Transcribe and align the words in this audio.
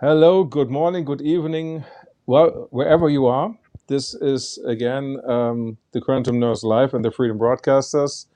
Hello, 0.00 0.44
good 0.44 0.70
morning, 0.70 1.04
good 1.04 1.20
evening, 1.22 1.82
well, 2.24 2.68
wherever 2.70 3.10
you 3.10 3.26
are. 3.26 3.58
This 3.88 4.14
is 4.14 4.56
again 4.64 5.16
um, 5.26 5.76
the 5.90 6.00
Quantum 6.00 6.38
Nurse 6.38 6.62
Live 6.62 6.94
and 6.94 7.04
the 7.04 7.10
Freedom 7.10 7.36
Broadcasters. 7.36 8.26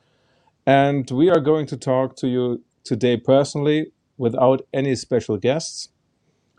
And 0.66 1.08
we 1.08 1.30
are 1.30 1.38
going 1.38 1.66
to 1.66 1.76
talk 1.76 2.16
to 2.16 2.26
you 2.26 2.64
today 2.82 3.16
personally 3.16 3.92
without 4.18 4.66
any 4.74 4.96
special 4.96 5.36
guests 5.36 5.90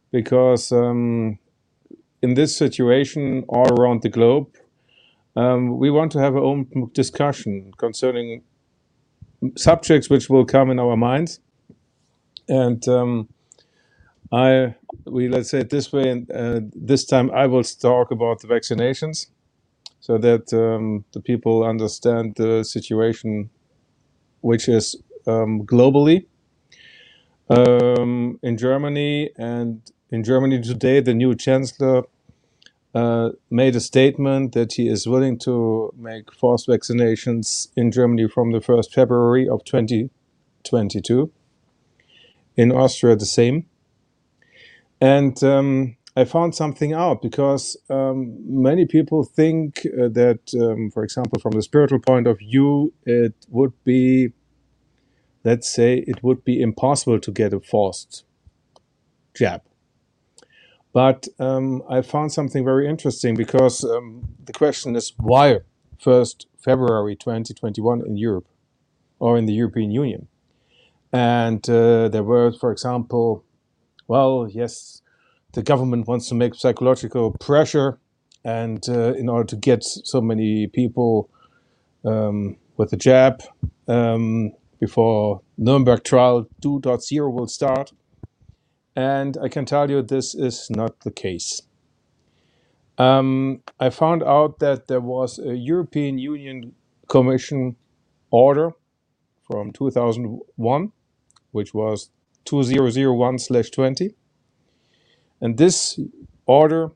because 0.10 0.72
um, 0.72 1.38
in 2.22 2.36
this 2.36 2.56
situation 2.56 3.44
all 3.50 3.74
around 3.74 4.04
the 4.04 4.10
globe, 4.10 4.56
um, 5.36 5.80
we 5.80 5.92
want 5.92 6.14
to 6.14 6.20
have 6.20 6.34
our 6.34 6.44
own 6.44 6.90
discussion 6.94 7.74
concerning 7.78 8.44
subjects 9.58 10.10
which 10.10 10.30
will 10.30 10.46
come 10.46 10.72
in 10.72 10.80
our 10.80 10.96
minds. 10.96 11.42
And 12.48 12.88
um, 12.88 13.28
I, 14.34 14.74
we 15.06 15.30
let's 15.30 15.52
say 15.52 15.60
it 15.60 15.70
this 15.70 15.94
way, 15.94 16.10
and 16.10 16.32
uh, 16.32 16.62
this 16.74 17.06
time 17.06 17.30
I 17.32 17.46
will 17.46 17.64
talk 17.64 18.10
about 18.10 18.42
the 18.42 18.48
vaccinations 18.48 19.28
so 20.00 20.18
that 20.18 20.52
um, 20.52 21.06
the 21.14 21.22
people 21.22 21.64
understand 21.64 22.36
the 22.36 22.64
situation, 22.64 23.52
which 24.42 24.68
is 24.68 24.96
um, 25.28 25.62
globally 25.66 26.26
um, 27.50 28.40
in 28.42 28.58
Germany. 28.58 29.30
And 29.38 29.82
in 30.10 30.24
Germany 30.24 30.62
today, 30.62 31.00
the 31.00 31.14
new 31.14 31.36
chancellor 31.36 32.04
uh, 32.96 33.30
made 33.52 33.76
a 33.76 33.80
statement 33.80 34.54
that 34.54 34.74
he 34.74 34.88
is 34.88 35.06
willing 35.08 35.38
to 35.40 35.94
make 35.96 36.34
forced 36.34 36.68
vaccinations 36.68 37.68
in 37.78 37.92
Germany 37.92 38.28
from 38.28 38.52
the 38.52 38.60
1st 38.60 38.92
February 38.92 39.48
of 39.48 39.64
2022. 39.64 41.32
In 42.58 42.72
Austria, 42.72 43.16
the 43.16 43.26
same. 43.26 43.68
And 45.04 45.44
um, 45.44 45.98
I 46.16 46.24
found 46.24 46.56
something 46.56 46.94
out 46.94 47.22
because 47.22 47.76
um, 47.90 48.38
many 48.48 48.86
people 48.86 49.26
think 49.26 49.80
uh, 49.86 50.08
that, 50.08 50.40
um, 50.58 50.92
for 50.92 51.04
example, 51.04 51.42
from 51.42 51.52
the 51.52 51.62
spiritual 51.62 52.00
point 52.00 52.26
of 52.26 52.40
view, 52.40 52.94
it 53.06 53.34
would 53.50 53.74
be, 53.84 54.32
let's 55.44 55.70
say, 55.70 56.06
it 56.08 56.24
would 56.24 56.46
be 56.46 56.62
impossible 56.62 57.20
to 57.20 57.32
get 57.32 57.52
a 57.52 57.60
forced 57.60 58.24
jab. 59.34 59.62
But 60.94 61.28
um, 61.38 61.84
I 61.90 62.02
found 62.02 62.32
something 62.32 62.64
very 62.64 62.88
interesting 62.88 63.36
because 63.36 63.84
um, 63.84 64.30
the 64.46 64.54
question 64.54 64.96
is 64.96 65.12
why 65.18 65.60
1st 66.02 66.46
February 66.64 67.18
2021 67.18 68.06
in 68.08 68.16
Europe 68.16 68.48
or 69.20 69.38
in 69.38 69.48
the 69.48 69.54
European 69.54 69.92
Union? 69.92 70.30
And 71.12 71.70
uh, 71.70 72.08
there 72.08 72.24
were, 72.24 72.54
for 72.54 72.72
example, 72.72 73.44
well, 74.08 74.48
yes, 74.50 75.02
the 75.54 75.64
government 75.64 76.08
wants 76.08 76.28
to 76.30 76.36
make 76.36 76.56
psychological 76.56 77.32
pressure, 77.32 78.00
and 78.44 78.84
uh, 78.90 79.14
in 79.14 79.30
order 79.30 79.46
to 79.46 79.56
get 79.56 79.84
so 79.84 80.22
many 80.22 80.68
people 80.68 81.30
um, 82.04 82.58
with 82.78 82.90
the 82.90 82.98
jab 82.98 83.42
um, 83.88 84.52
before 84.80 85.42
Nuremberg 85.58 86.04
trial 86.04 86.48
2.0 86.62 87.34
will 87.34 87.48
start. 87.48 87.94
And 88.96 89.38
I 89.42 89.48
can 89.48 89.66
tell 89.66 89.90
you 89.90 90.02
this 90.02 90.36
is 90.36 90.70
not 90.70 91.00
the 91.02 91.12
case. 91.12 91.62
Um, 92.98 93.62
I 93.80 93.90
found 93.90 94.22
out 94.24 94.60
that 94.60 94.88
there 94.88 95.02
was 95.02 95.40
a 95.40 95.56
European 95.56 96.20
Union 96.20 96.74
Commission 97.08 97.76
order 98.30 98.72
from 99.50 99.72
2001, 99.72 100.92
which 101.52 101.74
was 101.74 102.10
2001 102.46 103.38
20, 103.72 104.16
and 105.42 105.58
this 105.58 106.00
order 106.46 106.92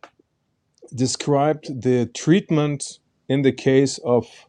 described 0.93 1.81
the 1.81 2.05
treatment 2.07 2.99
in 3.27 3.41
the 3.41 3.51
case 3.51 3.97
of 3.99 4.47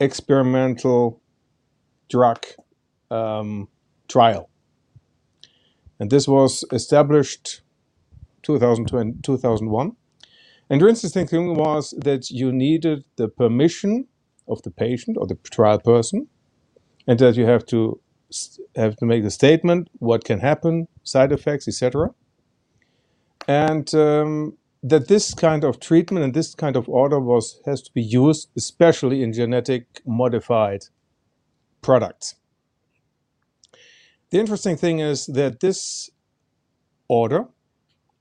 experimental 0.00 1.20
drug 2.08 2.44
um, 3.10 3.68
trial. 4.08 4.48
And 5.98 6.10
this 6.10 6.28
was 6.28 6.64
established 6.72 7.62
2020, 8.42 9.20
2001. 9.22 9.96
And 10.68 10.80
the 10.80 10.88
interesting 10.88 11.26
thing 11.26 11.54
was 11.54 11.94
that 11.98 12.30
you 12.30 12.52
needed 12.52 13.04
the 13.16 13.28
permission 13.28 14.06
of 14.48 14.62
the 14.62 14.70
patient 14.70 15.16
or 15.18 15.26
the 15.26 15.36
trial 15.50 15.78
person, 15.78 16.28
and 17.06 17.18
that 17.18 17.36
you 17.36 17.46
have 17.46 17.64
to 17.66 18.00
have 18.76 18.96
to 18.96 19.06
make 19.06 19.24
the 19.24 19.30
statement 19.30 19.88
what 19.98 20.24
can 20.24 20.40
happen, 20.40 20.88
side 21.04 21.32
effects, 21.32 21.68
etc 21.68 22.10
and 23.48 23.94
um, 23.94 24.56
that 24.82 25.08
this 25.08 25.34
kind 25.34 25.64
of 25.64 25.80
treatment 25.80 26.24
and 26.24 26.34
this 26.34 26.54
kind 26.54 26.76
of 26.76 26.88
order 26.88 27.20
was 27.20 27.60
has 27.66 27.82
to 27.82 27.92
be 27.92 28.02
used 28.02 28.48
especially 28.56 29.22
in 29.22 29.32
genetic 29.32 29.86
modified 30.06 30.82
products. 31.82 32.36
The 34.30 34.38
interesting 34.40 34.76
thing 34.76 35.00
is 35.00 35.26
that 35.26 35.60
this 35.60 36.10
order 37.08 37.46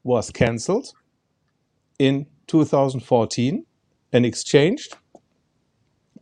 was 0.03 0.31
cancelled 0.31 0.94
in 1.99 2.27
2014 2.47 3.65
and 4.13 4.25
exchanged 4.25 4.95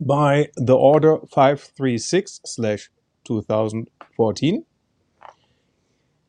by 0.00 0.48
the 0.56 0.76
order 0.76 1.18
536 1.32 2.40
slash 2.46 2.90
2014 3.24 4.64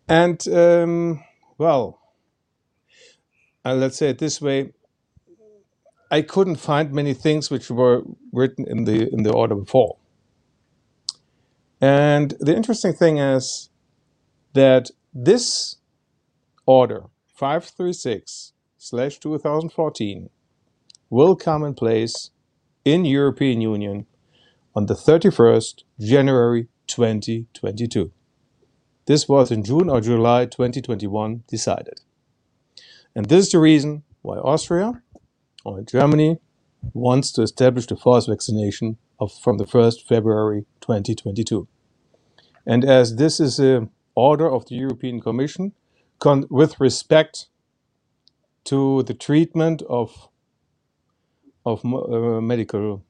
and 0.08 0.48
um, 0.48 1.24
well 1.58 2.00
uh, 3.66 3.74
let's 3.74 3.98
say 3.98 4.10
it 4.10 4.20
this 4.20 4.40
way, 4.40 4.72
I 6.12 6.22
couldn't 6.22 6.58
find 6.58 6.94
many 6.94 7.16
things 7.16 7.50
which 7.50 7.70
were 7.72 8.04
written 8.32 8.66
in 8.68 8.84
the 8.84 9.12
in 9.12 9.24
the 9.24 9.34
order 9.34 9.56
before. 9.56 9.98
And 11.82 12.36
the 12.40 12.56
interesting 12.56 12.94
thing 12.94 13.18
is 13.18 13.70
that 14.54 14.92
this 15.14 15.78
order 16.66 17.06
536 17.34 18.54
slash 18.78 19.18
2014 19.18 20.30
will 21.10 21.36
come 21.36 21.64
in 21.64 21.74
place 21.74 22.30
in 22.86 23.04
European 23.04 23.62
Union 23.62 24.06
on 24.76 24.86
the 24.86 24.94
31st 24.94 25.84
January 26.00 26.68
2022. 26.88 28.12
This 29.06 29.28
was 29.30 29.52
in 29.52 29.64
June 29.64 29.90
or 29.90 30.02
July 30.02 30.46
2021 30.46 31.44
decided. 31.48 32.02
And 33.16 33.28
this 33.28 33.46
is 33.46 33.52
the 33.52 33.60
reason 33.60 34.04
why 34.22 34.38
Austria 34.38 35.02
or 35.64 35.82
Germany 35.82 36.40
wants 36.94 37.32
to 37.34 37.42
establish 37.42 37.88
the 37.88 37.96
forced 37.96 38.28
vaccination 38.28 38.98
of, 39.20 39.32
from 39.32 39.58
the 39.58 39.66
1st 39.66 40.08
February 40.08 40.66
2022. 40.82 41.68
And 42.66 42.84
as 42.84 43.16
this 43.16 43.40
is 43.40 43.60
an 43.60 43.90
order 44.16 44.50
of 44.50 44.66
the 44.68 44.76
European 44.76 45.22
Commission 45.22 45.74
con- 46.20 46.46
with 46.50 46.80
respect 46.80 47.48
to 48.66 49.04
the 49.04 49.14
treatment 49.14 49.84
of, 49.88 50.30
of 51.66 51.86
uh, 51.86 52.42
medical 52.42 53.04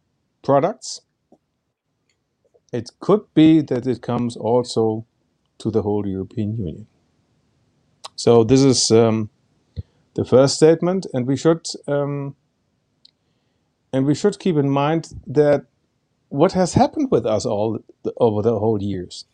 products, 0.44 1.02
it 2.76 2.92
could 3.00 3.22
be 3.34 3.62
that 3.62 3.88
it 3.88 4.02
comes 4.02 4.36
also 4.36 5.06
to 5.60 5.72
the 5.72 5.82
whole 5.82 6.06
European 6.06 6.58
Union. 6.58 6.88
So 8.16 8.44
this 8.44 8.64
is 8.64 8.92
um, 8.92 9.30
the 10.16 10.26
first 10.26 10.56
statement, 10.56 11.06
and 11.14 11.26
we 11.26 11.38
should 11.38 11.66
um, 11.88 12.36
and 13.94 14.06
we 14.06 14.16
should 14.16 14.40
keep 14.40 14.58
in 14.58 14.70
mind 14.70 15.14
that 15.28 15.66
what 16.30 16.52
has 16.52 16.74
happened 16.74 17.12
with 17.12 17.26
us 17.26 17.46
all 17.46 17.80
the, 18.04 18.14
over 18.18 18.42
the 18.42 18.60
whole 18.60 18.82
years. 18.82 19.26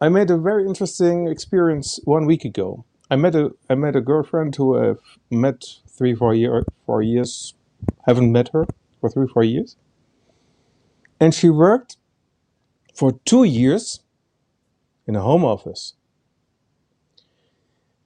I 0.00 0.08
made 0.08 0.30
a 0.30 0.36
very 0.36 0.64
interesting 0.66 1.28
experience 1.28 1.98
one 2.04 2.26
week 2.26 2.44
ago. 2.44 2.84
I 3.10 3.16
met 3.16 3.34
a 3.34 3.50
I 3.68 3.74
met 3.74 3.96
a 3.96 4.00
girlfriend 4.00 4.54
who 4.56 4.78
I've 4.78 5.02
met 5.30 5.64
three 5.88 6.14
four 6.14 6.34
year 6.34 6.64
four 6.86 7.02
years 7.02 7.54
haven't 8.06 8.30
met 8.32 8.50
her 8.52 8.66
for 9.00 9.10
three 9.10 9.26
four 9.26 9.44
years, 9.44 9.76
and 11.18 11.34
she 11.34 11.50
worked 11.50 11.96
for 12.94 13.20
two 13.24 13.44
years 13.44 14.00
in 15.06 15.16
a 15.16 15.22
home 15.22 15.44
office 15.44 15.94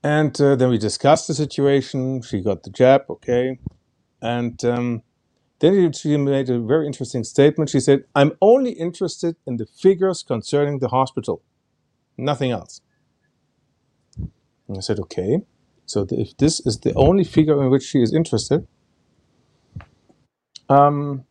and 0.03 0.41
uh, 0.41 0.57
then 0.57 0.71
we 0.71 0.79
discussed 0.79 1.29
the 1.29 1.35
situation. 1.35 2.23
She 2.23 2.41
got 2.41 2.63
the 2.63 2.71
jab, 2.71 3.03
okay. 3.11 3.59
And 4.23 4.65
um, 4.65 5.03
then 5.61 5.93
she 5.93 6.17
made 6.17 6.51
a 6.51 6.61
very 6.61 6.87
interesting 6.87 7.25
statement. 7.25 7.71
She 7.71 7.81
said, 7.81 8.05
I'm 8.15 8.33
only 8.41 8.73
interested 8.73 9.37
in 9.47 9.57
the 9.59 9.67
figures 9.67 10.23
concerning 10.23 10.81
the 10.81 10.89
hospital, 10.89 11.43
nothing 12.17 12.51
else. 12.53 12.81
And 14.69 14.79
I 14.79 14.81
said, 14.81 15.01
okay. 15.01 15.41
So 15.87 16.07
if 16.11 16.37
this 16.39 16.61
is 16.67 16.81
the 16.81 16.95
only 16.95 17.25
figure 17.25 17.63
in 17.63 17.71
which 17.71 17.85
she 17.85 18.03
is 18.03 18.15
interested, 18.15 18.67
um, 20.69 21.25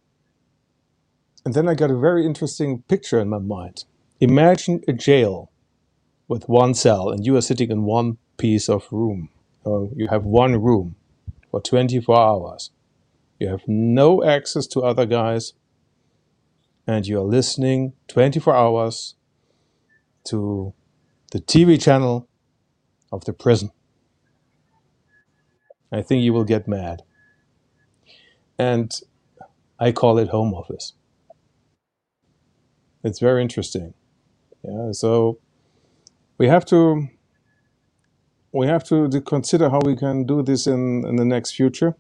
and 1.48 1.54
then 1.54 1.70
I 1.70 1.76
got 1.76 1.92
a 1.92 1.98
very 1.98 2.26
interesting 2.26 2.82
picture 2.90 3.22
in 3.22 3.30
my 3.30 3.38
mind. 3.38 3.86
Imagine 4.20 4.82
a 4.86 4.92
jail 4.92 5.50
with 6.28 6.50
one 6.50 6.74
cell, 6.74 7.10
and 7.10 7.26
you 7.26 7.38
are 7.38 7.42
sitting 7.42 7.72
in 7.72 7.84
one 7.84 8.18
piece 8.36 8.68
of 8.68 8.86
room. 8.92 9.30
or 9.64 9.90
you 9.96 10.10
have 10.10 10.26
one 10.26 10.62
room 10.62 10.98
for 11.50 11.62
24 11.62 12.20
hours. 12.20 12.72
You 13.40 13.48
have 13.48 13.62
no 13.66 14.26
access 14.26 14.68
to 14.68 14.82
other 14.82 15.06
guys, 15.06 15.54
and 16.86 17.08
you're 17.08 17.22
listening 17.24 17.94
24 18.10 18.54
hours 18.54 19.16
to 20.26 20.74
the 21.32 21.40
TV 21.40 21.82
channel 21.82 22.28
of 23.10 23.24
the 23.24 23.32
prison. 23.32 23.72
I 25.94 26.02
think 26.02 26.24
you 26.24 26.34
will 26.34 26.44
get 26.44 26.68
mad. 26.68 27.04
And 28.60 28.92
I 29.80 29.94
call 29.94 30.18
it 30.18 30.28
home 30.28 30.54
office. 30.54 30.92
It's 33.04 33.20
very 33.20 33.42
interesting. 33.42 33.94
Yeah, 34.64 34.92
so 34.92 35.40
we 36.38 36.48
have 36.48 36.66
to 36.66 37.08
we 38.52 38.68
have 38.68 38.84
to 38.86 39.10
consider 39.22 39.70
how 39.70 39.80
we 39.86 39.96
can 39.96 40.26
do 40.26 40.42
this 40.42 40.68
in, 40.68 41.06
in 41.08 41.16
the 41.16 41.26
next 41.26 41.52
future. 41.52 41.96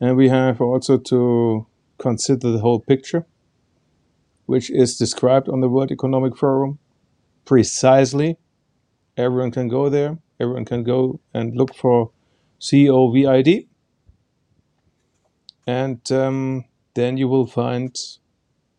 And 0.00 0.16
we 0.16 0.28
have 0.28 0.60
also 0.60 0.96
to 0.96 1.66
consider 1.98 2.52
the 2.52 2.58
whole 2.60 2.80
picture, 2.80 3.26
which 4.46 4.70
is 4.70 4.96
described 4.96 5.48
on 5.48 5.60
the 5.60 5.68
World 5.68 5.90
Economic 5.90 6.36
Forum 6.36 6.78
precisely. 7.44 8.38
Everyone 9.16 9.50
can 9.50 9.68
go 9.68 9.88
there. 9.88 10.18
Everyone 10.38 10.64
can 10.64 10.84
go 10.84 11.20
and 11.34 11.56
look 11.56 11.74
for 11.74 12.12
COVID, 12.60 13.66
and 15.66 16.12
um, 16.12 16.64
then 16.94 17.16
you 17.16 17.28
will 17.28 17.46
find 17.46 17.94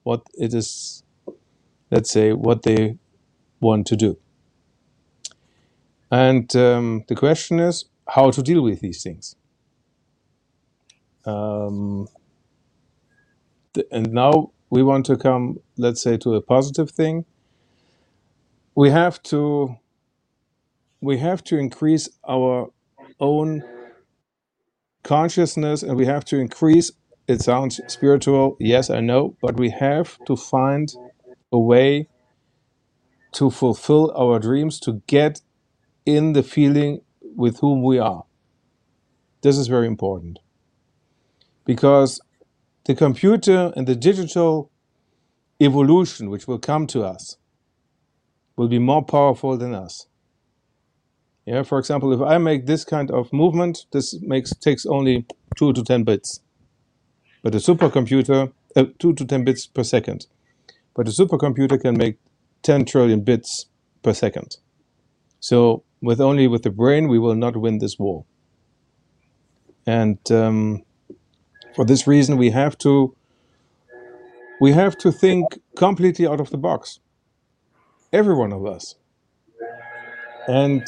what 0.03 0.21
it 0.33 0.53
is. 0.53 1.03
Let's 1.91 2.11
say 2.11 2.33
what 2.33 2.63
they 2.63 2.97
want 3.59 3.87
to 3.87 3.95
do. 3.95 4.17
And 6.11 6.53
um, 6.55 7.03
the 7.07 7.15
question 7.15 7.59
is 7.59 7.85
how 8.07 8.31
to 8.31 8.41
deal 8.41 8.61
with 8.61 8.81
these 8.81 9.03
things. 9.03 9.35
Um, 11.25 12.07
and 13.91 14.13
now 14.13 14.51
we 14.69 14.83
want 14.83 15.05
to 15.07 15.17
come, 15.17 15.59
let's 15.77 16.01
say, 16.01 16.17
to 16.17 16.35
a 16.35 16.41
positive 16.41 16.91
thing. 16.91 17.25
We 18.75 18.89
have 18.89 19.21
to 19.23 19.77
we 21.01 21.17
have 21.17 21.43
to 21.45 21.57
increase 21.57 22.09
our 22.27 22.71
own 23.19 23.63
consciousness, 25.03 25.83
and 25.83 25.97
we 25.97 26.05
have 26.05 26.25
to 26.25 26.37
increase. 26.37 26.91
It 27.27 27.41
sounds 27.41 27.81
spiritual, 27.87 28.57
yes, 28.59 28.89
I 28.89 29.01
know, 29.01 29.35
but 29.41 29.57
we 29.59 29.71
have 29.71 30.17
to 30.27 30.35
find 30.35 30.93
a 31.51 31.59
way 31.59 32.09
to 33.33 33.51
fulfill 33.51 34.11
our 34.17 34.39
dreams, 34.39 34.79
to 34.81 35.01
get 35.07 35.41
in 36.05 36.33
the 36.33 36.43
feeling 36.43 37.01
with 37.35 37.59
whom 37.59 37.83
we 37.83 37.99
are. 37.99 38.25
This 39.41 39.57
is 39.57 39.67
very 39.67 39.87
important 39.87 40.39
because 41.65 42.21
the 42.85 42.95
computer 42.95 43.73
and 43.75 43.87
the 43.87 43.95
digital 43.95 44.71
evolution, 45.61 46.29
which 46.29 46.47
will 46.47 46.59
come 46.59 46.87
to 46.87 47.03
us, 47.03 47.37
will 48.57 48.67
be 48.69 48.79
more 48.79 49.03
powerful 49.03 49.57
than 49.57 49.75
us. 49.75 50.07
Yeah, 51.45 51.63
for 51.63 51.79
example, 51.79 52.13
if 52.13 52.21
I 52.21 52.37
make 52.37 52.65
this 52.67 52.85
kind 52.85 53.11
of 53.11 53.33
movement, 53.33 53.85
this 53.91 54.19
makes 54.21 54.55
takes 54.57 54.85
only 54.85 55.25
two 55.57 55.73
to 55.73 55.83
ten 55.83 56.03
bits, 56.03 56.41
but 57.43 57.55
a 57.55 57.57
supercomputer, 57.57 58.51
uh, 58.75 58.85
two 58.99 59.13
to 59.13 59.25
ten 59.25 59.43
bits 59.43 59.67
per 59.67 59.83
second, 59.83 60.27
but 60.95 61.07
a 61.07 61.11
supercomputer 61.11 61.81
can 61.81 61.97
make 61.97 62.17
ten 62.61 62.85
trillion 62.85 63.21
bits 63.21 63.67
per 64.03 64.13
second. 64.13 64.57
So 65.39 65.83
with 66.01 66.21
only 66.21 66.47
with 66.47 66.63
the 66.63 66.69
brain, 66.69 67.07
we 67.07 67.19
will 67.19 67.35
not 67.35 67.57
win 67.57 67.79
this 67.79 67.97
war. 67.97 68.25
And 69.87 70.19
um, 70.31 70.83
for 71.75 71.85
this 71.85 72.05
reason, 72.07 72.37
we 72.37 72.51
have 72.51 72.77
to 72.79 73.15
we 74.61 74.73
have 74.73 74.95
to 74.99 75.11
think 75.11 75.59
completely 75.75 76.27
out 76.27 76.39
of 76.39 76.51
the 76.51 76.57
box, 76.57 76.99
every 78.13 78.35
one 78.35 78.53
of 78.53 78.65
us. 78.65 78.95
And 80.47 80.85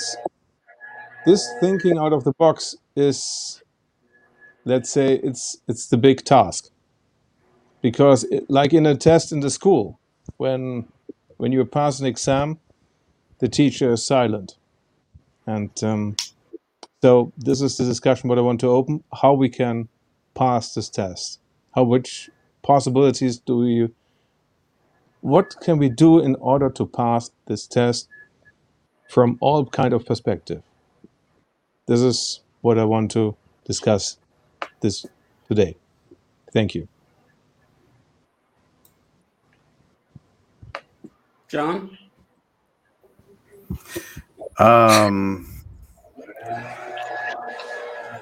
this 1.25 1.49
thinking 1.59 1.97
out 1.97 2.13
of 2.13 2.23
the 2.23 2.33
box 2.33 2.75
is, 2.95 3.62
let's 4.65 4.89
say, 4.89 5.15
it's 5.15 5.57
it's 5.67 5.87
the 5.87 5.97
big 5.97 6.23
task. 6.23 6.69
Because, 7.81 8.23
it, 8.25 8.49
like 8.49 8.73
in 8.73 8.85
a 8.85 8.95
test 8.95 9.31
in 9.31 9.41
the 9.41 9.49
school, 9.49 9.99
when 10.37 10.87
when 11.37 11.51
you 11.51 11.65
pass 11.65 11.99
an 11.99 12.05
exam, 12.05 12.59
the 13.39 13.47
teacher 13.47 13.91
is 13.93 14.05
silent, 14.05 14.55
and 15.45 15.71
um, 15.83 16.15
so 17.01 17.31
this 17.37 17.61
is 17.61 17.77
the 17.77 17.85
discussion 17.85 18.29
what 18.29 18.37
I 18.37 18.41
want 18.41 18.61
to 18.61 18.67
open: 18.67 19.03
how 19.21 19.33
we 19.33 19.49
can 19.49 19.89
pass 20.35 20.73
this 20.73 20.89
test, 20.89 21.39
how 21.75 21.83
which 21.83 22.29
possibilities 22.61 23.39
do 23.39 23.57
we, 23.57 23.89
what 25.21 25.55
can 25.61 25.77
we 25.77 25.89
do 25.89 26.19
in 26.19 26.35
order 26.35 26.69
to 26.69 26.85
pass 26.87 27.31
this 27.47 27.67
test 27.67 28.07
from 29.09 29.37
all 29.41 29.65
kind 29.65 29.93
of 29.93 30.05
perspective. 30.05 30.63
This 31.87 32.01
is 32.01 32.41
what 32.61 32.79
I 32.79 32.85
want 32.85 33.11
to 33.11 33.35
discuss 33.65 34.17
this 34.83 35.05
today. 35.47 35.75
Thank 36.53 36.75
you. 36.75 36.87
John? 41.47 41.97
Um, 44.59 45.47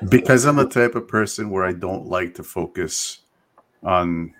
because 0.09 0.45
I'm 0.45 0.55
the 0.55 0.67
type 0.67 0.95
of 0.95 1.07
person 1.07 1.49
where 1.49 1.65
I 1.65 1.73
don't 1.73 2.07
like 2.07 2.35
to 2.35 2.43
focus 2.43 3.19
on, 3.83 4.33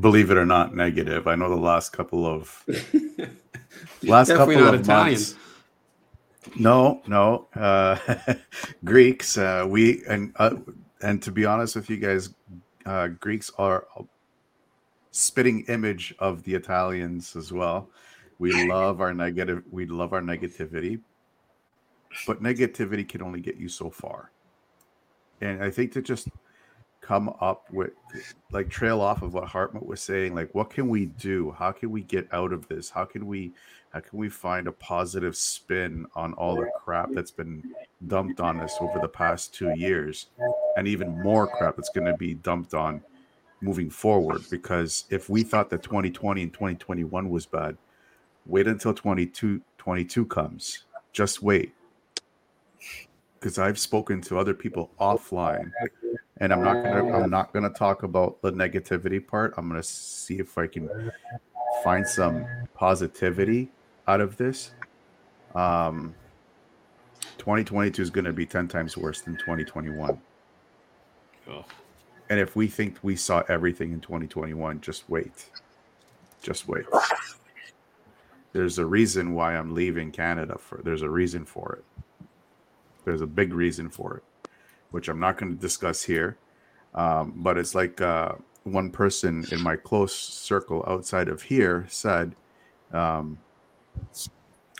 believe 0.00 0.30
it 0.30 0.36
or 0.36 0.46
not, 0.46 0.74
negative. 0.74 1.26
I 1.28 1.36
know 1.36 1.48
the 1.48 1.56
last 1.56 1.90
couple 1.90 2.26
of 2.26 2.64
last 4.02 4.28
couple 4.28 4.66
of 4.66 4.74
Italian. 4.74 4.86
months. 4.86 5.34
No, 6.56 7.02
no, 7.06 7.48
uh, 7.54 7.96
Greeks. 8.84 9.38
Uh, 9.38 9.66
we 9.68 10.02
and 10.08 10.32
uh, 10.36 10.56
and 11.02 11.22
to 11.22 11.32
be 11.32 11.44
honest 11.44 11.76
with 11.76 11.88
you 11.90 11.96
guys, 11.96 12.34
uh, 12.86 13.08
Greeks 13.08 13.50
are 13.58 13.86
a 13.98 14.02
spitting 15.10 15.64
image 15.68 16.14
of 16.18 16.42
the 16.44 16.54
Italians 16.54 17.36
as 17.36 17.52
well. 17.52 17.88
We 18.38 18.68
love 18.68 19.00
our 19.00 19.12
negative. 19.12 19.64
We 19.70 19.86
love 19.86 20.12
our 20.12 20.22
negativity, 20.22 21.00
but 22.26 22.42
negativity 22.42 23.06
can 23.06 23.22
only 23.22 23.40
get 23.40 23.56
you 23.56 23.68
so 23.68 23.90
far. 23.90 24.30
And 25.42 25.62
I 25.62 25.70
think 25.70 25.92
to 25.92 26.02
just 26.02 26.28
come 27.00 27.34
up 27.40 27.70
with, 27.70 27.92
like, 28.52 28.68
trail 28.68 29.00
off 29.00 29.22
of 29.22 29.34
what 29.34 29.44
Hartmut 29.44 29.84
was 29.84 30.00
saying, 30.00 30.34
like, 30.34 30.54
what 30.54 30.70
can 30.70 30.88
we 30.88 31.06
do? 31.06 31.50
How 31.50 31.72
can 31.72 31.90
we 31.90 32.02
get 32.02 32.28
out 32.32 32.52
of 32.52 32.68
this? 32.68 32.88
How 32.90 33.04
can 33.04 33.26
we, 33.26 33.52
how 33.90 34.00
can 34.00 34.18
we 34.18 34.28
find 34.28 34.68
a 34.68 34.72
positive 34.72 35.36
spin 35.36 36.06
on 36.14 36.32
all 36.34 36.54
the 36.54 36.70
crap 36.76 37.10
that's 37.12 37.32
been 37.32 37.74
dumped 38.06 38.38
on 38.38 38.60
us 38.60 38.76
over 38.80 39.00
the 39.00 39.08
past 39.08 39.52
two 39.52 39.74
years, 39.76 40.26
and 40.76 40.86
even 40.86 41.20
more 41.22 41.48
crap 41.48 41.76
that's 41.76 41.90
going 41.90 42.06
to 42.06 42.16
be 42.16 42.34
dumped 42.34 42.72
on 42.72 43.02
moving 43.60 43.90
forward? 43.90 44.42
Because 44.48 45.04
if 45.10 45.28
we 45.28 45.42
thought 45.42 45.70
that 45.70 45.82
2020 45.82 46.42
and 46.42 46.52
2021 46.52 47.30
was 47.30 47.46
bad, 47.46 47.76
wait 48.46 48.68
until 48.68 48.94
22, 48.94 49.60
22 49.78 50.24
comes. 50.26 50.84
Just 51.12 51.42
wait 51.42 51.74
because 53.40 53.58
I've 53.58 53.78
spoken 53.78 54.20
to 54.22 54.38
other 54.38 54.54
people 54.54 54.90
offline, 55.00 55.72
and 56.36 56.52
I'm 56.52 56.62
not 56.62 56.84
gonna 56.84 57.12
I'm 57.12 57.30
not 57.30 57.52
gonna 57.52 57.70
talk 57.70 58.04
about 58.04 58.40
the 58.42 58.52
negativity 58.52 59.26
part. 59.26 59.54
I'm 59.56 59.68
gonna 59.68 59.82
see 59.82 60.38
if 60.38 60.56
I 60.58 60.68
can 60.68 61.10
find 61.82 62.06
some 62.06 62.46
positivity 62.74 63.70
out 64.10 64.20
of 64.20 64.36
this. 64.36 64.72
Um, 65.54 66.14
2022 67.38 68.02
is 68.02 68.10
gonna 68.10 68.32
be 68.32 68.44
ten 68.44 68.66
times 68.68 68.96
worse 68.96 69.20
than 69.22 69.36
2021, 69.36 70.20
Oh, 71.48 71.64
and 72.28 72.38
if 72.38 72.54
we 72.54 72.66
think 72.66 72.96
we 73.02 73.16
saw 73.16 73.42
everything 73.48 73.92
in 73.92 74.00
2021, 74.00 74.80
just 74.80 75.08
wait, 75.08 75.48
just 76.42 76.68
wait. 76.68 76.84
There's 78.52 78.78
a 78.78 78.84
reason 78.86 79.34
why 79.34 79.56
I'm 79.56 79.74
leaving 79.74 80.10
Canada. 80.10 80.56
For 80.58 80.80
there's 80.82 81.02
a 81.02 81.10
reason 81.10 81.44
for 81.44 81.78
it. 81.78 82.26
There's 83.04 83.20
a 83.20 83.26
big 83.26 83.54
reason 83.54 83.88
for 83.88 84.16
it, 84.18 84.50
which 84.90 85.08
I'm 85.08 85.20
not 85.20 85.38
going 85.38 85.54
to 85.54 85.60
discuss 85.60 86.02
here. 86.02 86.36
Um, 86.94 87.32
but 87.36 87.56
it's 87.56 87.74
like 87.74 88.00
uh, 88.00 88.32
one 88.64 88.90
person 88.90 89.46
in 89.52 89.62
my 89.62 89.76
close 89.76 90.14
circle 90.14 90.84
outside 90.88 91.28
of 91.28 91.42
here 91.42 91.86
said, 91.88 92.34
um, 92.92 93.38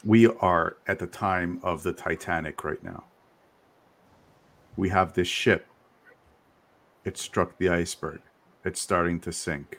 We 0.04 0.26
are 0.28 0.76
at 0.86 0.98
the 0.98 1.06
time 1.06 1.60
of 1.62 1.82
the 1.82 1.92
Titanic 1.92 2.64
right 2.64 2.82
now. 2.82 3.04
We 4.76 4.88
have 4.90 5.14
this 5.14 5.28
ship, 5.28 5.66
it 7.04 7.18
struck 7.18 7.58
the 7.58 7.68
iceberg, 7.68 8.20
it's 8.64 8.80
starting 8.80 9.20
to 9.20 9.32
sink. 9.32 9.78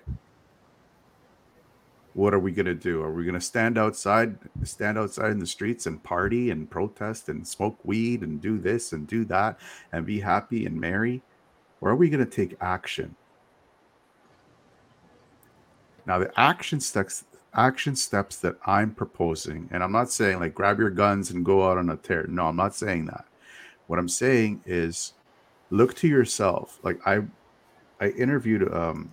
what 2.14 2.34
are 2.34 2.40
we 2.40 2.52
going 2.52 2.66
to 2.66 2.76
do? 2.76 3.02
Are 3.02 3.12
we 3.12 3.24
going 3.24 3.36
to 3.36 3.42
stand 3.42 3.78
outside, 3.78 4.38
stand 4.64 4.98
outside 4.98 5.32
in 5.32 5.40
the 5.40 5.48
streets 5.48 5.86
and 5.86 6.04
party 6.04 6.52
and 6.52 6.70
protest 6.70 7.30
and 7.30 7.48
smoke 7.48 7.78
weed 7.84 8.22
and 8.22 8.42
do 8.42 8.58
this 8.60 8.92
and 8.94 9.08
do 9.08 9.24
that 9.26 9.60
and 9.94 10.06
be 10.06 10.20
happy 10.20 10.66
and 10.66 10.80
merry? 10.80 11.22
Or 11.80 11.92
are 11.92 11.96
we 11.96 12.10
going 12.10 12.24
to 12.24 12.30
take 12.30 12.58
action? 12.60 13.16
Now, 16.06 16.20
the 16.20 16.32
action 16.40 16.80
steps, 16.82 17.24
action 17.54 17.96
steps 17.96 18.38
that 18.38 18.56
I'm 18.66 18.94
proposing, 18.94 19.70
and 19.72 19.84
I'm 19.84 19.92
not 19.92 20.12
saying 20.12 20.40
like 20.40 20.54
grab 20.54 20.80
your 20.80 20.90
guns 20.90 21.32
and 21.32 21.46
go 21.46 21.70
out 21.70 21.78
on 21.78 21.90
a 21.90 21.98
tear. 21.98 22.26
No, 22.28 22.48
I'm 22.48 22.56
not 22.56 22.76
saying 22.76 23.06
that. 23.08 23.26
What 23.88 24.00
I'm 24.00 24.10
saying 24.10 24.62
is 24.66 25.14
look 25.70 25.94
to 25.96 26.08
yourself. 26.08 26.80
Like 26.84 27.00
I, 27.06 27.22
I 28.00 28.10
interviewed 28.10 28.72
um, 28.74 29.12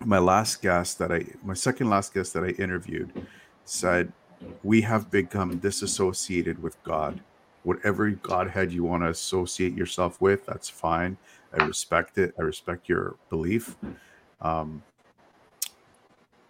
my 0.00 0.18
last 0.18 0.62
guest 0.62 0.98
that 0.98 1.12
I, 1.12 1.24
my 1.42 1.54
second 1.54 1.88
last 1.90 2.12
guest 2.12 2.34
that 2.34 2.44
I 2.44 2.48
interviewed, 2.48 3.12
said 3.64 4.12
we 4.62 4.82
have 4.82 5.10
become 5.10 5.58
disassociated 5.58 6.62
with 6.62 6.82
God. 6.84 7.20
Whatever 7.62 8.10
Godhead 8.10 8.72
you 8.72 8.84
want 8.84 9.02
to 9.04 9.08
associate 9.08 9.74
yourself 9.74 10.20
with, 10.20 10.44
that's 10.44 10.68
fine. 10.68 11.16
I 11.56 11.64
respect 11.64 12.18
it. 12.18 12.34
I 12.38 12.42
respect 12.42 12.88
your 12.88 13.16
belief. 13.30 13.76
Um, 14.40 14.82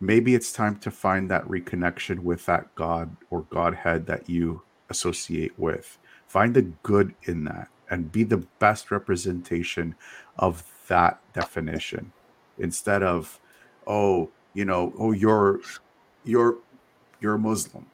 maybe 0.07 0.35
it's 0.35 0.53
time 0.53 0.77
to 0.77 0.91
find 0.91 1.31
that 1.31 1.45
reconnection 1.47 2.21
with 2.21 2.47
that 2.47 2.75
God 2.75 3.17
or 3.31 3.43
Godhead 3.51 4.07
that 4.07 4.29
you 4.29 4.63
associate 4.91 5.59
with. 5.59 5.99
Find 6.27 6.55
the 6.55 6.63
good 6.83 7.15
in 7.25 7.45
that 7.45 7.69
and 7.91 8.13
be 8.13 8.25
the 8.25 8.47
best 8.59 8.91
representation 8.91 9.95
of 10.39 10.65
that 10.89 11.21
definition 11.33 12.13
instead 12.59 13.03
of, 13.03 13.41
oh, 13.87 14.31
you 14.53 14.65
know, 14.65 14.93
oh, 14.99 15.13
you're 15.13 15.61
you're 16.25 16.59
you're 17.21 17.39
Muslim 17.39 17.87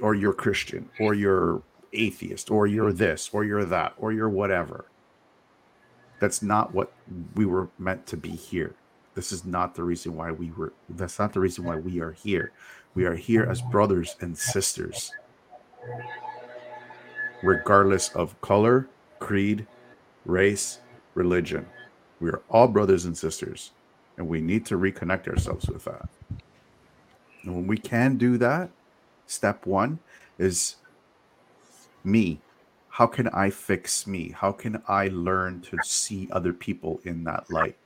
or 0.00 0.14
you're 0.14 0.32
Christian 0.32 0.88
or 1.00 1.14
you're 1.14 1.62
atheist 1.92 2.50
or 2.50 2.66
you're 2.66 2.92
this 2.92 3.30
or 3.32 3.44
you're 3.44 3.64
that 3.64 3.94
or 3.98 4.12
you're 4.12 4.28
whatever. 4.28 4.86
That's 6.20 6.42
not 6.42 6.74
what 6.74 6.92
we 7.34 7.44
were 7.46 7.68
meant 7.78 8.06
to 8.06 8.16
be 8.16 8.30
here. 8.30 8.74
This 9.16 9.32
is 9.32 9.46
not 9.46 9.74
the 9.74 9.82
reason 9.82 10.14
why 10.14 10.30
we 10.30 10.52
were 10.52 10.74
that's 10.90 11.18
not 11.18 11.32
the 11.32 11.40
reason 11.40 11.64
why 11.64 11.76
we 11.76 12.00
are 12.00 12.12
here. 12.12 12.52
We 12.94 13.06
are 13.06 13.16
here 13.16 13.44
as 13.44 13.62
mm-hmm. 13.62 13.70
brothers 13.70 14.14
and 14.20 14.36
sisters. 14.36 15.10
Regardless 17.42 18.10
of 18.10 18.38
color, 18.42 18.88
creed, 19.18 19.66
race, 20.26 20.80
religion. 21.14 21.66
We 22.20 22.28
are 22.28 22.42
all 22.50 22.68
brothers 22.68 23.06
and 23.06 23.16
sisters, 23.16 23.72
and 24.18 24.28
we 24.28 24.40
need 24.40 24.66
to 24.66 24.78
reconnect 24.78 25.28
ourselves 25.28 25.66
with 25.66 25.84
that. 25.84 26.08
And 27.42 27.54
when 27.54 27.66
we 27.66 27.78
can 27.78 28.16
do 28.16 28.36
that, 28.38 28.70
step 29.26 29.64
one 29.66 29.98
is 30.38 30.76
me. 32.04 32.40
How 32.88 33.06
can 33.06 33.28
I 33.28 33.50
fix 33.50 34.06
me? 34.06 34.30
How 34.30 34.52
can 34.52 34.82
I 34.88 35.08
learn 35.08 35.60
to 35.62 35.78
see 35.84 36.28
other 36.32 36.52
people 36.52 37.00
in 37.04 37.24
that 37.24 37.50
light? 37.50 37.76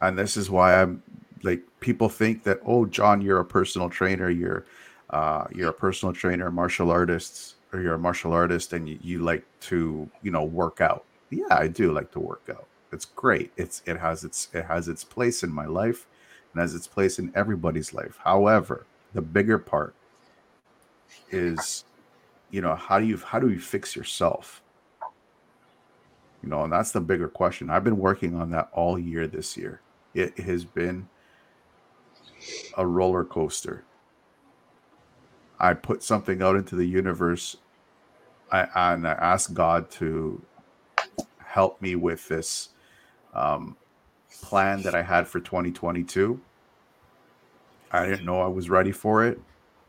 And 0.00 0.18
this 0.18 0.36
is 0.36 0.50
why 0.50 0.80
I'm 0.80 1.02
like 1.42 1.62
people 1.80 2.08
think 2.08 2.42
that 2.44 2.60
oh 2.66 2.86
John 2.86 3.20
you're 3.20 3.40
a 3.40 3.44
personal 3.44 3.88
trainer 3.88 4.30
you're 4.30 4.64
uh, 5.10 5.46
you're 5.54 5.70
a 5.70 5.74
personal 5.74 6.12
trainer 6.12 6.50
martial 6.50 6.90
artists, 6.90 7.54
or 7.72 7.80
you're 7.80 7.94
a 7.94 7.98
martial 7.98 8.32
artist 8.34 8.74
and 8.74 8.86
you, 8.86 8.98
you 9.02 9.18
like 9.20 9.44
to 9.60 10.08
you 10.22 10.30
know 10.30 10.44
work 10.44 10.80
out. 10.80 11.04
Yeah 11.30 11.46
I 11.50 11.68
do 11.68 11.92
like 11.92 12.10
to 12.12 12.20
work 12.20 12.48
out. 12.50 12.66
It's 12.92 13.04
great. 13.04 13.52
It's 13.56 13.82
it 13.86 13.98
has 13.98 14.24
its 14.24 14.48
it 14.52 14.64
has 14.64 14.88
its 14.88 15.04
place 15.04 15.42
in 15.42 15.52
my 15.52 15.66
life 15.66 16.06
and 16.52 16.60
has 16.60 16.74
its 16.74 16.86
place 16.86 17.18
in 17.18 17.32
everybody's 17.34 17.92
life. 17.92 18.18
However 18.24 18.86
the 19.14 19.22
bigger 19.22 19.58
part 19.58 19.94
is 21.30 21.84
you 22.50 22.60
know 22.60 22.74
how 22.74 22.98
do 22.98 23.06
you 23.06 23.16
how 23.18 23.38
do 23.38 23.48
you 23.50 23.60
fix 23.60 23.96
yourself? 23.96 24.62
You 26.42 26.48
know 26.48 26.64
and 26.64 26.72
that's 26.72 26.92
the 26.92 27.00
bigger 27.00 27.28
question. 27.28 27.70
I've 27.70 27.84
been 27.84 27.98
working 27.98 28.34
on 28.34 28.50
that 28.50 28.68
all 28.72 28.98
year 28.98 29.26
this 29.26 29.56
year 29.56 29.80
it 30.14 30.38
has 30.40 30.64
been 30.64 31.08
a 32.76 32.86
roller 32.86 33.24
coaster 33.24 33.84
i 35.60 35.74
put 35.74 36.02
something 36.02 36.42
out 36.42 36.56
into 36.56 36.76
the 36.76 36.86
universe 36.86 37.56
I, 38.50 38.68
and 38.74 39.06
i 39.06 39.12
asked 39.12 39.54
god 39.54 39.90
to 39.92 40.42
help 41.38 41.80
me 41.82 41.96
with 41.96 42.28
this 42.28 42.70
um, 43.34 43.76
plan 44.42 44.82
that 44.82 44.94
i 44.94 45.02
had 45.02 45.28
for 45.28 45.40
2022 45.40 46.40
i 47.90 48.06
didn't 48.06 48.24
know 48.24 48.40
i 48.40 48.46
was 48.46 48.70
ready 48.70 48.92
for 48.92 49.24
it 49.24 49.40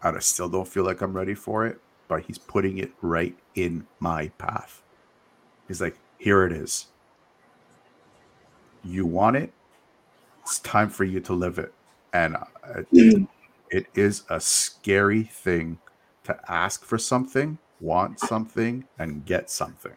I 0.01 0.17
still 0.19 0.49
don't 0.49 0.67
feel 0.67 0.83
like 0.85 1.01
I'm 1.01 1.13
ready 1.13 1.33
for 1.35 1.65
it, 1.65 1.79
but 2.07 2.23
he's 2.23 2.37
putting 2.37 2.77
it 2.77 2.91
right 3.01 3.35
in 3.55 3.85
my 3.99 4.29
path. 4.37 4.81
He's 5.67 5.81
like, 5.81 5.97
here 6.17 6.45
it 6.45 6.51
is. 6.51 6.87
You 8.83 9.05
want 9.05 9.35
it. 9.35 9.53
It's 10.49 10.59
time 10.59 10.89
for 10.89 11.03
you 11.03 11.19
to 11.19 11.33
live 11.33 11.59
it. 11.59 11.71
And 12.11 12.35
it, 12.91 13.27
it 13.69 13.85
is 13.93 14.23
a 14.31 14.39
scary 14.39 15.23
thing 15.23 15.77
to 16.23 16.35
ask 16.47 16.83
for 16.83 16.97
something, 16.97 17.59
want 17.79 18.19
something, 18.19 18.83
and 18.97 19.23
get 19.25 19.51
something. 19.51 19.93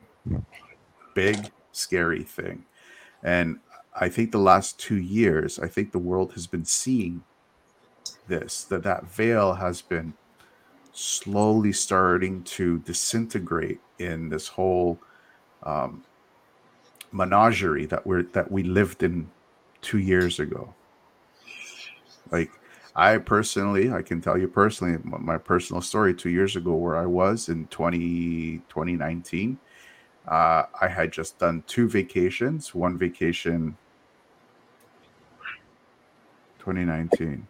Big, 1.14 1.50
scary 1.72 2.22
thing. 2.22 2.66
And 3.22 3.60
I 3.98 4.10
think 4.10 4.30
the 4.30 4.38
last 4.38 4.78
two 4.78 4.98
years, 4.98 5.58
I 5.58 5.68
think 5.68 5.90
the 5.90 5.98
world 5.98 6.34
has 6.34 6.46
been 6.46 6.66
seeing 6.66 7.24
this 8.28 8.64
that 8.64 8.82
that 8.82 9.10
veil 9.10 9.54
has 9.54 9.80
been 9.80 10.12
slowly 10.92 11.72
starting 11.72 12.42
to 12.42 12.78
disintegrate 12.80 13.80
in 13.98 14.28
this 14.28 14.48
whole 14.48 14.98
um, 15.62 16.04
menagerie 17.10 17.86
that 17.86 18.06
we're 18.06 18.24
that 18.24 18.52
we 18.52 18.62
lived 18.62 19.02
in 19.02 19.30
two 19.82 19.98
years 19.98 20.40
ago. 20.40 20.74
Like 22.30 22.50
I 22.96 23.18
personally, 23.18 23.92
I 23.92 24.02
can 24.02 24.20
tell 24.20 24.38
you 24.38 24.48
personally, 24.48 24.98
my 25.04 25.38
personal 25.38 25.82
story 25.82 26.14
two 26.14 26.30
years 26.30 26.56
ago, 26.56 26.74
where 26.74 26.96
I 26.96 27.06
was 27.06 27.48
in 27.48 27.66
20, 27.66 28.62
2019. 28.68 29.58
Uh, 30.26 30.64
I 30.80 30.88
had 30.88 31.12
just 31.12 31.38
done 31.38 31.64
two 31.66 31.88
vacations. 31.88 32.74
One 32.74 32.96
vacation, 32.96 33.76
2019. 36.58 37.46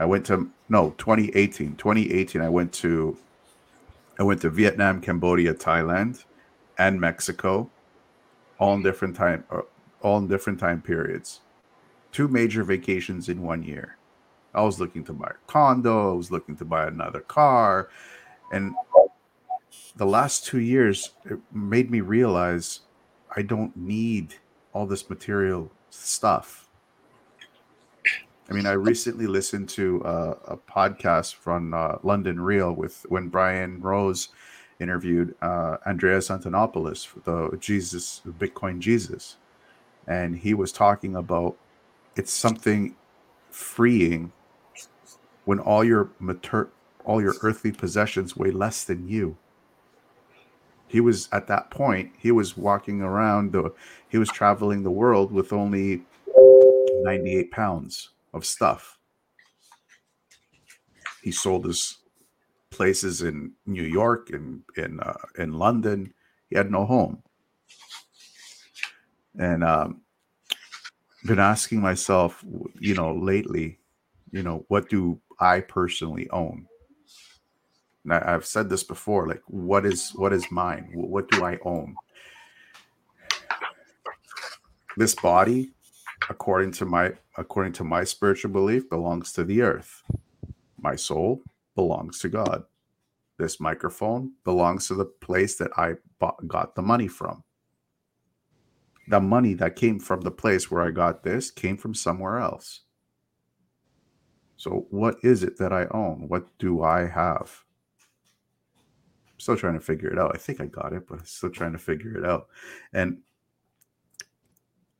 I 0.00 0.04
went 0.04 0.26
to 0.26 0.50
no 0.68 0.90
2018. 0.98 1.76
2018, 1.76 2.40
I 2.40 2.48
went 2.48 2.72
to 2.74 3.16
I 4.18 4.22
went 4.22 4.40
to 4.42 4.50
Vietnam, 4.50 5.00
Cambodia, 5.00 5.54
Thailand, 5.54 6.24
and 6.78 7.00
Mexico, 7.00 7.68
all 8.58 8.74
in 8.74 8.82
different 8.82 9.16
time, 9.16 9.44
uh, 9.50 9.62
all 10.04 10.18
in 10.18 10.28
different 10.28 10.60
time 10.60 10.80
periods. 10.80 11.40
Two 12.12 12.28
major 12.28 12.62
vacations 12.62 13.28
in 13.28 13.42
one 13.42 13.64
year. 13.64 13.96
I 14.54 14.62
was 14.62 14.78
looking 14.78 15.02
to 15.04 15.12
buy 15.12 15.30
a 15.30 15.50
condo. 15.50 16.12
I 16.12 16.16
was 16.16 16.30
looking 16.30 16.56
to 16.58 16.64
buy 16.64 16.86
another 16.86 17.20
car, 17.20 17.88
and 18.52 18.74
the 19.96 20.06
last 20.06 20.46
two 20.46 20.60
years 20.60 21.10
it 21.24 21.38
made 21.52 21.90
me 21.90 22.00
realize 22.00 22.80
I 23.34 23.42
don't 23.42 23.76
need 23.76 24.34
all 24.72 24.86
this 24.86 25.10
material 25.10 25.72
stuff. 25.90 26.68
I 28.48 28.52
mean, 28.52 28.66
I 28.66 28.72
recently 28.72 29.26
listened 29.26 29.70
to 29.70 30.02
a 30.04 30.56
podcast 30.56 31.34
from 31.34 31.72
uh, 31.72 31.96
London 32.02 32.40
Real 32.40 32.72
with 32.72 33.06
when 33.08 33.28
Brian 33.28 33.80
Rose 33.80 34.28
interviewed 34.80 35.34
uh, 35.40 35.78
Andreas 35.86 36.28
Antonopoulos, 36.28 37.08
the 37.24 37.56
Jesus, 37.56 38.20
Bitcoin 38.38 38.80
Jesus, 38.80 39.36
and 40.06 40.36
he 40.36 40.54
was 40.54 40.72
talking 40.72 41.16
about 41.16 41.56
it's 42.16 42.32
something 42.32 42.94
freeing 43.50 44.32
when 45.44 45.58
all 45.58 45.84
your 45.84 46.10
mater- 46.18 46.70
all 47.04 47.20
your 47.20 47.34
earthly 47.42 47.72
possessions 47.72 48.36
weigh 48.36 48.50
less 48.50 48.84
than 48.84 49.08
you. 49.08 49.36
He 50.86 51.00
was 51.00 51.28
at 51.32 51.46
that 51.48 51.70
point. 51.70 52.12
He 52.18 52.30
was 52.30 52.56
walking 52.56 53.00
around 53.00 53.52
the. 53.52 53.72
He 54.08 54.18
was 54.18 54.28
traveling 54.28 54.82
the 54.82 54.90
world 54.90 55.32
with 55.32 55.52
only 55.52 56.02
ninety 57.02 57.36
eight 57.36 57.50
pounds 57.50 58.10
of 58.32 58.46
stuff. 58.46 58.98
He 61.22 61.32
sold 61.32 61.64
his 61.64 61.98
places 62.70 63.22
in 63.22 63.52
New 63.66 63.82
York 63.82 64.30
and 64.30 64.62
in 64.76 65.00
uh, 65.00 65.14
in 65.38 65.54
London. 65.54 66.12
He 66.50 66.56
had 66.56 66.70
no 66.70 66.84
home, 66.84 67.22
and 69.38 69.64
um, 69.64 70.02
been 71.24 71.38
asking 71.38 71.80
myself, 71.80 72.44
you 72.78 72.94
know, 72.94 73.14
lately, 73.14 73.78
you 74.30 74.42
know, 74.42 74.64
what 74.68 74.88
do 74.88 75.20
I 75.40 75.60
personally 75.60 76.28
own? 76.30 76.66
And 78.04 78.12
I, 78.12 78.30
have 78.30 78.44
said 78.44 78.68
this 78.68 78.84
before, 78.84 79.26
like, 79.26 79.42
what 79.46 79.86
is 79.86 80.10
what 80.14 80.32
is 80.32 80.50
mine? 80.50 80.90
What 80.92 81.30
do 81.30 81.44
I 81.44 81.58
own? 81.64 81.94
This 84.96 85.14
body, 85.14 85.74
according 86.28 86.72
to 86.72 86.84
my 86.84 87.12
according 87.36 87.72
to 87.72 87.84
my 87.84 88.04
spiritual 88.04 88.50
belief 88.50 88.88
belongs 88.88 89.32
to 89.32 89.44
the 89.44 89.62
earth 89.62 90.02
my 90.78 90.96
soul 90.96 91.42
belongs 91.74 92.18
to 92.18 92.28
god 92.28 92.64
this 93.38 93.60
microphone 93.60 94.32
belongs 94.44 94.86
to 94.88 94.94
the 94.94 95.04
place 95.04 95.56
that 95.56 95.70
i 95.76 95.92
bought, 96.18 96.36
got 96.48 96.74
the 96.74 96.82
money 96.82 97.08
from 97.08 97.42
the 99.08 99.20
money 99.20 99.54
that 99.54 99.76
came 99.76 99.98
from 99.98 100.20
the 100.20 100.30
place 100.30 100.70
where 100.70 100.82
i 100.82 100.90
got 100.90 101.22
this 101.22 101.50
came 101.50 101.76
from 101.76 101.94
somewhere 101.94 102.38
else 102.38 102.80
so 104.56 104.86
what 104.90 105.16
is 105.22 105.42
it 105.42 105.58
that 105.58 105.72
i 105.72 105.86
own 105.90 106.28
what 106.28 106.46
do 106.58 106.82
i 106.82 107.06
have 107.06 107.62
I'm 109.32 109.40
still 109.40 109.56
trying 109.56 109.74
to 109.74 109.80
figure 109.80 110.10
it 110.10 110.18
out 110.18 110.32
i 110.34 110.38
think 110.38 110.60
i 110.60 110.66
got 110.66 110.92
it 110.92 111.06
but 111.08 111.18
i'm 111.18 111.24
still 111.24 111.50
trying 111.50 111.72
to 111.72 111.78
figure 111.78 112.16
it 112.16 112.24
out 112.24 112.48
and 112.92 113.18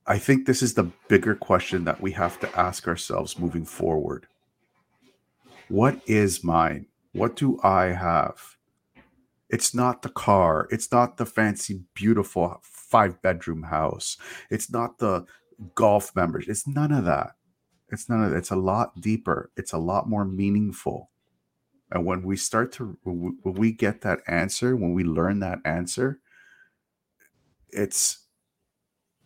I 0.07 0.19
think 0.19 0.47
this 0.47 0.63
is 0.63 0.75
the 0.75 0.91
bigger 1.09 1.35
question 1.35 1.85
that 1.85 2.01
we 2.01 2.13
have 2.13 2.39
to 2.41 2.59
ask 2.59 2.87
ourselves 2.87 3.39
moving 3.39 3.65
forward. 3.65 4.27
What 5.69 6.01
is 6.07 6.45
mine? 6.45 6.87
What 7.13 7.37
do 7.37 7.59
I 7.63 7.87
have? 7.87 8.57
It's 9.49 9.75
not 9.75 10.03
the 10.03 10.11
car. 10.11 10.69
It's 10.71 10.93
not 10.93 11.17
the 11.17 11.25
fancy, 11.25 11.85
beautiful 11.95 12.61
five 12.95 13.21
bedroom 13.23 13.65
house. 13.65 14.17
It's 14.51 14.71
not 14.71 14.99
the 14.99 15.25
golf 15.75 16.15
members. 16.15 16.47
It's 16.47 16.65
none 16.69 16.93
of 16.93 17.05
that. 17.07 17.33
It's 17.91 18.09
none 18.09 18.23
of 18.23 18.31
that. 18.31 18.37
It's 18.37 18.53
a 18.53 18.57
lot 18.57 19.01
deeper. 19.01 19.51
It's 19.57 19.73
a 19.73 19.79
lot 19.79 20.09
more 20.09 20.25
meaningful. 20.25 21.11
And 21.91 22.07
when 22.07 22.23
we 22.23 22.37
start 22.37 22.71
to, 22.75 22.97
when 23.03 23.37
we 23.43 23.73
get 23.73 24.03
that 24.03 24.21
answer, 24.29 24.77
when 24.77 24.93
we 24.93 25.03
learn 25.03 25.41
that 25.41 25.59
answer, 25.65 26.21
it's, 27.71 28.29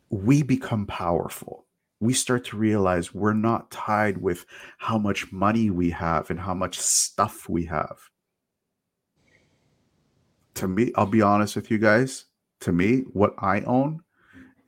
we 0.08 0.42
become 0.42 0.86
powerful. 0.86 1.66
We 2.00 2.14
start 2.14 2.46
to 2.46 2.56
realize 2.56 3.12
we're 3.12 3.34
not 3.34 3.70
tied 3.70 4.16
with 4.16 4.46
how 4.78 4.96
much 4.96 5.30
money 5.30 5.68
we 5.68 5.90
have 5.90 6.30
and 6.30 6.40
how 6.40 6.54
much 6.54 6.78
stuff 6.78 7.50
we 7.50 7.66
have. 7.66 7.98
To 10.54 10.68
me, 10.68 10.90
I'll 10.96 11.04
be 11.04 11.20
honest 11.20 11.54
with 11.54 11.70
you 11.70 11.76
guys. 11.76 12.24
To 12.60 12.72
me, 12.72 13.00
what 13.12 13.34
I 13.38 13.60
own 13.62 14.02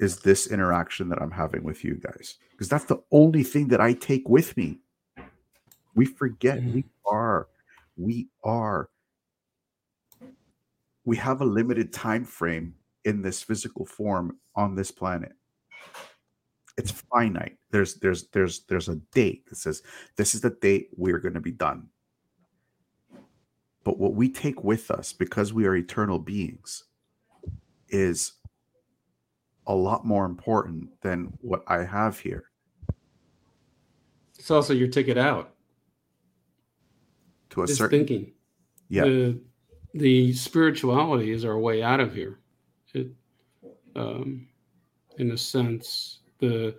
is 0.01 0.21
this 0.21 0.47
interaction 0.47 1.09
that 1.11 1.21
I'm 1.21 1.31
having 1.31 1.63
with 1.63 1.85
you 1.85 1.95
guys. 1.95 2.39
Because 2.53 2.69
that's 2.69 2.87
the 2.87 3.03
only 3.13 3.43
thing 3.45 3.69
that 3.69 3.81
I 3.81 3.93
take 3.93 4.29
with 4.29 4.57
me. 4.57 4.79
We 5.95 6.07
forget. 6.07 6.59
Mm-hmm. 6.59 6.73
We 6.73 6.85
are, 7.05 7.49
we 7.97 8.29
are, 8.43 8.89
we 11.05 11.17
have 11.17 11.41
a 11.41 11.45
limited 11.45 11.93
time 11.93 12.25
frame 12.25 12.75
in 13.05 13.23
this 13.23 13.43
physical 13.43 13.85
form 13.85 14.39
on 14.55 14.75
this 14.75 14.91
planet. 14.91 15.33
It's 16.77 16.91
finite. 16.91 17.57
There's 17.71 17.97
there's 17.97 18.29
there's 18.29 18.61
there's 18.61 18.89
a 18.89 18.97
date 19.13 19.47
that 19.49 19.57
says 19.57 19.83
this 20.17 20.35
is 20.35 20.41
the 20.41 20.51
date 20.51 20.89
we're 20.97 21.19
going 21.19 21.35
to 21.35 21.41
be 21.41 21.53
done. 21.53 21.89
But 23.85 23.99
what 23.99 24.15
we 24.15 24.31
take 24.31 24.63
with 24.65 24.91
us 24.91 25.13
because 25.13 25.53
we 25.53 25.67
are 25.67 25.77
eternal 25.77 26.19
beings 26.19 26.85
is 27.91 28.33
a 29.67 29.75
lot 29.75 30.05
more 30.05 30.25
important 30.25 30.89
than 31.03 31.33
what 31.41 31.63
i 31.67 31.85
have 31.85 32.19
here 32.19 32.45
It's 34.39 34.51
also 34.51 34.73
your 34.73 34.89
ticket 34.89 35.19
out. 35.19 35.55
to 37.51 37.63
a 37.63 37.67
Just 37.67 37.79
certain 37.79 38.01
thinking. 38.01 38.33
yeah 38.89 39.05
The, 39.05 39.41
the 39.95 40.33
spirituality 40.33 41.31
is 41.33 41.45
our 41.45 41.59
way 41.59 41.83
out 41.83 42.01
of 42.01 42.15
here. 42.15 42.39
It, 42.95 43.09
um, 43.97 44.47
in 45.19 45.33
a 45.33 45.37
sense, 45.37 46.21
the 46.39 46.75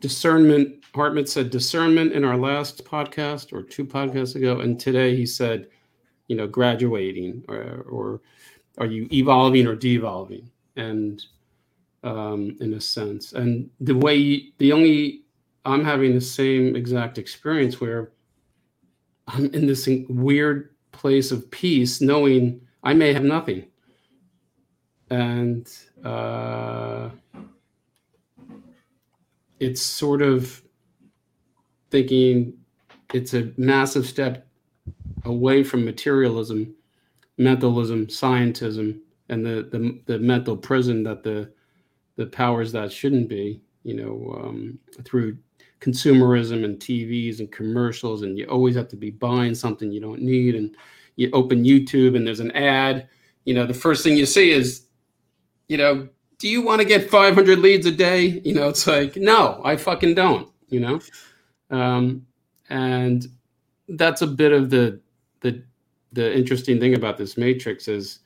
discernment. 0.00 0.82
Hartmut 0.94 1.26
said 1.28 1.50
discernment 1.50 2.12
in 2.12 2.24
our 2.24 2.36
last 2.36 2.84
podcast 2.84 3.52
or 3.52 3.62
two 3.62 3.84
podcasts 3.84 4.34
ago, 4.36 4.60
and 4.60 4.78
today 4.78 5.16
he 5.16 5.24
said, 5.26 5.68
you 6.28 6.36
know, 6.36 6.46
graduating 6.46 7.44
or, 7.48 7.84
or 7.90 8.20
are 8.80 8.86
you 8.86 9.06
evolving 9.12 9.66
or 9.66 9.76
devolving? 9.76 10.50
And 10.76 11.22
um, 12.02 12.56
in 12.60 12.74
a 12.74 12.80
sense, 12.80 13.32
and 13.32 13.70
the 13.78 13.94
way 13.94 14.16
you, 14.16 14.52
the 14.58 14.72
only 14.72 15.22
I'm 15.64 15.84
having 15.84 16.14
the 16.14 16.20
same 16.20 16.74
exact 16.74 17.18
experience 17.18 17.80
where 17.80 18.12
I'm 19.28 19.46
in 19.54 19.66
this 19.66 19.88
weird 20.08 20.74
place 20.92 21.30
of 21.30 21.50
peace, 21.50 22.00
knowing 22.00 22.60
I 22.82 22.94
may 22.94 23.12
have 23.12 23.22
nothing. 23.22 23.66
And 25.10 25.70
uh, 26.04 27.10
it's 29.58 29.82
sort 29.82 30.22
of 30.22 30.62
thinking 31.90 32.54
it's 33.12 33.34
a 33.34 33.52
massive 33.56 34.06
step 34.06 34.46
away 35.24 35.62
from 35.62 35.84
materialism, 35.84 36.74
mentalism, 37.40 38.06
scientism, 38.06 39.00
and 39.30 39.44
the, 39.44 39.68
the, 39.72 39.98
the 40.04 40.18
mental 40.18 40.56
prison 40.56 41.02
that 41.04 41.22
the, 41.22 41.50
the 42.16 42.26
powers 42.26 42.70
that 42.72 42.92
shouldn't 42.92 43.28
be, 43.28 43.62
you 43.82 43.94
know, 43.94 44.38
um, 44.42 44.78
through 45.04 45.38
consumerism 45.80 46.64
and 46.64 46.78
TVs 46.78 47.38
and 47.38 47.50
commercials, 47.50 48.22
and 48.22 48.38
you 48.38 48.44
always 48.46 48.76
have 48.76 48.88
to 48.88 48.96
be 48.96 49.10
buying 49.10 49.54
something 49.54 49.90
you 49.90 50.00
don't 50.00 50.20
need. 50.20 50.54
And 50.54 50.76
you 51.16 51.30
open 51.32 51.64
YouTube 51.64 52.14
and 52.14 52.26
there's 52.26 52.40
an 52.40 52.50
ad. 52.52 53.08
You 53.44 53.54
know, 53.54 53.64
the 53.64 53.74
first 53.74 54.04
thing 54.04 54.18
you 54.18 54.26
see 54.26 54.50
is, 54.50 54.84
you 55.68 55.78
know, 55.78 56.08
do 56.38 56.46
you 56.48 56.60
want 56.60 56.82
to 56.82 56.86
get 56.86 57.10
500 57.10 57.58
leads 57.58 57.86
a 57.86 57.90
day? 57.90 58.40
You 58.44 58.54
know, 58.54 58.68
it's 58.68 58.86
like, 58.86 59.16
no, 59.16 59.62
I 59.64 59.76
fucking 59.76 60.14
don't. 60.14 60.50
You 60.68 60.80
know, 60.80 61.00
um, 61.70 62.26
and 62.68 63.26
that's 63.88 64.22
a 64.22 64.26
bit 64.26 64.52
of 64.52 64.70
the 64.70 65.00
the 65.40 65.64
the 66.12 66.36
interesting 66.36 66.80
thing 66.80 66.94
about 66.94 67.16
this 67.16 67.36
matrix 67.36 67.88
is, 67.88 68.20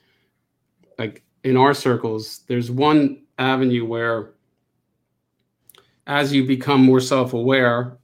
like 0.98 1.22
in 1.42 1.56
our 1.56 1.74
circles, 1.74 2.40
there's 2.48 2.70
one 2.70 3.22
avenue 3.38 3.84
where 3.84 4.34
as 6.06 6.32
you 6.32 6.44
become 6.46 6.82
more 6.82 7.00
self-aware 7.00 7.96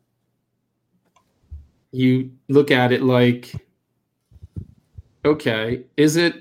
you 1.92 2.30
look 2.48 2.70
at 2.70 2.92
it 2.92 3.02
like 3.02 3.54
okay 5.24 5.84
is 5.96 6.16
it 6.16 6.34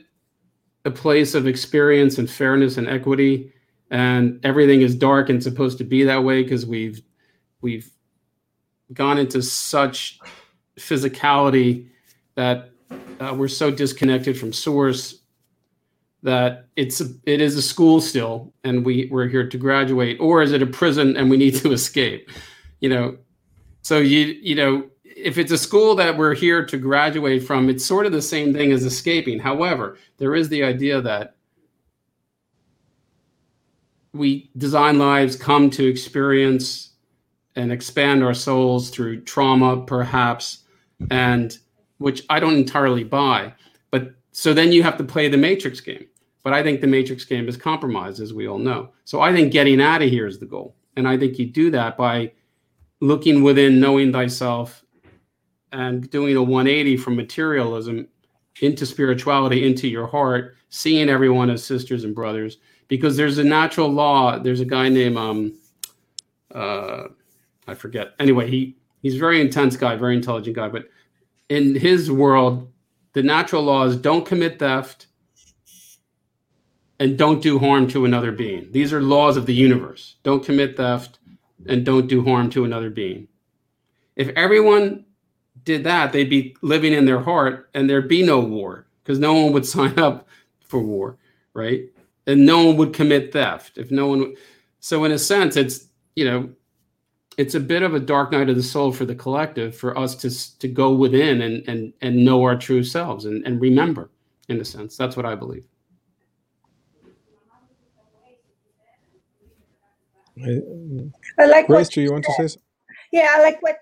a 0.86 0.92
place 0.92 1.36
of 1.36 1.48
experience 1.48 2.18
and 2.18 2.30
fairness 2.30 2.78
and 2.78 2.88
equity 2.88 3.52
and 3.92 4.40
everything 4.46 4.82
is 4.82 4.96
dark 4.96 5.30
and 5.30 5.44
supposed 5.44 5.78
to 5.78 5.84
be 5.84 6.04
that 6.04 6.24
way 6.24 6.44
because 6.44 6.66
we've 6.66 7.02
we've 7.62 7.92
gone 8.94 9.18
into 9.18 9.42
such 9.42 10.20
physicality 10.78 11.88
that 12.36 12.72
uh, 13.20 13.34
we're 13.38 13.48
so 13.48 13.72
disconnected 13.72 14.38
from 14.38 14.54
source 14.54 15.20
that 16.22 16.66
it's 16.76 17.00
a, 17.02 17.06
it 17.26 17.42
is 17.42 17.56
a 17.56 17.62
school 17.62 18.02
still 18.02 18.54
and 18.64 18.86
we 18.86 19.08
we're 19.12 19.28
here 19.28 19.48
to 19.48 19.58
graduate 19.58 20.18
or 20.20 20.42
is 20.42 20.52
it 20.52 20.62
a 20.62 20.66
prison 20.66 21.16
and 21.16 21.30
we 21.30 21.38
need 21.38 21.56
to 21.56 21.72
escape? 21.74 22.30
You 22.80 22.90
know 22.90 23.18
so 23.82 23.98
you 23.98 24.38
you 24.42 24.56
know 24.56 24.90
if 25.04 25.38
it's 25.38 25.52
a 25.52 25.58
school 25.58 25.96
that 25.96 26.18
we're 26.18 26.36
here 26.36 26.66
to 26.66 26.78
graduate 26.78 27.44
from 27.44 27.70
it's 27.70 27.86
sort 27.86 28.06
of 28.06 28.12
the 28.12 28.22
same 28.22 28.54
thing 28.54 28.72
as 28.72 28.84
escaping. 28.84 29.40
However 29.40 29.98
there 30.18 30.36
is 30.36 30.50
the 30.50 30.64
idea 30.64 31.02
that 31.02 31.36
we 34.14 34.50
design 34.58 34.98
lives 34.98 35.36
come 35.36 35.70
to 35.70 35.88
experience 35.88 36.90
and 37.56 37.72
expand 37.72 38.24
our 38.24 38.34
souls 38.34 38.90
through 38.90 39.22
trauma 39.22 39.86
perhaps 39.86 40.64
and 41.12 41.58
which 42.00 42.24
i 42.30 42.40
don't 42.40 42.56
entirely 42.56 43.04
buy 43.04 43.54
but 43.92 44.14
so 44.32 44.54
then 44.54 44.72
you 44.72 44.84
have 44.84 44.98
to 44.98 45.04
play 45.04 45.28
the 45.28 45.38
matrix 45.38 45.80
game. 45.82 46.06
But 46.44 46.54
i 46.54 46.64
think 46.64 46.82
the 46.82 46.88
matrix 46.88 47.26
game 47.26 47.48
is 47.48 47.58
compromised 47.58 48.22
as 48.22 48.34
we 48.34 48.48
all 48.48 48.58
know. 48.58 48.90
So 49.06 49.22
i 49.22 49.34
think 49.34 49.52
getting 49.52 49.82
out 49.82 50.02
of 50.02 50.10
here 50.10 50.28
is 50.28 50.40
the 50.40 50.46
goal. 50.46 50.76
And 50.96 51.08
i 51.08 51.18
think 51.18 51.38
you 51.38 51.46
do 51.48 51.70
that 51.72 51.98
by 51.98 52.32
looking 53.02 53.44
within 53.44 53.80
knowing 53.80 54.12
thyself 54.12 54.84
and 55.72 56.10
doing 56.10 56.36
a 56.36 56.44
180 56.44 56.98
from 56.98 57.16
materialism 57.16 58.08
into 58.62 58.86
spirituality 58.86 59.66
into 59.66 59.88
your 59.88 60.08
heart 60.08 60.56
seeing 60.70 61.10
everyone 61.10 61.50
as 61.50 61.64
sisters 61.64 62.04
and 62.04 62.14
brothers. 62.14 62.58
Because 62.88 63.16
there's 63.16 63.38
a 63.38 63.44
natural 63.44 63.88
law 63.88 64.40
there's 64.40 64.62
a 64.62 64.66
guy 64.66 64.90
named 64.90 65.18
um 65.18 65.60
uh 66.56 67.04
i 67.68 67.74
forget. 67.74 68.14
Anyway 68.20 68.50
he 68.50 68.78
he's 69.02 69.16
a 69.16 69.20
very 69.20 69.42
intense 69.42 69.76
guy 69.76 69.96
very 69.96 70.16
intelligent 70.16 70.56
guy 70.56 70.70
but 70.70 70.86
in 71.50 71.76
his 71.76 72.12
world 72.12 72.72
the 73.14 73.24
natural 73.24 73.64
laws 73.64 73.96
don't 73.96 74.26
commit 74.26 74.60
theft 74.60 75.08
and 77.00 77.18
don't 77.18 77.42
do 77.42 77.60
harm 77.60 77.88
to 77.88 78.06
another 78.06 78.32
being. 78.32 78.72
These 78.72 78.94
are 78.94 79.02
laws 79.02 79.36
of 79.36 79.46
the 79.46 79.54
universe. 79.54 80.16
Don't 80.24 80.46
commit 80.46 80.78
theft 80.78 81.18
and 81.66 81.86
don't 81.86 82.08
do 82.08 82.24
harm 82.24 82.50
to 82.52 82.66
another 82.66 82.90
being. 82.90 83.28
If 84.16 84.30
everyone 84.36 85.06
did 85.64 85.84
that 85.84 86.14
they'd 86.14 86.30
be 86.30 86.56
living 86.62 86.94
in 86.94 87.06
their 87.06 87.20
heart 87.20 87.70
and 87.74 87.90
there'd 87.90 88.08
be 88.08 88.24
no 88.24 88.40
war 88.40 88.86
because 89.04 89.20
no 89.20 89.34
one 89.34 89.54
would 89.54 89.66
sign 89.76 89.98
up 90.00 90.28
for 90.62 90.80
war 90.80 91.18
right? 91.54 91.86
And 92.28 92.46
no 92.46 92.64
one 92.64 92.78
would 92.78 92.94
commit 92.94 93.34
theft. 93.34 93.78
If 93.78 93.92
no 93.92 94.08
one 94.08 94.36
so 94.80 95.04
in 95.04 95.12
a 95.12 95.20
sense 95.20 95.58
it's 95.58 95.88
you 96.16 96.26
know 96.26 96.50
it's 97.40 97.56
a 97.56 97.60
bit 97.60 97.84
of 97.84 97.96
a 97.96 98.00
dark 98.02 98.34
night 98.34 98.50
of 98.50 98.58
the 98.58 98.62
soul 98.62 98.92
for 98.92 99.06
the 99.06 99.16
collective 99.16 99.74
for 99.74 99.98
us 99.98 100.14
to 100.14 100.60
to 100.60 100.68
go 100.68 100.92
within 100.94 101.42
and 101.42 101.68
and 101.70 101.94
and 102.02 102.26
know 102.26 102.44
our 102.44 102.58
true 102.58 102.84
selves 102.84 103.24
and, 103.24 103.48
and 103.48 103.62
remember 103.62 104.12
in 104.50 104.60
a 104.60 104.66
sense 104.66 104.98
that's 104.98 105.16
what 105.16 105.26
i 105.26 105.34
believe 105.34 105.64
I, 111.38 111.46
like 111.46 111.68
Grace, 111.68 111.90
do 111.90 112.02
you 112.02 112.14
want 112.14 112.24
to 112.24 112.32
say 112.32 112.48
something? 112.48 112.64
Yeah, 113.12 113.28
I 113.36 113.42
like 113.42 113.62
what 113.62 113.78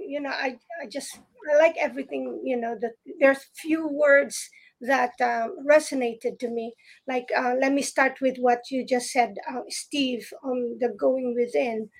you 0.00 0.20
know. 0.20 0.30
I 0.30 0.56
I 0.82 0.86
just 0.86 1.18
I 1.52 1.58
like 1.58 1.76
everything. 1.78 2.40
You 2.42 2.56
know, 2.56 2.78
that 2.80 2.92
there's 3.20 3.44
few 3.54 3.88
words 3.88 4.48
that 4.80 5.12
um, 5.20 5.56
resonated 5.68 6.38
to 6.38 6.48
me. 6.48 6.72
Like, 7.06 7.28
uh, 7.36 7.54
let 7.60 7.74
me 7.74 7.82
start 7.82 8.22
with 8.22 8.38
what 8.38 8.70
you 8.70 8.86
just 8.86 9.10
said, 9.10 9.34
uh, 9.50 9.60
Steve, 9.68 10.32
on 10.42 10.78
the 10.80 10.88
going 10.98 11.34
within. 11.34 11.90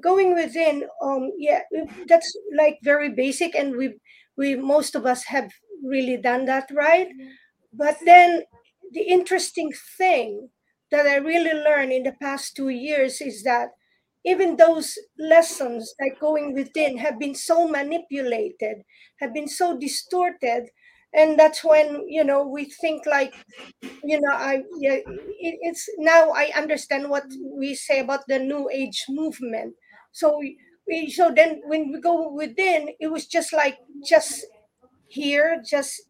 Going 0.00 0.34
within, 0.34 0.88
um, 1.02 1.30
yeah, 1.38 1.62
that's 2.08 2.36
like 2.56 2.78
very 2.82 3.10
basic, 3.10 3.54
and 3.54 3.76
we 3.76 3.94
we 4.36 4.54
most 4.56 4.94
of 4.94 5.06
us 5.06 5.24
have 5.24 5.50
really 5.82 6.16
done 6.16 6.44
that, 6.46 6.68
right? 6.72 7.08
But 7.72 7.98
then 8.04 8.44
the 8.92 9.02
interesting 9.02 9.72
thing 9.96 10.50
that 10.90 11.06
I 11.06 11.16
really 11.16 11.52
learned 11.52 11.92
in 11.92 12.02
the 12.04 12.12
past 12.20 12.56
two 12.56 12.68
years 12.70 13.20
is 13.20 13.42
that 13.44 13.68
even 14.24 14.56
those 14.56 14.98
lessons 15.18 15.94
like 16.00 16.18
going 16.20 16.54
within 16.54 16.98
have 16.98 17.18
been 17.18 17.34
so 17.34 17.68
manipulated, 17.68 18.82
have 19.20 19.32
been 19.32 19.48
so 19.48 19.78
distorted. 19.78 20.70
And 21.14 21.38
that's 21.38 21.64
when, 21.64 22.04
you 22.08 22.22
know, 22.22 22.46
we 22.46 22.66
think 22.66 23.06
like, 23.06 23.34
you 24.04 24.20
know, 24.20 24.32
I, 24.32 24.62
yeah, 24.78 24.94
it, 24.96 25.58
it's 25.62 25.88
now 25.98 26.30
I 26.30 26.50
understand 26.56 27.08
what 27.10 27.24
we 27.56 27.74
say 27.74 28.00
about 28.00 28.26
the 28.28 28.38
new 28.38 28.68
age 28.72 29.04
movement. 29.08 29.74
So 30.12 30.38
we, 30.86 31.10
so 31.10 31.32
then 31.34 31.62
when 31.64 31.92
we 31.92 32.00
go 32.00 32.32
within, 32.32 32.90
it 33.00 33.08
was 33.08 33.26
just 33.26 33.52
like, 33.52 33.78
just 34.04 34.46
here, 35.08 35.62
just, 35.68 36.02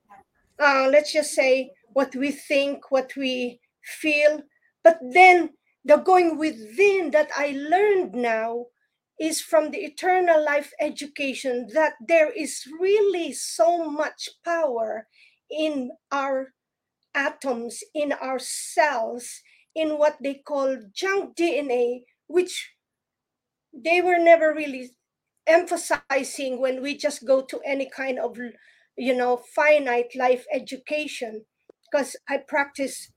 uh, 0.59 0.89
let's 0.91 1.13
just 1.13 1.35
say 1.35 1.71
what 1.93 2.15
we 2.15 2.31
think, 2.31 2.91
what 2.91 3.13
we 3.17 3.61
feel, 3.83 4.43
but 4.85 4.99
then 5.13 5.51
the 5.85 5.97
going 5.97 6.39
within 6.39 7.11
that 7.13 7.31
I 7.37 7.57
learned 7.57 8.15
now 8.15 8.67
is 9.19 9.41
from 9.41 9.71
the 9.71 9.79
eternal 9.79 10.45
life 10.45 10.73
education 10.81 11.69
that 11.75 11.95
there 12.07 12.31
is 12.31 12.63
really 12.79 13.33
so 13.33 13.91
much 13.91 14.29
power 14.45 15.09
in 15.51 15.91
our 16.13 16.53
atoms, 17.15 17.83
in 17.95 18.13
our 18.13 18.39
cells, 18.39 19.43
in 19.75 19.99
what 19.99 20.17
they 20.23 20.35
call 20.35 20.77
junk 20.93 21.37
DNA, 21.37 22.03
which 22.27 22.71
they 23.85 24.01
were 24.01 24.19
never 24.19 24.53
really 24.55 24.91
emphasizing 25.47 26.61
when 26.61 26.83
we 26.83 26.97
just 26.97 27.27
go 27.27 27.43
to 27.43 27.61
any 27.65 27.89
kind 27.89 28.19
of 28.19 28.37
you 28.97 29.15
know 29.15 29.37
finite 29.55 30.15
life 30.17 30.45
education. 30.53 31.45
Because 31.91 32.17
i 32.29 32.37
practice 32.37 33.13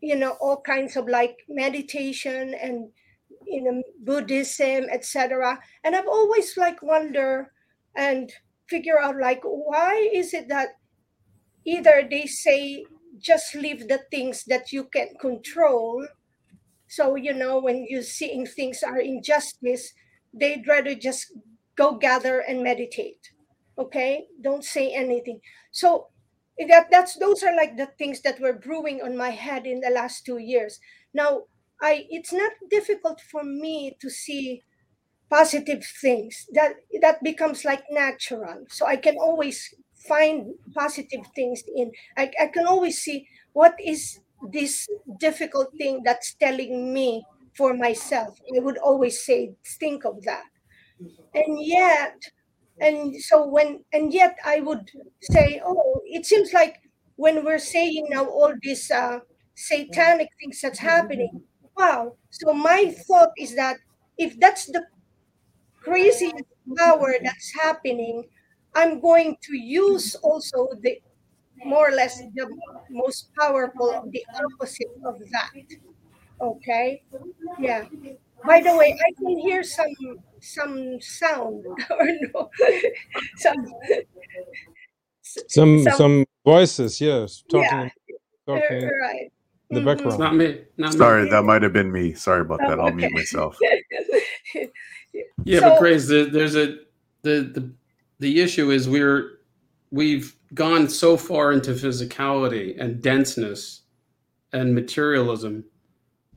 you 0.00 0.16
know 0.16 0.36
all 0.40 0.60
kinds 0.60 0.96
of 0.96 1.06
like 1.08 1.38
meditation 1.48 2.54
and 2.60 2.90
you 3.46 3.62
know 3.62 3.82
buddhism 4.04 4.86
etc 4.90 5.58
and 5.84 5.94
i've 5.94 6.08
always 6.08 6.56
like 6.56 6.82
wonder 6.82 7.52
and 7.96 8.32
figure 8.68 9.00
out 9.00 9.16
like 9.20 9.40
why 9.44 10.10
is 10.12 10.34
it 10.34 10.48
that 10.48 10.70
either 11.64 12.06
they 12.10 12.26
say 12.26 12.84
just 13.18 13.54
leave 13.54 13.88
the 13.88 14.00
things 14.10 14.44
that 14.46 14.72
you 14.72 14.84
can 14.84 15.08
control 15.20 16.06
so 16.96 17.04
you 17.16 17.32
know 17.32 17.54
when 17.60 17.86
you're 17.88 18.02
seeing 18.18 18.44
things 18.46 18.82
are 18.82 18.98
injustice 19.00 19.84
they'd 20.40 20.66
rather 20.68 20.94
just 20.94 21.32
go 21.76 21.96
gather 21.96 22.38
and 22.40 22.62
meditate 22.62 23.30
okay? 23.78 24.26
Don't 24.42 24.64
say 24.64 24.92
anything. 24.92 25.40
So 25.70 26.08
eh, 26.58 26.66
that 26.68 26.88
that's 26.90 27.16
those 27.18 27.42
are 27.42 27.56
like 27.56 27.76
the 27.76 27.86
things 27.98 28.20
that 28.22 28.40
were 28.40 28.52
brewing 28.52 29.00
on 29.02 29.16
my 29.16 29.30
head 29.30 29.66
in 29.66 29.80
the 29.80 29.90
last 29.90 30.24
two 30.26 30.38
years. 30.38 30.78
Now 31.14 31.44
i 31.80 32.06
it's 32.10 32.32
not 32.32 32.52
difficult 32.70 33.20
for 33.20 33.42
me 33.44 33.96
to 34.00 34.10
see 34.10 34.62
positive 35.30 35.84
things. 36.00 36.46
That 36.52 36.74
that 37.00 37.22
becomes 37.22 37.64
like 37.64 37.84
natural. 37.90 38.64
So 38.68 38.86
i 38.86 38.96
can 38.96 39.16
always 39.18 39.74
find 40.08 40.54
positive 40.74 41.24
things 41.34 41.62
in 41.76 41.92
i, 42.18 42.30
I 42.40 42.48
can 42.48 42.66
always 42.66 42.98
see 42.98 43.28
what 43.52 43.76
is 43.78 44.18
this 44.42 44.88
difficult 45.18 45.70
thing 45.78 46.02
that's 46.04 46.34
telling 46.34 46.92
me 46.92 47.26
for 47.56 47.74
myself. 47.74 48.38
I 48.56 48.60
would 48.60 48.78
always 48.78 49.24
say 49.24 49.54
think 49.80 50.04
of 50.04 50.22
that. 50.24 50.44
And 51.34 51.64
yet 51.64 52.22
and 52.80 53.16
so 53.22 53.46
when 53.46 53.84
and 53.92 54.12
yet 54.12 54.36
i 54.44 54.60
would 54.60 54.90
say 55.22 55.60
oh 55.64 56.00
it 56.06 56.26
seems 56.26 56.52
like 56.52 56.76
when 57.16 57.44
we're 57.44 57.58
saying 57.58 58.06
now 58.10 58.26
all 58.26 58.52
these 58.62 58.90
uh, 58.90 59.20
satanic 59.56 60.28
things 60.40 60.60
that's 60.62 60.80
happening 60.80 61.30
wow. 61.76 62.16
So 62.30 62.52
my 62.54 62.94
thought 63.08 63.30
is 63.38 63.56
that 63.56 63.78
if 64.18 64.38
that's 64.40 64.66
the 64.66 64.86
crazy 65.80 66.32
power 66.78 67.14
that's 67.22 67.52
happening 67.62 68.24
i'm 68.74 69.00
going 69.00 69.36
to 69.42 69.56
use 69.56 70.14
also 70.16 70.68
the 70.82 70.98
more 71.64 71.88
or 71.88 71.92
less 71.92 72.18
the 72.34 72.46
most 72.90 73.30
powerful 73.38 74.04
the 74.10 74.24
opposite 74.34 74.88
of 75.04 75.18
that. 75.30 75.50
Okay? 76.40 77.02
Yeah. 77.58 77.86
By 78.44 78.60
the 78.60 78.76
way 78.76 78.98
i 78.98 79.12
can 79.18 79.38
hear 79.38 79.62
some 79.62 79.94
some 80.40 81.00
sound. 81.00 81.64
Or 81.90 82.06
no. 82.34 82.50
Some 83.36 83.66
some 85.48 85.84
some, 85.96 86.26
voices 86.44 87.00
yes. 87.00 87.42
Talking, 87.48 87.62
yeah, 88.08 88.16
talking 88.46 88.90
right. 89.00 89.32
in 89.70 89.74
the 89.76 89.80
Mhm. 89.80 89.84
background. 89.84 90.18
Not 90.18 90.34
me. 90.34 90.64
Not 90.76 90.92
Sorry, 90.94 91.24
me. 91.24 91.30
that 91.30 91.42
might 91.44 91.62
have 91.62 91.72
been 91.72 91.92
me. 91.92 92.12
Sorry 92.14 92.40
about 92.42 92.58
that. 92.60 92.78
Oh, 92.78 92.86
I'll 92.86 92.92
mute 92.92 93.12
myself. 93.12 93.56
Yeah, 95.44 95.58
So- 95.60 95.70
but 95.70 95.78
Grace, 95.80 96.08
the, 96.08 96.24
there's 96.32 96.56
a 96.56 96.76
the 97.22 97.42
the 97.54 97.70
the 98.18 98.40
issue 98.40 98.70
is 98.70 98.88
we're 98.88 99.40
we've 99.90 100.34
gone 100.54 100.88
so 100.88 101.16
far 101.16 101.52
into 101.52 101.70
physicality 101.72 102.78
and 102.80 103.00
denseness 103.02 103.82
and 104.52 104.74
materialism 104.74 105.64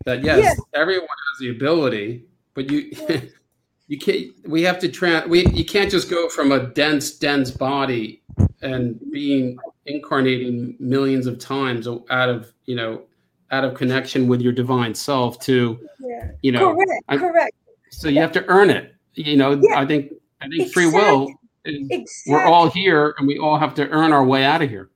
that 0.05 0.23
yes, 0.23 0.39
Yes. 0.43 0.61
everyone 0.73 1.07
has 1.07 1.39
the 1.39 1.49
ability, 1.49 2.25
but 2.53 2.69
you 2.71 2.91
you 3.87 3.97
can't. 3.97 4.27
We 4.47 4.61
have 4.63 4.79
to 4.79 4.89
try. 4.89 5.25
We 5.25 5.45
you 5.47 5.65
can't 5.65 5.91
just 5.91 6.09
go 6.09 6.29
from 6.29 6.51
a 6.51 6.67
dense, 6.67 7.11
dense 7.17 7.51
body 7.51 8.21
and 8.61 8.99
being 9.11 9.57
incarnating 9.85 10.75
millions 10.79 11.27
of 11.27 11.37
times 11.39 11.87
out 11.87 12.29
of 12.29 12.51
you 12.65 12.75
know 12.75 13.03
out 13.51 13.63
of 13.63 13.75
connection 13.75 14.27
with 14.27 14.41
your 14.41 14.51
divine 14.53 14.95
self 14.95 15.39
to 15.39 15.79
yeah. 15.99 16.31
you 16.41 16.51
know 16.51 16.73
correct 16.73 17.03
I- 17.07 17.17
correct 17.17 17.55
so 17.91 18.09
you 18.09 18.19
have 18.19 18.31
to 18.33 18.45
earn 18.47 18.69
it. 18.69 18.93
You 19.13 19.37
know, 19.37 19.51
Yeah. 19.61 19.79
I 19.79 19.85
think 19.85 20.11
I 20.41 20.47
think 20.49 20.71
free 20.73 20.87
will. 20.87 21.31
Exactly 21.65 22.33
we're 22.33 22.45
all 22.45 22.69
here, 22.69 23.15
and 23.17 23.27
we 23.27 23.37
all 23.37 23.57
have 23.57 23.73
to 23.75 23.89
earn 23.89 24.13
our 24.13 24.23
way 24.23 24.43
out 24.43 24.61
of 24.61 24.69
here. 24.69 24.89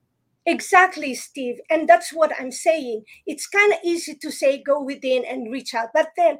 Exactly, 0.46 1.14
Steve. 1.16 1.60
And 1.70 1.88
that's 1.88 2.12
what 2.14 2.32
I'm 2.40 2.52
saying. 2.52 3.04
It's 3.28 3.48
kind 3.48 3.74
of 3.74 3.80
easy 3.84 4.16
to 4.16 4.32
say 4.32 4.62
go 4.62 4.82
within 4.82 5.26
and 5.26 5.52
reach 5.52 5.74
out, 5.74 5.90
but 5.94 6.10
then 6.18 6.38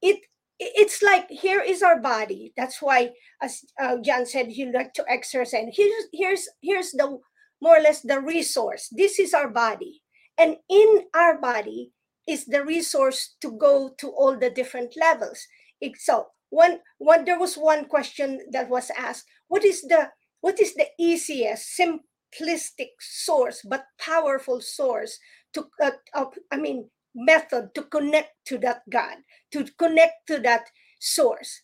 it 0.00 0.20
it's 0.58 1.02
like 1.02 1.28
here 1.28 1.60
is 1.60 1.82
our 1.82 2.00
body. 2.00 2.52
That's 2.56 2.80
why, 2.80 3.10
as 3.42 3.64
uh, 3.80 3.96
John 4.04 4.26
said, 4.26 4.48
he 4.48 4.70
like 4.70 4.94
to 4.94 5.04
exercise. 5.08 5.52
And 5.54 5.72
here's 5.74 6.04
here's 6.12 6.48
here's 6.62 6.92
the 6.92 7.18
more 7.60 7.78
or 7.78 7.80
less 7.80 8.00
the 8.00 8.20
resource. 8.20 8.88
This 8.92 9.18
is 9.18 9.34
our 9.34 9.48
body, 9.48 10.02
and 10.38 10.56
in 10.68 11.04
our 11.14 11.38
body 11.38 11.92
is 12.28 12.46
the 12.46 12.64
resource 12.64 13.34
to 13.40 13.50
go 13.52 13.90
to 13.98 14.08
all 14.10 14.38
the 14.38 14.50
different 14.50 14.94
levels. 14.96 15.46
It, 15.80 15.92
so 15.98 16.28
one 16.50 16.80
one 16.98 17.24
there 17.24 17.38
was 17.38 17.56
one 17.56 17.86
question 17.86 18.40
that 18.52 18.68
was 18.68 18.90
asked: 18.96 19.26
What 19.52 19.66
is 19.66 19.82
the 19.82 20.08
what 20.40 20.58
is 20.60 20.72
the 20.74 20.86
easiest, 20.98 21.78
simplistic 21.78 22.92
source 23.00 23.60
but 23.68 23.84
powerful 24.00 24.62
source 24.62 25.18
to 25.52 25.68
uh, 25.82 25.90
of, 26.14 26.32
i 26.50 26.56
mean 26.56 26.88
method 27.14 27.68
to 27.74 27.82
connect 27.82 28.32
to 28.46 28.56
that 28.64 28.80
god 28.88 29.18
to 29.52 29.66
connect 29.76 30.26
to 30.28 30.38
that 30.38 30.64
source? 31.00 31.60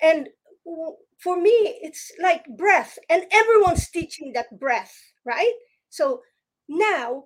And 0.00 0.28
for 1.18 1.36
me 1.36 1.56
it's 1.82 2.12
like 2.22 2.44
breath 2.56 2.96
and 3.10 3.24
everyone's 3.32 3.90
teaching 3.90 4.32
that 4.34 4.56
breath 4.60 4.94
right? 5.24 5.54
So 5.90 6.22
now 6.68 7.24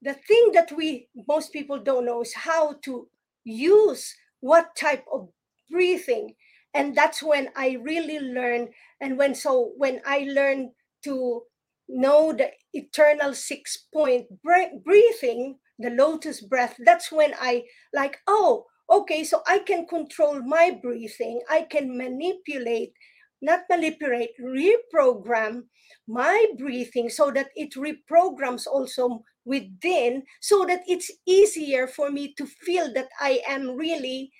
the 0.00 0.14
thing 0.14 0.52
that 0.54 0.70
we 0.70 1.08
most 1.26 1.52
people 1.52 1.80
don't 1.82 2.06
know 2.06 2.22
is 2.22 2.34
how 2.34 2.74
to 2.84 3.08
use 3.42 4.14
what 4.38 4.76
type 4.76 5.04
of 5.12 5.28
breathing 5.68 6.36
and 6.74 6.96
that's 6.96 7.22
when 7.22 7.48
i 7.56 7.76
really 7.82 8.18
learned 8.18 8.68
and 9.00 9.18
when 9.18 9.34
so 9.34 9.72
when 9.76 10.00
i 10.06 10.26
learned 10.30 10.70
to 11.02 11.42
know 11.88 12.32
the 12.32 12.48
eternal 12.72 13.34
six 13.34 13.86
point 13.92 14.26
breathing 14.42 15.58
the 15.78 15.90
lotus 15.90 16.40
breath 16.40 16.76
that's 16.84 17.10
when 17.10 17.32
i 17.40 17.62
like 17.92 18.18
oh 18.26 18.66
okay, 18.90 19.22
so 19.24 19.42
I 19.46 19.60
can 19.60 19.86
control 19.86 20.42
my 20.42 20.78
breathing, 20.82 21.40
I 21.48 21.62
can 21.62 21.96
manipulate, 21.96 22.92
not 23.40 23.60
manipulate, 23.70 24.30
reprogram 24.42 25.62
my 26.08 26.46
breathing 26.58 27.08
so 27.08 27.30
that 27.30 27.50
it 27.54 27.74
reprograms 27.74 28.66
also 28.66 29.22
within 29.44 30.22
so 30.40 30.64
that 30.66 30.82
it's 30.86 31.10
easier 31.26 31.86
for 31.86 32.10
me 32.10 32.34
to 32.36 32.46
feel 32.46 32.92
that 32.92 33.08
I 33.20 33.40
am 33.48 33.76
really 33.76 34.30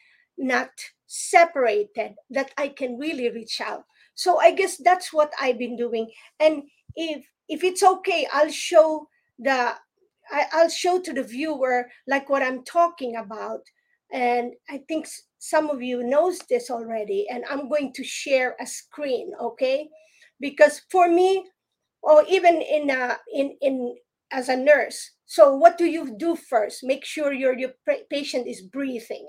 not 0.41 0.71
separated, 1.07 2.15
that 2.31 2.53
I 2.57 2.69
can 2.69 2.99
really 2.99 3.31
reach 3.31 3.61
out. 3.61 3.85
So 4.15 4.39
I 4.39 4.51
guess 4.53 4.77
that's 4.77 5.13
what 5.13 5.33
I've 5.41 5.59
been 5.59 5.77
doing. 5.77 6.11
And 6.41 6.63
if 6.97 7.25
if 7.49 7.65
it's 7.65 7.83
okay, 7.83 8.27
I'll 8.33 8.51
show 8.51 9.09
the 9.39 9.75
I, 10.31 10.47
I'll 10.53 10.69
show 10.69 11.01
to 11.01 11.13
the 11.13 11.23
viewer 11.23 11.89
like 12.07 12.29
what 12.29 12.43
I'm 12.43 12.65
talking 12.65 13.17
about. 13.17 13.63
And 14.13 14.53
I 14.69 14.83
think 14.89 15.07
some 15.39 15.71
of 15.71 15.83
you 15.83 16.03
knows 16.03 16.39
this 16.49 16.71
already. 16.71 17.27
And 17.31 17.45
I'm 17.51 17.69
going 17.69 17.93
to 17.95 18.05
share 18.05 18.57
a 18.61 18.67
screen, 18.67 19.33
okay? 19.41 19.89
Because 20.41 20.83
for 20.91 21.09
me, 21.09 21.47
or 22.03 22.25
even 22.29 22.63
in 22.63 22.91
uh, 22.91 23.17
in 23.33 23.57
in 23.61 23.97
as 24.33 24.49
a 24.49 24.57
nurse. 24.57 25.11
So 25.27 25.55
what 25.55 25.79
do 25.79 25.85
you 25.85 26.17
do 26.17 26.37
first? 26.37 26.83
Make 26.83 27.05
sure 27.05 27.33
your 27.33 27.59
your 27.59 27.73
patient 28.11 28.47
is 28.47 28.63
breathing. 28.63 29.29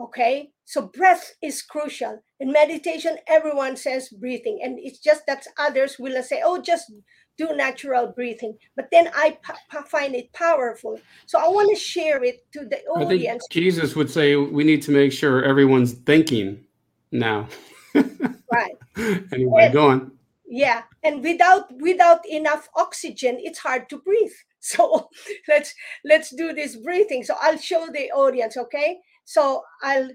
Okay, 0.00 0.50
so 0.64 0.82
breath 0.82 1.34
is 1.40 1.62
crucial. 1.62 2.22
In 2.40 2.50
meditation, 2.50 3.16
everyone 3.28 3.76
says 3.76 4.08
breathing, 4.08 4.58
and 4.62 4.78
it's 4.80 4.98
just 4.98 5.24
that 5.26 5.46
others 5.56 5.98
will 6.00 6.20
say, 6.22 6.42
"Oh, 6.44 6.60
just 6.60 6.92
do 7.38 7.54
natural 7.54 8.08
breathing." 8.08 8.58
But 8.74 8.88
then 8.90 9.08
I 9.14 9.38
find 9.86 10.16
it 10.16 10.32
powerful, 10.32 10.98
so 11.26 11.38
I 11.38 11.46
want 11.46 11.70
to 11.70 11.76
share 11.76 12.24
it 12.24 12.44
to 12.54 12.64
the 12.64 12.82
audience. 12.86 13.46
Jesus 13.50 13.94
would 13.94 14.10
say 14.10 14.34
we 14.34 14.64
need 14.64 14.82
to 14.82 14.90
make 14.90 15.12
sure 15.12 15.44
everyone's 15.44 15.92
thinking 15.92 16.64
now. 17.12 17.48
right. 17.94 18.76
anyway, 19.32 19.66
and, 19.66 19.72
go 19.72 19.90
on 19.90 20.10
yeah 20.46 20.82
and 21.02 21.22
without 21.22 21.64
without 21.80 22.20
enough 22.28 22.68
oxygen 22.76 23.36
it's 23.40 23.58
hard 23.58 23.88
to 23.88 23.98
breathe 23.98 24.32
so 24.60 25.08
let's 25.48 25.74
let's 26.04 26.34
do 26.36 26.52
this 26.52 26.76
breathing 26.76 27.22
so 27.22 27.34
i'll 27.40 27.58
show 27.58 27.88
the 27.92 28.10
audience 28.12 28.56
okay 28.56 28.98
so 29.24 29.62
i'll 29.82 30.10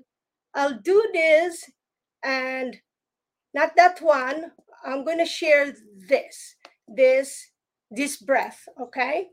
i'll 0.55 0.77
do 0.79 1.03
this 1.13 1.69
and 2.23 2.79
not 3.53 3.75
that 3.77 4.01
one. 4.01 4.51
I'm 4.85 5.03
going 5.03 5.17
to 5.17 5.25
share 5.25 5.73
this 6.07 6.55
this 6.87 7.51
this 7.91 8.17
breath 8.17 8.67
okay? 8.79 9.27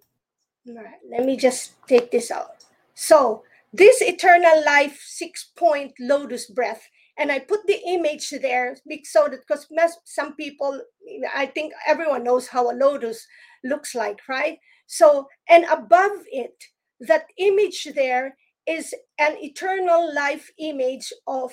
All 0.69 0.75
right 0.77 1.01
let 1.11 1.25
me 1.25 1.37
just 1.37 1.75
take 1.87 2.11
this 2.11 2.31
out. 2.31 2.65
So 2.95 3.45
this 3.73 4.01
eternal 4.01 4.65
life 4.65 5.01
six 5.05 5.53
point 5.57 5.93
lotus 6.01 6.47
breath 6.51 6.89
and 7.19 7.33
I 7.33 7.39
put 7.39 7.67
the 7.67 7.81
image 7.87 8.31
there 8.31 8.77
so 9.05 9.29
that 9.29 9.41
because 9.49 9.67
some 10.05 10.35
people, 10.35 10.83
I 11.35 11.47
think 11.47 11.73
everyone 11.87 12.25
knows 12.25 12.47
how 12.47 12.71
a 12.71 12.77
lotus 12.77 13.27
looks 13.65 13.95
like, 13.95 14.21
right? 14.29 14.59
So, 14.87 15.27
and 15.49 15.65
above 15.65 16.13
it, 16.31 16.63
that 17.01 17.25
image 17.39 17.89
there 17.95 18.37
is 18.67 18.95
an 19.19 19.37
eternal 19.39 20.13
life 20.15 20.51
image 20.59 21.13
of, 21.27 21.53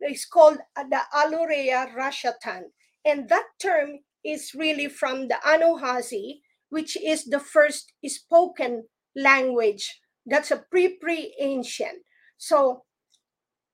it's 0.00 0.26
called 0.26 0.58
the 0.76 1.00
Alurea 1.14 1.94
Rashatan. 1.94 2.64
And 3.04 3.28
that 3.28 3.46
term 3.60 4.00
is 4.24 4.52
really 4.54 4.88
from 4.88 5.28
the 5.28 5.38
Anuhazi, 5.46 6.40
which 6.68 6.96
is 6.96 7.24
the 7.24 7.40
first 7.40 7.92
spoken 8.06 8.84
language. 9.16 10.00
That's 10.26 10.50
a 10.50 10.64
pre 10.70 10.96
pre 11.00 11.34
ancient. 11.40 12.02
So 12.36 12.84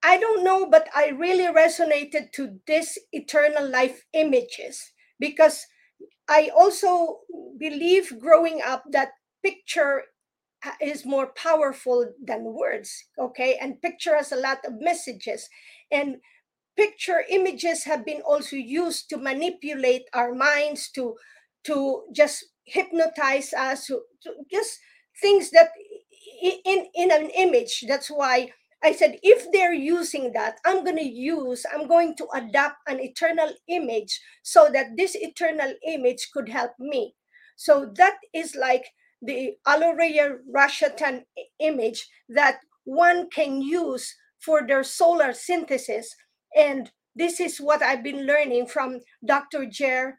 I 0.03 0.19
don't 0.19 0.45
know, 0.45 0.69
but 0.71 0.89
I 0.95 1.09
really 1.09 1.53
resonated 1.53 2.33
to 2.33 2.61
this 2.67 2.99
eternal 3.13 3.69
life 3.69 4.05
images 4.13 4.93
because 5.19 5.67
I 6.29 6.51
also 6.55 7.21
believe 7.59 8.19
growing 8.21 8.61
up 8.65 8.85
that 8.91 9.13
picture 9.43 10.05
is 10.81 11.05
more 11.05 11.33
powerful 11.37 12.13
than 12.23 12.45
words, 12.45 13.05
okay? 13.19 13.57
And 13.61 13.81
picture 13.83 14.17
has 14.17 14.33
a 14.33 14.37
lot 14.37 14.59
of 14.67 14.81
messages. 14.81 15.49
And 15.91 16.17
picture 16.77 17.25
images 17.29 17.85
have 17.85 18.05
been 18.05 18.21
also 18.23 18.57
used 18.57 19.09
to 19.11 19.17
manipulate 19.17 20.05
our 20.13 20.35
minds, 20.35 20.91
to, 20.93 21.15
to 21.65 22.05
just 22.15 22.45
hypnotize 22.65 23.53
us, 23.53 23.87
to, 23.87 24.01
to 24.23 24.31
just 24.51 24.79
things 25.21 25.51
that 25.51 25.71
in, 26.43 26.87
in 26.95 27.11
an 27.11 27.31
image. 27.31 27.85
That's 27.87 28.09
why 28.09 28.51
I 28.83 28.93
said, 28.93 29.19
if 29.23 29.51
they're 29.53 29.73
using 29.73 30.33
that, 30.33 30.59
I'm 30.67 30.85
going 30.85 30.97
to 30.97 31.09
use, 31.09 31.65
I'm 31.73 31.89
going 31.89 32.17
to 32.17 32.27
adapt 32.35 32.77
an 32.87 33.01
eternal 33.01 33.51
image 33.69 34.21
so 34.43 34.69
that 34.73 34.97
this 34.97 35.15
eternal 35.15 35.73
image 35.87 36.29
could 36.33 36.49
help 36.49 36.73
me. 36.79 37.15
So 37.57 37.91
that 37.97 38.17
is 38.35 38.55
like 38.55 38.85
the 39.25 39.57
Alurea 39.67 40.39
Rashatan 40.55 41.25
image 41.59 42.09
that 42.29 42.61
one 42.85 43.31
can 43.31 43.63
use 43.63 44.15
for 44.41 44.67
their 44.67 44.85
solar 44.85 45.33
synthesis. 45.33 46.15
And 46.57 46.91
this 47.17 47.41
is 47.41 47.59
what 47.59 47.83
I've 47.83 48.03
been 48.03 48.27
learning 48.27 48.67
from 48.67 49.01
Dr. 49.25 49.67
Jer 49.67 50.19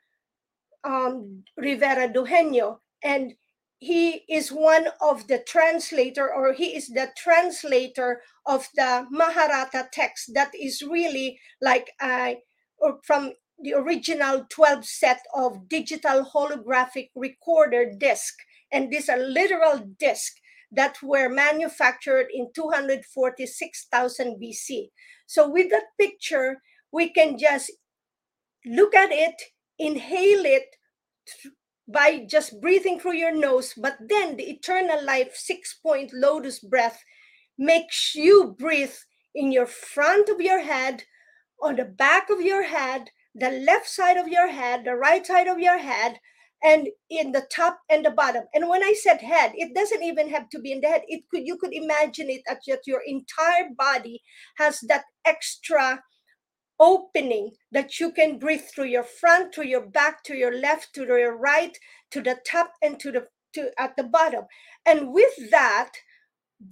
um, 0.83 1.43
Rivera 1.57 2.09
Dueño. 2.09 2.79
And 3.03 3.33
he 3.79 4.23
is 4.29 4.49
one 4.49 4.87
of 5.01 5.27
the 5.27 5.39
translator 5.39 6.33
or 6.33 6.53
he 6.53 6.75
is 6.75 6.87
the 6.87 7.09
translator 7.17 8.21
of 8.45 8.67
the 8.75 9.05
Maharata 9.11 9.89
text 9.91 10.31
that 10.33 10.51
is 10.59 10.81
really 10.81 11.39
like 11.61 11.91
uh, 12.01 12.35
or 12.79 12.99
from 13.03 13.33
the 13.61 13.73
original 13.73 14.45
12 14.49 14.85
set 14.85 15.21
of 15.33 15.69
digital 15.69 16.25
holographic 16.33 17.09
recorder 17.15 17.85
disc 17.97 18.33
and 18.75 18.91
these 18.91 19.07
are 19.07 19.17
literal 19.17 19.79
discs 19.97 20.35
that 20.69 20.97
were 21.01 21.29
manufactured 21.29 22.27
in 22.33 22.49
246,000 22.53 24.37
BC. 24.41 24.89
So 25.25 25.49
with 25.49 25.69
that 25.71 25.85
picture, 25.97 26.61
we 26.91 27.09
can 27.09 27.37
just 27.37 27.71
look 28.65 28.93
at 28.93 29.11
it, 29.13 29.41
inhale 29.79 30.45
it 30.45 30.75
by 31.87 32.25
just 32.29 32.59
breathing 32.59 32.99
through 32.99 33.15
your 33.15 33.33
nose, 33.33 33.73
but 33.77 33.95
then 34.09 34.35
the 34.35 34.49
eternal 34.49 35.03
life 35.05 35.35
six 35.35 35.73
point 35.81 36.11
lotus 36.13 36.59
breath 36.59 37.01
makes 37.57 38.13
you 38.13 38.55
breathe 38.59 38.95
in 39.33 39.53
your 39.53 39.67
front 39.67 40.27
of 40.27 40.41
your 40.41 40.59
head, 40.59 41.03
on 41.61 41.77
the 41.77 41.85
back 41.85 42.29
of 42.29 42.41
your 42.41 42.63
head, 42.63 43.09
the 43.33 43.51
left 43.51 43.87
side 43.87 44.17
of 44.17 44.27
your 44.27 44.47
head, 44.49 44.83
the 44.83 44.95
right 44.95 45.25
side 45.25 45.47
of 45.47 45.59
your 45.59 45.77
head, 45.77 46.19
and 46.65 46.87
in 47.11 47.31
the 47.31 47.45
top 47.51 47.79
and 47.91 48.03
the 48.03 48.09
bottom. 48.09 48.43
And 48.55 48.67
when 48.67 48.83
I 48.83 48.93
said 48.93 49.21
head, 49.21 49.51
it 49.55 49.75
doesn't 49.75 50.01
even 50.01 50.29
have 50.31 50.49
to 50.49 50.59
be 50.59 50.71
in 50.71 50.81
the 50.81 50.87
head. 50.87 51.03
It 51.07 51.23
could 51.29 51.45
you 51.45 51.57
could 51.57 51.73
imagine 51.73 52.29
it 52.29 52.41
as 52.49 52.57
that 52.67 52.87
your 52.87 53.01
entire 53.05 53.69
body 53.77 54.23
has 54.57 54.79
that 54.87 55.05
extra 55.23 56.01
opening 56.79 57.51
that 57.71 57.99
you 57.99 58.11
can 58.11 58.39
breathe 58.39 58.63
through 58.73 58.85
your 58.87 59.03
front, 59.03 59.53
to 59.53 59.65
your 59.65 59.85
back, 59.85 60.23
to 60.23 60.35
your 60.35 60.59
left, 60.59 60.93
to 60.95 61.05
your 61.05 61.37
right, 61.37 61.77
to 62.11 62.19
the 62.19 62.37
top, 62.45 62.71
and 62.81 62.99
to 62.99 63.11
the 63.11 63.27
to 63.53 63.69
at 63.79 63.95
the 63.95 64.03
bottom. 64.03 64.45
And 64.87 65.13
with 65.13 65.51
that, 65.51 65.91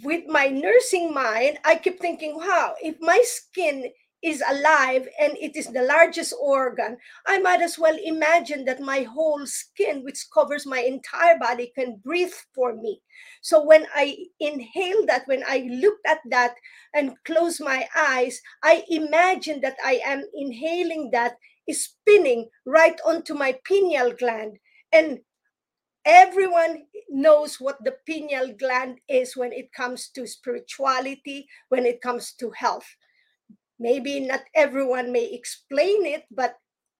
with 0.03 0.23
my 0.27 0.47
nursing 0.47 1.13
mind, 1.13 1.59
I 1.63 1.75
keep 1.75 1.99
thinking, 1.99 2.35
wow, 2.35 2.73
if 2.81 2.95
my 2.99 3.21
skin 3.23 3.91
is 4.23 4.41
alive 4.49 5.07
and 5.19 5.37
it 5.37 5.55
is 5.55 5.67
the 5.67 5.83
largest 5.83 6.33
organ, 6.41 6.97
I 7.27 7.39
might 7.39 7.61
as 7.61 7.77
well 7.77 7.97
imagine 8.01 8.63
that 8.65 8.79
my 8.79 9.03
whole 9.03 9.45
skin, 9.45 10.03
which 10.03 10.27
covers 10.33 10.65
my 10.65 10.79
entire 10.79 11.37
body, 11.37 11.73
can 11.75 11.97
breathe 11.97 12.33
for 12.55 12.73
me. 12.73 13.01
So 13.41 13.63
when 13.63 13.85
I 13.93 14.17
inhale 14.39 15.05
that, 15.07 15.27
when 15.27 15.43
I 15.45 15.69
looked 15.69 16.07
at 16.07 16.19
that 16.29 16.55
and 16.93 17.17
close 17.25 17.59
my 17.59 17.85
eyes, 17.95 18.41
I 18.63 18.83
imagine 18.89 19.59
that 19.61 19.75
I 19.83 19.99
am 20.05 20.23
inhaling 20.33 21.11
that 21.11 21.35
spinning 21.69 22.49
right 22.65 22.99
onto 23.05 23.33
my 23.33 23.57
pineal 23.65 24.13
gland. 24.13 24.57
And 24.93 25.19
everyone 26.05 26.85
knows 27.09 27.59
what 27.59 27.83
the 27.83 27.95
pineal 28.07 28.53
gland 28.57 28.99
is 29.09 29.35
when 29.35 29.51
it 29.51 29.73
comes 29.73 30.09
to 30.09 30.27
spirituality, 30.27 31.47
when 31.69 31.85
it 31.85 32.01
comes 32.01 32.33
to 32.39 32.51
health 32.51 32.95
maybe 33.79 34.19
not 34.19 34.41
everyone 34.55 35.11
may 35.11 35.25
explain 35.31 36.05
it 36.05 36.23
but 36.31 36.57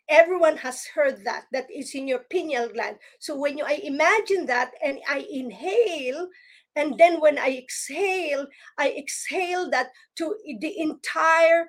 everyone 0.10 0.58
has 0.58 0.86
heard 0.96 1.24
that 1.24 1.46
that 1.52 1.68
is 1.74 1.96
in 1.96 2.08
your 2.08 2.20
pineal 2.30 2.68
gland. 2.68 2.98
So 3.20 3.38
when 3.38 3.58
you 3.58 3.66
i 3.66 3.80
imagine 3.84 4.46
that 4.48 4.72
and 4.84 5.00
i 5.08 5.26
inhale 5.32 6.28
and 6.76 6.98
then 6.98 7.22
when 7.22 7.38
i 7.38 7.58
exhale 7.58 8.48
i 8.78 8.92
exhale 8.92 9.70
that 9.70 9.88
to 10.18 10.36
the 10.60 10.78
entire 10.80 11.68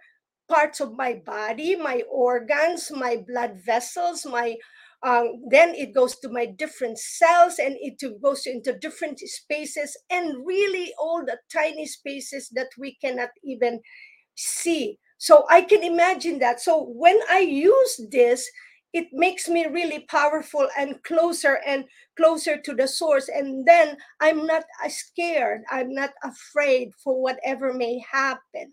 parts 0.49 0.81
of 0.81 0.95
my 0.97 1.15
body 1.15 1.77
my 1.77 2.03
organs 2.11 2.91
my 2.91 3.17
blood 3.27 3.61
vessels 3.65 4.27
my 4.27 4.57
um, 5.03 5.43
then 5.51 5.75
it 5.75 5.95
goes 5.95 6.19
to 6.21 6.31
my 6.31 6.47
different 6.47 6.99
cells 6.99 7.59
and 7.59 7.77
it 7.79 8.01
goes 8.23 8.47
into 8.47 8.73
different 8.79 9.19
spaces 9.21 9.99
and 10.11 10.47
really 10.47 10.95
all 10.99 11.23
the 11.25 11.39
tiny 11.53 11.87
spaces 11.87 12.49
that 12.55 12.69
we 12.79 12.97
cannot 13.03 13.29
even 13.45 13.81
see. 14.35 14.99
So 15.19 15.45
I 15.49 15.63
can 15.63 15.83
imagine 15.83 16.39
that. 16.41 16.61
So 16.61 16.83
when 16.85 17.19
I 17.31 17.39
use 17.41 18.01
this, 18.11 18.49
it 18.93 19.09
makes 19.13 19.49
me 19.49 19.67
really 19.67 20.01
powerful 20.09 20.69
and 20.79 21.03
closer 21.03 21.59
and 21.67 21.85
closer 22.17 22.57
to 22.61 22.75
the 22.75 22.87
source. 22.87 23.29
And 23.29 23.67
then 23.67 23.97
I'm 24.21 24.47
not 24.47 24.65
scared. 24.89 25.63
I'm 25.71 25.93
not 25.93 26.11
afraid 26.23 26.93
for 27.03 27.21
whatever 27.21 27.73
may 27.73 27.99
happen 28.11 28.73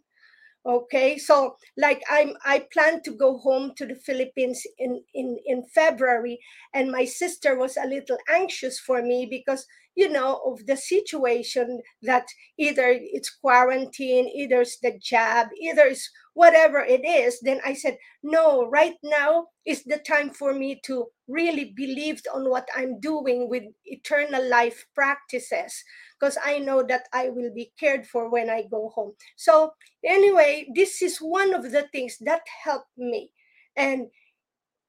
okay 0.66 1.18
so 1.18 1.56
like 1.78 2.04
i'm 2.10 2.34
i 2.46 2.60
plan 2.72 3.02
to 3.02 3.12
go 3.12 3.38
home 3.40 3.72
to 3.76 3.86
the 3.86 3.96
philippines 3.96 4.62
in 4.78 5.02
in 5.16 5.38
in 5.46 5.64
february 5.74 6.40
and 6.74 6.92
my 6.92 7.04
sister 7.04 7.58
was 7.58 7.78
a 7.78 7.88
little 7.88 8.18
anxious 8.30 8.80
for 8.80 9.02
me 9.02 9.26
because 9.26 9.66
you 10.02 10.10
know 10.10 10.42
of 10.46 10.66
the 10.66 10.76
situation 10.76 11.80
that 12.02 12.26
either 12.58 12.88
it's 13.18 13.30
quarantine 13.30 14.28
either 14.28 14.62
it's 14.62 14.80
the 14.80 14.94
jab 15.00 15.48
either 15.62 15.84
it's 15.84 16.10
whatever 16.34 16.80
it 16.80 17.04
is 17.06 17.40
then 17.42 17.60
i 17.66 17.74
said 17.74 17.98
no 18.24 18.68
right 18.70 18.98
now 19.04 19.46
is 19.66 19.84
the 19.84 20.00
time 20.00 20.30
for 20.30 20.54
me 20.54 20.80
to 20.84 21.06
really 21.28 21.74
believe 21.76 22.22
on 22.34 22.50
what 22.50 22.68
i'm 22.76 23.00
doing 23.00 23.48
with 23.50 23.64
eternal 23.86 24.44
life 24.50 24.86
practices 24.96 25.84
because 26.22 26.38
I 26.46 26.60
know 26.60 26.84
that 26.84 27.08
I 27.14 27.30
will 27.30 27.52
be 27.54 27.72
cared 27.80 28.06
for 28.06 28.30
when 28.30 28.50
I 28.50 28.64
go 28.70 28.92
home. 28.94 29.14
So, 29.38 29.72
anyway, 30.06 30.68
this 30.76 31.02
is 31.02 31.18
one 31.18 31.54
of 31.54 31.72
the 31.72 31.88
things 31.92 32.18
that 32.22 32.42
helped 32.64 32.96
me. 32.96 33.32
And 33.76 34.08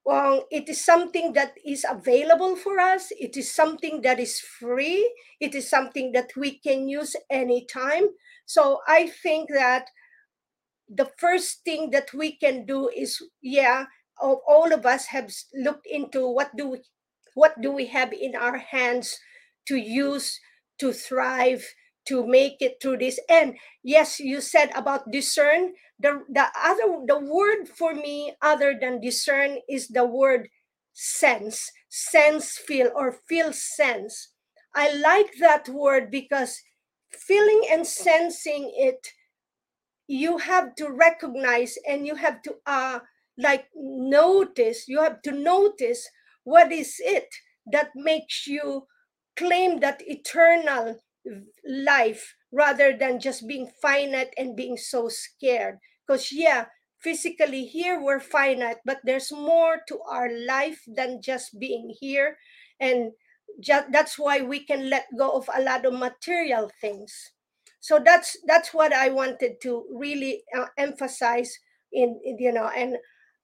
well, 0.04 0.46
it 0.50 0.68
is 0.68 0.84
something 0.84 1.32
that 1.34 1.54
is 1.64 1.86
available 1.88 2.56
for 2.56 2.80
us. 2.80 3.12
It 3.12 3.36
is 3.36 3.54
something 3.54 4.02
that 4.02 4.18
is 4.18 4.40
free. 4.40 5.12
It 5.40 5.54
is 5.54 5.70
something 5.70 6.12
that 6.12 6.30
we 6.36 6.58
can 6.58 6.88
use 6.88 7.14
anytime. 7.30 8.08
So 8.46 8.80
I 8.88 9.08
think 9.22 9.48
that 9.54 9.90
the 10.88 11.10
first 11.18 11.64
thing 11.64 11.90
that 11.90 12.12
we 12.12 12.32
can 12.36 12.66
do 12.66 12.88
is, 12.88 13.22
yeah, 13.40 13.86
all 14.20 14.72
of 14.72 14.86
us 14.86 15.06
have 15.06 15.30
looked 15.54 15.86
into 15.86 16.28
what 16.28 16.54
do 16.56 16.70
we, 16.70 16.78
what 17.34 17.60
do 17.60 17.70
we 17.72 17.86
have 17.86 18.12
in 18.12 18.34
our 18.34 18.58
hands 18.58 19.18
to 19.66 19.76
use 19.76 20.40
to 20.78 20.92
thrive 20.92 21.64
to 22.06 22.26
make 22.26 22.56
it 22.60 22.78
through 22.82 22.98
this 22.98 23.20
and 23.28 23.54
yes 23.82 24.18
you 24.18 24.40
said 24.40 24.70
about 24.74 25.10
discern 25.12 25.72
the 26.02 26.24
the 26.28 26.46
other 26.62 27.04
the 27.06 27.18
word 27.18 27.68
for 27.68 27.94
me 27.94 28.34
other 28.42 28.76
than 28.80 29.00
discern 29.00 29.58
is 29.68 29.88
the 29.88 30.04
word 30.04 30.48
sense 30.92 31.70
sense 31.88 32.58
feel 32.58 32.90
or 32.94 33.12
feel 33.28 33.52
sense. 33.52 34.32
I 34.74 34.92
like 34.94 35.34
that 35.40 35.68
word 35.68 36.10
because 36.10 36.60
feeling 37.12 37.62
and 37.70 37.86
sensing 37.86 38.72
it 38.74 39.08
you 40.06 40.38
have 40.38 40.74
to 40.76 40.88
recognize 40.90 41.76
and 41.88 42.06
you 42.06 42.14
have 42.16 42.42
to 42.42 42.54
uh 42.66 43.00
like 43.38 43.66
notice 43.74 44.88
you 44.88 45.00
have 45.00 45.22
to 45.22 45.32
notice 45.32 46.08
what 46.44 46.72
is 46.72 46.96
it 46.98 47.28
that 47.70 47.90
makes 47.94 48.46
you 48.46 48.86
claim 49.36 49.80
that 49.80 50.02
eternal 50.06 50.98
life 51.66 52.34
rather 52.52 52.96
than 52.96 53.20
just 53.20 53.46
being 53.46 53.70
finite 53.80 54.34
and 54.36 54.56
being 54.56 54.76
so 54.76 55.08
scared 55.08 55.78
because 56.06 56.32
yeah 56.32 56.66
physically 57.00 57.64
here 57.66 58.00
we're 58.00 58.20
finite 58.20 58.78
but 58.84 59.00
there's 59.04 59.32
more 59.32 59.78
to 59.88 60.00
our 60.08 60.30
life 60.30 60.82
than 60.86 61.20
just 61.20 61.58
being 61.58 61.94
here 62.00 62.36
and 62.80 63.12
ju- 63.60 63.86
that's 63.90 64.18
why 64.18 64.40
we 64.40 64.60
can 64.64 64.88
let 64.90 65.06
go 65.18 65.30
of 65.32 65.48
a 65.54 65.60
lot 65.62 65.84
of 65.84 65.92
material 65.94 66.70
things. 66.80 67.32
So 67.80 67.98
that's 67.98 68.36
that's 68.46 68.72
what 68.72 68.92
i 68.92 69.08
wanted 69.10 69.60
to 69.62 69.84
really 69.90 70.44
uh, 70.56 70.66
emphasize 70.78 71.58
in, 71.92 72.20
in 72.24 72.38
you 72.38 72.52
know 72.52 72.68
and 72.68 72.96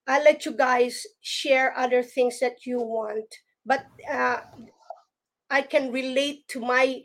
i'll 0.07 0.23
let 0.23 0.47
you 0.47 0.53
guys 0.53 1.07
share 1.21 1.77
other 1.77 2.03
things 2.05 2.39
that 2.39 2.65
you 2.65 2.79
want 2.79 3.27
but 3.67 3.87
uh, 4.09 4.39
i 5.51 5.61
can 5.61 5.93
relate 5.93 6.49
to 6.49 6.59
my 6.61 7.03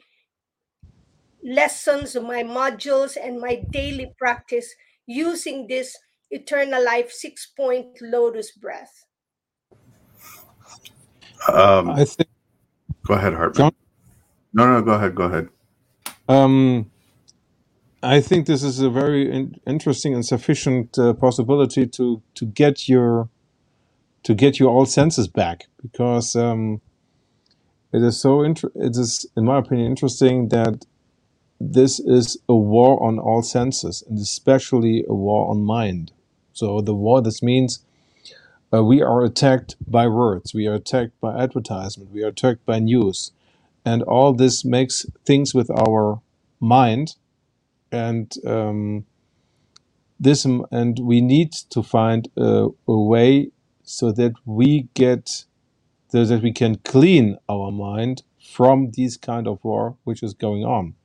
lessons 1.43 2.15
my 2.15 2.43
modules 2.43 3.17
and 3.21 3.39
my 3.39 3.55
daily 3.71 4.13
practice 4.17 4.73
using 5.07 5.67
this 5.67 5.97
eternal 6.31 6.83
life 6.83 7.11
six 7.11 7.51
point 7.57 7.87
lotus 8.01 8.51
breath 8.53 9.05
Um, 11.53 11.99
I 11.99 12.05
think, 12.05 12.29
go 13.07 13.15
ahead, 13.15 13.33
Hartmut. 13.33 13.55
John, 13.57 13.71
No, 14.53 14.67
no, 14.67 14.81
go 14.83 14.93
ahead. 14.93 15.15
Go 15.15 15.23
ahead. 15.25 15.49
um, 16.29 16.91
I 18.03 18.21
think 18.21 18.47
this 18.47 18.63
is 18.63 18.79
a 18.79 18.89
very 18.89 19.31
in- 19.31 19.55
interesting 19.67 20.13
and 20.13 20.25
sufficient 20.25 20.97
uh, 20.99 21.13
possibility 21.13 21.87
to 21.87 22.23
to 22.35 22.45
get 22.45 22.89
your 22.89 23.29
to 24.23 24.35
get 24.35 24.59
your 24.59 24.69
all 24.71 24.85
senses 24.87 25.27
back 25.27 25.65
because 25.81 26.35
um, 26.35 26.81
it 27.93 28.03
is 28.03 28.21
so 28.21 28.43
inter- 28.43 28.71
it 28.75 28.97
is 28.97 29.29
in 29.37 29.45
my 29.45 29.59
opinion 29.59 29.87
interesting 29.89 30.49
that 30.49 30.85
this 31.59 31.99
is 31.99 32.37
a 32.49 32.55
war 32.55 33.01
on 33.03 33.19
all 33.19 33.41
senses 33.41 34.03
and 34.09 34.19
especially 34.19 35.05
a 35.07 35.13
war 35.13 35.49
on 35.49 35.63
mind. 35.63 36.11
So 36.53 36.81
the 36.81 36.95
war 36.95 37.21
this 37.21 37.41
means 37.41 37.83
uh, 38.73 38.83
we 38.83 39.01
are 39.01 39.23
attacked 39.23 39.75
by 39.87 40.07
words, 40.07 40.53
we 40.53 40.67
are 40.67 40.75
attacked 40.75 41.19
by 41.21 41.37
advertisement, 41.37 42.11
we 42.11 42.23
are 42.23 42.29
attacked 42.29 42.65
by 42.65 42.79
news, 42.79 43.31
and 43.85 44.01
all 44.03 44.33
this 44.33 44.65
makes 44.65 45.05
things 45.25 45.53
with 45.53 45.69
our 45.69 46.21
mind 46.59 47.15
and 47.91 48.33
um, 48.45 49.05
this 50.19 50.45
and 50.45 50.99
we 50.99 51.21
need 51.21 51.51
to 51.51 51.83
find 51.83 52.29
a, 52.37 52.67
a 52.87 52.99
way 52.99 53.51
so 53.83 54.11
that 54.11 54.33
we 54.45 54.87
get 54.93 55.45
so 56.09 56.25
that 56.25 56.41
we 56.41 56.51
can 56.51 56.75
clean 56.77 57.37
our 57.49 57.71
mind 57.71 58.23
from 58.53 58.91
this 58.95 59.17
kind 59.17 59.47
of 59.47 59.59
war 59.63 59.97
which 60.03 60.23
is 60.23 60.33
going 60.33 60.63
on. 60.63 60.95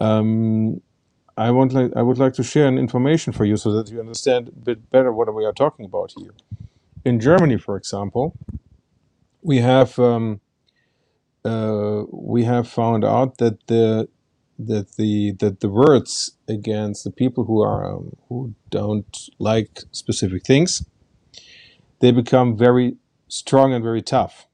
Um, 0.00 0.80
I 1.36 1.50
want 1.50 1.72
like 1.72 1.92
I 1.96 2.02
would 2.02 2.18
like 2.18 2.34
to 2.34 2.42
share 2.42 2.66
an 2.66 2.78
information 2.78 3.32
for 3.32 3.44
you 3.44 3.56
so 3.56 3.72
that 3.72 3.90
you 3.90 4.00
understand 4.00 4.48
a 4.48 4.52
bit 4.52 4.90
better 4.90 5.12
what 5.12 5.32
we 5.34 5.44
are 5.44 5.52
talking 5.52 5.84
about 5.84 6.12
here. 6.16 6.34
In 7.04 7.20
Germany, 7.20 7.58
for 7.58 7.76
example, 7.76 8.34
we 9.42 9.58
have 9.58 9.98
um, 9.98 10.40
uh, 11.44 12.02
we 12.10 12.44
have 12.44 12.68
found 12.68 13.04
out 13.04 13.38
that 13.38 13.66
the 13.66 14.08
that 14.58 14.96
the 14.96 15.32
that 15.40 15.60
the 15.60 15.68
words 15.68 16.32
against 16.48 17.04
the 17.04 17.10
people 17.10 17.44
who 17.44 17.62
are 17.62 17.94
um, 17.94 18.16
who 18.28 18.54
don't 18.68 19.30
like 19.38 19.80
specific 19.90 20.44
things 20.44 20.84
they 22.00 22.10
become 22.10 22.56
very 22.56 22.96
strong 23.28 23.72
and 23.72 23.84
very 23.84 24.02
tough 24.02 24.46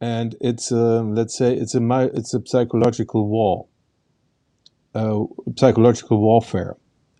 and 0.00 0.36
it's 0.40 0.70
a, 0.70 1.02
let's 1.02 1.36
say 1.36 1.54
it's 1.54 1.74
a 1.74 2.10
it's 2.14 2.34
a 2.34 2.42
psychological 2.46 3.26
war 3.26 3.66
uh, 4.94 5.24
psychological 5.56 6.18
warfare 6.18 6.76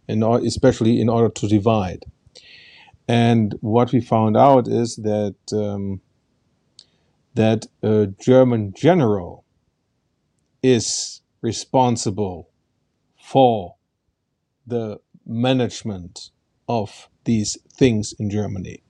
or, 0.09 0.39
especially 0.39 1.01
in 1.01 1.09
order 1.09 1.29
to 1.29 1.47
divide 1.47 2.05
and 3.09 3.55
what 3.61 3.93
we 3.93 4.01
found 4.03 4.37
out 4.37 4.69
is 4.69 4.97
that 4.97 5.37
um, 5.53 6.03
that 7.35 7.67
a 7.83 8.09
German 8.21 8.75
general 8.77 9.45
is 10.63 11.23
responsible 11.41 12.51
for 13.19 13.77
the 14.67 15.01
management 15.27 16.31
of 16.69 17.09
these 17.25 17.57
things 17.73 18.13
in 18.19 18.29
Germany. 18.29 18.83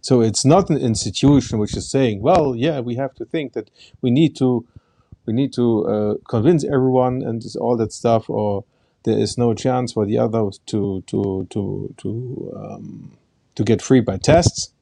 So 0.00 0.20
it's 0.20 0.44
not 0.44 0.70
an 0.70 0.78
institution 0.78 1.58
which 1.58 1.76
is 1.76 1.90
saying, 1.90 2.22
well, 2.22 2.54
yeah, 2.56 2.80
we 2.80 2.96
have 2.96 3.14
to 3.16 3.24
think 3.24 3.52
that 3.52 3.70
we 4.00 4.10
need 4.10 4.36
to 4.36 4.66
we 5.26 5.32
need 5.32 5.52
to 5.54 5.86
uh, 5.86 6.14
convince 6.28 6.64
everyone 6.64 7.22
and 7.22 7.42
all 7.60 7.76
that 7.78 7.92
stuff, 7.92 8.30
or 8.30 8.64
there 9.04 9.18
is 9.18 9.38
no 9.38 9.54
chance 9.54 9.92
for 9.92 10.06
the 10.06 10.18
others 10.18 10.60
to 10.66 11.02
to 11.08 11.46
to 11.50 11.94
to 11.98 12.52
um, 12.56 13.18
to 13.54 13.64
get 13.64 13.82
free 13.82 14.00
by 14.00 14.16
tests. 14.18 14.72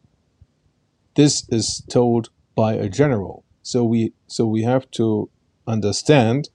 This 1.14 1.48
is 1.50 1.82
told 1.88 2.30
by 2.54 2.74
a 2.74 2.88
general. 2.88 3.44
So 3.62 3.84
we 3.84 4.12
so 4.26 4.46
we 4.46 4.62
have 4.62 4.90
to 4.92 5.30
understand 5.66 6.48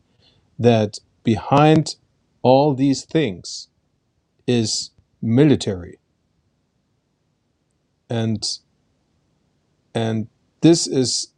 that 0.59 0.99
behind 1.23 1.95
all 2.43 2.73
these 2.75 3.05
things 3.05 3.69
is 4.47 4.91
military 5.21 5.99
and 8.09 8.59
and 9.93 10.27
this 10.61 10.87
is 10.87 11.29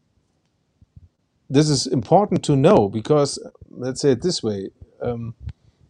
this 1.51 1.69
is 1.69 1.87
important 1.87 2.43
to 2.45 2.55
know 2.55 2.89
because 2.89 3.39
let's 3.69 4.01
say 4.01 4.11
it 4.11 4.21
this 4.21 4.41
way 4.41 4.69
um, 5.01 5.35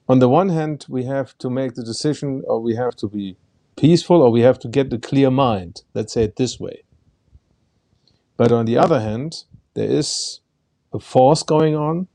on 0.09 0.20
the 0.20 0.30
one 0.30 0.49
hand 0.49 0.86
we 0.89 1.05
have 1.05 1.38
to 1.38 1.49
make 1.49 1.76
the 1.76 1.84
decision 1.84 2.43
or 2.47 2.59
we 2.62 2.76
have 2.76 2.95
to 2.97 3.07
be 3.07 3.38
peaceful 3.76 4.22
or 4.22 4.32
we 4.32 4.41
have 4.41 4.59
to 4.59 4.68
get 4.68 4.93
a 4.93 4.97
clear 4.99 5.32
mind. 5.32 5.84
Let's 5.93 6.14
say 6.14 6.24
it 6.24 6.36
this 6.36 6.59
way. 6.59 6.84
But 8.38 8.51
on 8.51 8.66
the 8.66 8.78
other 8.78 8.99
hand, 8.99 9.43
there 9.74 9.89
is 9.89 10.39
a 10.93 10.99
force 10.99 11.43
going 11.43 11.76
on, 11.76 12.07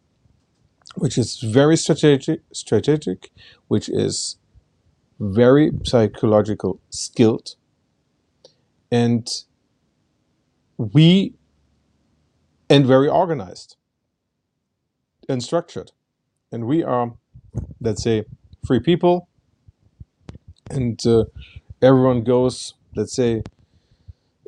which 0.96 1.18
is 1.18 1.40
very 1.40 1.76
strategic, 1.76 2.40
strategic, 2.52 3.30
which 3.68 3.88
is 3.88 4.36
very 5.18 5.70
psychological 5.84 6.80
skilled, 6.90 7.56
and 8.90 9.26
we 10.76 11.34
and 12.68 12.86
very 12.86 13.08
organized 13.08 13.76
and 15.28 15.42
structured. 15.42 15.92
And 16.52 16.66
we 16.66 16.82
are, 16.82 17.14
let's 17.80 18.02
say, 18.02 18.24
free 18.66 18.80
people, 18.80 19.28
and 20.70 21.04
uh, 21.06 21.24
everyone 21.82 22.24
goes, 22.24 22.74
let's 22.94 23.14
say, 23.14 23.42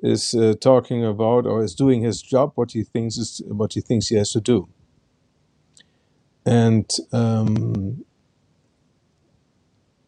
is 0.02 0.34
uh, 0.34 0.54
talking 0.60 1.04
about 1.04 1.46
or 1.46 1.62
is 1.62 1.74
doing 1.74 2.02
his 2.02 2.22
job, 2.22 2.52
what 2.54 2.72
he 2.72 2.84
thinks 2.84 3.16
is 3.16 3.42
what 3.46 3.72
he 3.72 3.80
thinks 3.80 4.08
he 4.08 4.16
has 4.16 4.32
to 4.32 4.40
do, 4.40 4.68
and 6.46 6.90
um, 7.12 8.04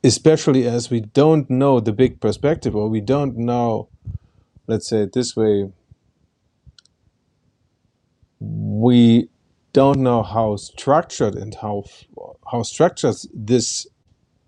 especially 0.05 0.67
as 0.67 0.91
we 0.91 1.01
don't 1.01 1.51
know 1.51 1.81
the 1.81 1.93
big 1.93 2.21
perspective 2.21 2.75
or 2.77 2.89
we 2.89 3.01
don't 3.01 3.37
know, 3.37 3.89
let's 4.67 4.89
say 4.89 5.03
it 5.03 5.13
this 5.13 5.37
way, 5.37 5.71
we 8.41 9.29
don't 9.73 10.01
know 10.01 10.23
how 10.23 10.57
structured 10.57 11.37
and 11.37 11.55
how 11.57 11.85
how 12.51 12.63
structured 12.65 13.17
this 13.35 13.87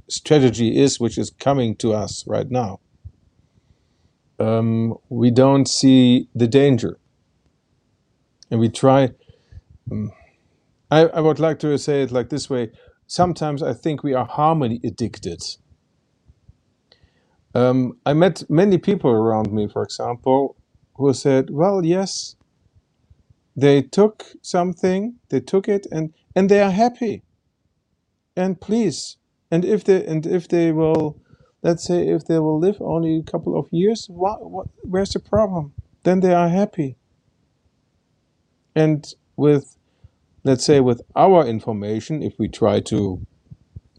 strategy 0.09 0.78
is, 0.78 1.01
which 1.01 1.18
is 1.18 1.30
coming 1.30 1.76
to 1.76 1.93
us 1.93 2.24
right 2.26 2.51
now. 2.51 2.80
Um, 4.38 4.97
we 5.09 5.30
don't 5.30 5.68
see 5.68 6.28
the 6.34 6.49
danger, 6.49 6.99
and 8.51 8.61
we 8.61 8.68
try. 8.68 9.11
Um, 9.90 10.12
I, 10.90 11.07
I 11.07 11.20
would 11.20 11.40
like 11.40 11.59
to 11.61 11.78
say 11.78 12.03
it 12.03 12.12
like 12.12 12.30
this 12.30 12.51
way: 12.51 12.70
sometimes 13.07 13.62
I 13.62 13.74
think 13.74 14.03
we 14.03 14.14
are 14.14 14.26
harmony 14.26 14.80
addicted. 14.84 15.43
Um, 17.55 17.99
I 18.07 18.14
met 18.14 18.45
many 18.51 18.78
people 18.78 19.11
around 19.11 19.53
me, 19.53 19.68
for 19.68 19.82
example, 19.82 20.57
who 20.97 21.14
said, 21.14 21.51
"Well, 21.51 21.84
yes, 21.84 22.36
they 23.57 23.82
took 23.82 24.24
something, 24.42 25.16
they 25.28 25.40
took 25.40 25.68
it, 25.68 25.86
and 25.90 26.14
and 26.34 26.48
they 26.48 26.61
are 26.61 26.70
happy. 26.70 27.22
And 28.36 28.61
please, 28.61 29.18
and 29.50 29.64
if 29.64 29.84
they 29.84 30.05
and 30.07 30.26
if 30.26 30.48
they 30.48 30.72
will, 30.72 31.20
let's 31.62 31.84
say, 31.84 32.09
if 32.09 32.24
they 32.26 32.38
will 32.38 32.59
live 32.59 32.78
only 32.80 33.18
a 33.18 33.30
couple 33.30 33.59
of 33.59 33.68
years, 33.70 34.07
what, 34.09 34.50
what 34.50 34.68
where's 34.82 35.11
the 35.11 35.20
problem? 35.20 35.74
Then 36.05 36.20
they 36.20 36.34
are 36.34 36.48
happy. 36.48 36.96
And 38.74 39.07
with, 39.36 39.76
let's 40.44 40.64
say, 40.64 40.80
with 40.80 41.03
our 41.14 41.46
information, 41.46 42.22
if 42.22 42.38
we 42.38 42.48
try 42.48 42.80
to 42.80 43.24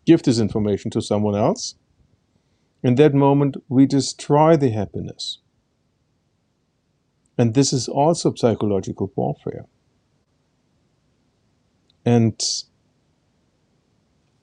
give 0.06 0.24
this 0.24 0.40
information 0.40 0.90
to 0.92 1.02
someone 1.02 1.36
else, 1.36 1.76
in 2.82 2.96
that 2.96 3.14
moment 3.14 3.58
we 3.70 3.86
destroy 3.86 4.58
the 4.58 4.72
happiness. 4.72 5.40
And 7.38 7.54
this 7.54 7.74
is 7.74 7.88
also 7.88 8.34
psychological 8.36 9.12
warfare. 9.16 9.66
And 12.06 12.40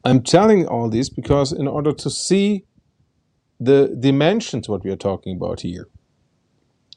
I'm 0.04 0.22
telling 0.22 0.66
all 0.66 0.88
this 0.88 1.08
because 1.08 1.52
in 1.52 1.68
order 1.68 1.92
to 1.92 2.10
see 2.10 2.64
the 3.60 3.94
dimensions 4.00 4.68
what 4.68 4.82
we 4.82 4.90
are 4.90 4.96
talking 4.96 5.36
about 5.36 5.60
here. 5.60 5.86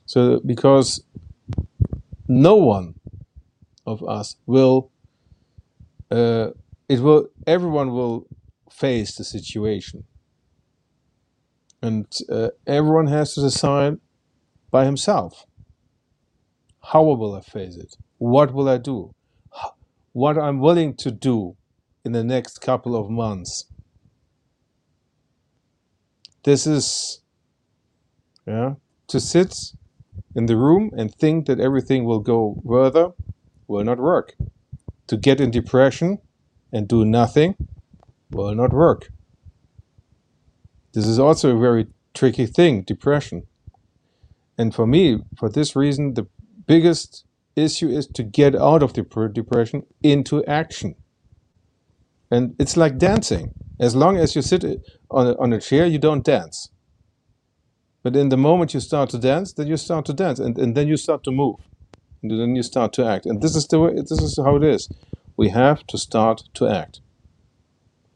So 0.05 0.39
because 0.45 1.03
no 2.27 2.55
one 2.55 2.95
of 3.85 4.01
us 4.07 4.37
will 4.45 4.91
uh, 6.09 6.49
it 6.87 6.99
will 6.99 7.27
everyone 7.45 7.91
will 7.91 8.27
face 8.71 9.15
the 9.15 9.23
situation 9.23 10.05
and 11.81 12.07
uh, 12.29 12.49
everyone 12.65 13.07
has 13.07 13.33
to 13.33 13.41
decide 13.41 13.97
by 14.71 14.85
himself 14.85 15.45
how 16.83 17.03
will 17.03 17.35
I 17.35 17.41
face 17.41 17.75
it? 17.77 17.95
What 18.17 18.53
will 18.53 18.69
I 18.69 18.77
do? 18.77 19.13
What 20.11 20.37
I'm 20.37 20.59
willing 20.59 20.95
to 20.97 21.11
do 21.11 21.55
in 22.05 22.11
the 22.11 22.23
next 22.23 22.59
couple 22.59 22.95
of 22.95 23.09
months. 23.09 23.65
This 26.43 26.67
is, 26.67 27.21
yeah, 28.45 28.75
to 29.07 29.19
sit 29.19 29.55
in 30.35 30.45
the 30.45 30.57
room 30.57 30.91
and 30.97 31.13
think 31.13 31.45
that 31.47 31.59
everything 31.59 32.03
will 32.03 32.19
go 32.19 32.61
further 32.67 33.11
will 33.67 33.83
not 33.83 33.97
work. 33.97 34.35
To 35.07 35.17
get 35.17 35.39
in 35.39 35.51
depression 35.51 36.19
and 36.71 36.87
do 36.87 37.05
nothing 37.05 37.55
will 38.29 38.53
not 38.53 38.73
work. 38.73 39.09
This 40.93 41.07
is 41.07 41.17
also 41.17 41.55
a 41.55 41.59
very 41.59 41.87
tricky 42.13 42.45
thing, 42.45 42.81
depression. 42.83 43.47
And 44.57 44.75
for 44.75 44.85
me, 44.85 45.19
for 45.37 45.49
this 45.49 45.75
reason, 45.75 46.13
the 46.13 46.27
biggest 46.67 47.25
issue 47.55 47.89
is 47.89 48.07
to 48.07 48.23
get 48.23 48.55
out 48.55 48.83
of 48.83 48.93
the 48.93 49.03
depression 49.33 49.83
into 50.01 50.43
action. 50.45 50.95
And 52.31 52.55
it's 52.59 52.77
like 52.77 52.97
dancing. 52.97 53.53
As 53.79 53.95
long 53.95 54.17
as 54.17 54.35
you 54.35 54.41
sit 54.41 54.63
uh, 54.63 54.75
on 55.11 55.27
a, 55.27 55.37
on 55.37 55.53
a 55.53 55.59
chair, 55.59 55.85
you 55.85 55.99
don't 55.99 56.23
dance. 56.23 56.69
But 58.01 58.15
in 58.15 58.29
the 58.29 58.37
moment 58.37 58.73
you 58.73 58.79
start 58.79 59.09
to 59.11 59.17
dance, 59.17 59.53
then 59.53 59.67
you 59.67 59.77
start 59.77 60.05
to 60.05 60.13
dance, 60.13 60.39
and, 60.39 60.57
and 60.57 60.75
then 60.75 60.87
you 60.87 60.97
start 60.97 61.23
to 61.23 61.31
move, 61.31 61.55
and 62.21 62.31
then 62.31 62.55
you 62.55 62.63
start 62.63 62.91
to 62.93 63.05
act. 63.05 63.25
And 63.25 63.41
this 63.41 63.55
is 63.55 63.67
the 63.67 63.79
way. 63.79 63.93
This 63.93 64.11
is 64.11 64.37
how 64.43 64.55
it 64.57 64.63
is. 64.63 64.89
We 65.37 65.49
have 65.49 65.85
to 65.87 65.97
start 65.97 66.43
to 66.55 66.67
act. 66.67 67.01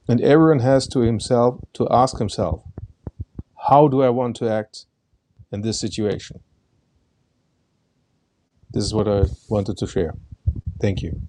And 0.10 0.22
everyone 0.22 0.60
has 0.60 0.88
to 0.90 1.00
himself 1.00 1.60
to 1.74 1.88
ask 1.90 2.18
himself, 2.18 2.64
how 3.68 3.88
do 3.88 4.02
I 4.02 4.10
want 4.10 4.36
to 4.38 4.50
act 4.50 4.86
in 5.52 5.62
this 5.62 5.80
situation? 5.80 6.40
This 8.78 8.86
is 8.86 8.94
what 8.94 9.08
I 9.08 9.24
wanted 9.50 9.76
to 9.80 9.88
share. 9.88 10.14
Thank 10.80 11.02
you. 11.02 11.20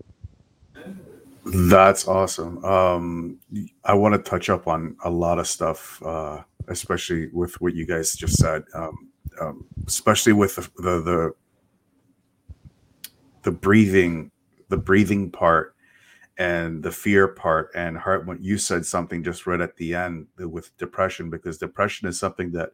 That's 1.46 2.06
awesome. 2.06 2.62
Um, 2.62 3.38
I 3.86 3.94
want 3.94 4.14
to 4.22 4.30
touch 4.30 4.50
up 4.50 4.68
on 4.68 4.98
a 5.02 5.08
lot 5.08 5.38
of 5.38 5.46
stuff, 5.46 6.02
uh, 6.02 6.42
especially 6.66 7.28
with 7.28 7.58
what 7.58 7.74
you 7.74 7.86
guys 7.86 8.14
just 8.14 8.36
said, 8.36 8.64
um, 8.74 9.08
um, 9.40 9.64
especially 9.86 10.34
with 10.34 10.56
the, 10.56 10.68
the, 10.76 11.00
the 11.00 11.32
the 13.44 13.50
breathing, 13.50 14.30
the 14.68 14.76
breathing 14.76 15.30
part, 15.30 15.74
and 16.36 16.82
the 16.82 16.92
fear 16.92 17.28
part. 17.28 17.70
And 17.74 17.96
heart, 17.96 18.26
when 18.26 18.42
you 18.42 18.58
said 18.58 18.84
something 18.84 19.24
just 19.24 19.46
right 19.46 19.62
at 19.62 19.74
the 19.78 19.94
end 19.94 20.26
with 20.36 20.76
depression, 20.76 21.30
because 21.30 21.56
depression 21.56 22.08
is 22.08 22.20
something 22.20 22.52
that 22.52 22.72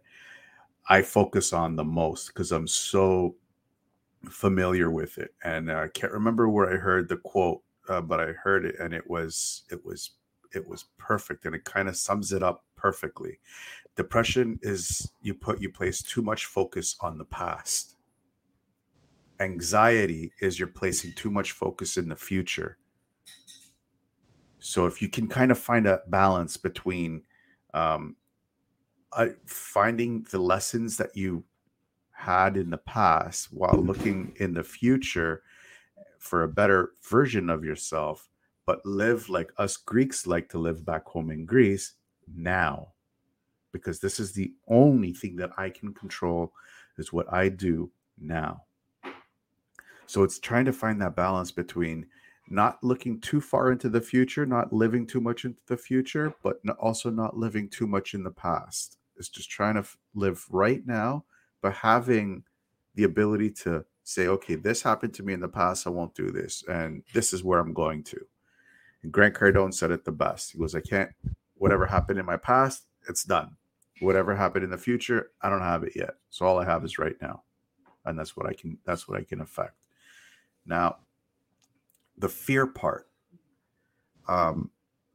I 0.88 1.02
focus 1.02 1.52
on 1.52 1.76
the 1.76 1.84
most 1.84 2.26
because 2.26 2.50
I'm 2.50 2.66
so 2.66 3.36
familiar 4.24 4.90
with 4.90 5.18
it, 5.18 5.34
and 5.42 5.70
I 5.70 5.88
can't 5.88 6.12
remember 6.12 6.48
where 6.48 6.72
I 6.72 6.76
heard 6.76 7.08
the 7.08 7.16
quote, 7.16 7.62
uh, 7.88 8.00
but 8.00 8.20
I 8.20 8.32
heard 8.32 8.64
it, 8.64 8.76
and 8.78 8.94
it 8.94 9.08
was 9.08 9.64
it 9.70 9.84
was 9.84 10.12
it 10.54 10.66
was 10.66 10.86
perfect, 10.98 11.44
and 11.44 11.54
it 11.54 11.64
kind 11.64 11.88
of 11.88 11.96
sums 11.96 12.32
it 12.32 12.42
up 12.42 12.64
perfectly. 12.76 13.38
Depression 13.96 14.58
is 14.62 15.10
you 15.22 15.34
put 15.34 15.60
you 15.60 15.70
place 15.70 16.02
too 16.02 16.22
much 16.22 16.46
focus 16.46 16.96
on 17.00 17.18
the 17.18 17.24
past. 17.24 17.96
Anxiety 19.40 20.32
is 20.40 20.58
you're 20.58 20.68
placing 20.68 21.12
too 21.14 21.30
much 21.30 21.52
focus 21.52 21.96
in 21.96 22.08
the 22.08 22.16
future. 22.16 22.78
So 24.58 24.86
if 24.86 25.02
you 25.02 25.08
can 25.08 25.28
kind 25.28 25.50
of 25.50 25.58
find 25.58 25.86
a 25.86 26.00
balance 26.08 26.56
between 26.56 27.22
um, 27.74 28.16
uh, 29.12 29.28
finding 29.46 30.26
the 30.30 30.38
lessons 30.38 30.96
that 30.96 31.16
you 31.16 31.44
had 32.24 32.56
in 32.56 32.70
the 32.70 32.78
past 32.78 33.48
while 33.52 33.72
mm-hmm. 33.72 33.88
looking 33.88 34.32
in 34.36 34.54
the 34.54 34.64
future 34.64 35.42
for 36.18 36.42
a 36.42 36.48
better 36.48 36.92
version 37.02 37.50
of 37.50 37.64
yourself, 37.64 38.28
but 38.64 38.84
live 38.86 39.28
like 39.28 39.52
us 39.58 39.76
Greeks 39.76 40.26
like 40.26 40.48
to 40.48 40.58
live 40.58 40.84
back 40.86 41.04
home 41.04 41.30
in 41.30 41.44
Greece 41.44 41.94
now. 42.34 42.88
Because 43.72 44.00
this 44.00 44.18
is 44.18 44.32
the 44.32 44.52
only 44.68 45.12
thing 45.12 45.36
that 45.36 45.50
I 45.58 45.68
can 45.68 45.92
control, 45.92 46.52
is 46.96 47.12
what 47.12 47.30
I 47.32 47.48
do 47.50 47.90
now. 48.18 48.62
So 50.06 50.22
it's 50.22 50.38
trying 50.38 50.64
to 50.64 50.72
find 50.72 51.00
that 51.02 51.16
balance 51.16 51.50
between 51.50 52.06
not 52.48 52.82
looking 52.82 53.20
too 53.20 53.40
far 53.40 53.72
into 53.72 53.88
the 53.88 54.00
future, 54.00 54.46
not 54.46 54.72
living 54.72 55.06
too 55.06 55.20
much 55.20 55.44
into 55.44 55.60
the 55.66 55.76
future, 55.76 56.32
but 56.42 56.60
also 56.78 57.10
not 57.10 57.36
living 57.36 57.68
too 57.68 57.86
much 57.86 58.14
in 58.14 58.22
the 58.22 58.30
past. 58.30 58.98
It's 59.16 59.28
just 59.28 59.50
trying 59.50 59.74
to 59.74 59.84
live 60.14 60.46
right 60.50 60.86
now 60.86 61.24
but 61.64 61.72
having 61.72 62.42
the 62.94 63.04
ability 63.04 63.48
to 63.48 63.86
say, 64.02 64.26
okay, 64.26 64.54
this 64.54 64.82
happened 64.82 65.14
to 65.14 65.22
me 65.22 65.32
in 65.32 65.40
the 65.40 65.48
past, 65.48 65.86
I 65.86 65.90
won't 65.90 66.14
do 66.14 66.30
this, 66.30 66.62
and 66.68 67.02
this 67.14 67.32
is 67.32 67.42
where 67.42 67.58
I'm 67.58 67.72
going 67.72 68.02
to. 68.02 68.20
And 69.02 69.10
Grant 69.10 69.34
Cardone 69.34 69.72
said 69.72 69.90
it 69.90 70.04
the 70.04 70.12
best. 70.12 70.52
He 70.52 70.58
goes, 70.58 70.74
I 70.74 70.82
can't, 70.82 71.08
whatever 71.54 71.86
happened 71.86 72.18
in 72.18 72.26
my 72.26 72.36
past, 72.36 72.82
it's 73.08 73.24
done. 73.24 73.56
Whatever 74.00 74.36
happened 74.36 74.64
in 74.64 74.70
the 74.70 74.76
future, 74.76 75.30
I 75.40 75.48
don't 75.48 75.62
have 75.62 75.84
it 75.84 75.94
yet. 75.96 76.16
So 76.28 76.44
all 76.44 76.58
I 76.58 76.66
have 76.66 76.84
is 76.84 76.98
right 76.98 77.16
now. 77.22 77.44
And 78.04 78.18
that's 78.18 78.36
what 78.36 78.44
I 78.44 78.52
can 78.52 78.76
that's 78.84 79.08
what 79.08 79.18
I 79.18 79.24
can 79.24 79.40
affect. 79.40 79.86
Now, 80.66 80.98
the 82.18 82.28
fear 82.28 82.66
part. 82.66 83.08
Um, 84.28 84.70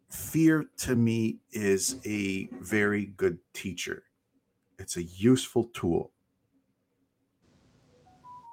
fear 0.09 0.65
to 0.77 0.95
me 0.95 1.41
is 1.51 1.97
a 2.07 2.49
very 2.59 3.05
good 3.05 3.37
teacher. 3.53 4.05
It's 4.79 4.97
a 4.97 5.03
useful 5.03 5.65
tool. 5.75 6.11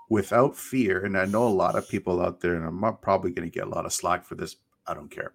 Without 0.09 0.57
fear, 0.57 1.05
and 1.05 1.19
I 1.19 1.25
know 1.25 1.47
a 1.47 1.49
lot 1.49 1.77
of 1.77 1.89
people 1.89 2.23
out 2.23 2.41
there, 2.41 2.55
and 2.55 2.65
I'm 2.65 2.97
probably 2.99 3.33
going 3.33 3.49
to 3.49 3.55
get 3.55 3.67
a 3.67 3.71
lot 3.71 3.87
of 3.87 3.93
slack 3.93 4.25
for 4.25 4.37
this. 4.37 4.57
I 4.87 4.95
don't 4.95 5.11
care. 5.11 5.33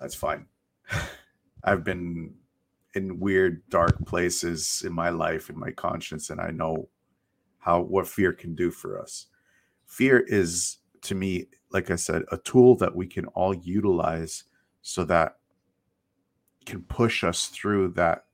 That's 0.00 0.14
fine. 0.14 0.46
I've 1.64 1.84
been 1.84 2.34
in 2.94 3.20
weird, 3.20 3.62
dark 3.68 4.04
places 4.06 4.82
in 4.86 4.92
my 4.92 5.10
life, 5.10 5.50
in 5.50 5.58
my 5.58 5.70
conscience, 5.70 6.30
and 6.30 6.40
I 6.40 6.50
know 6.50 6.88
how 7.58 7.80
what 7.80 8.08
fear 8.08 8.32
can 8.32 8.54
do 8.54 8.70
for 8.70 9.00
us. 9.00 9.26
Fear 9.86 10.24
is, 10.28 10.78
to 11.02 11.14
me, 11.14 11.46
like 11.70 11.90
I 11.90 11.96
said, 11.96 12.22
a 12.32 12.38
tool 12.38 12.76
that 12.76 12.94
we 12.94 13.06
can 13.06 13.26
all 13.26 13.54
utilize 13.54 14.44
so 14.82 15.04
that 15.04 15.36
can 16.64 16.82
push 16.82 17.24
us 17.24 17.46
through 17.46 17.88
that 17.90 18.24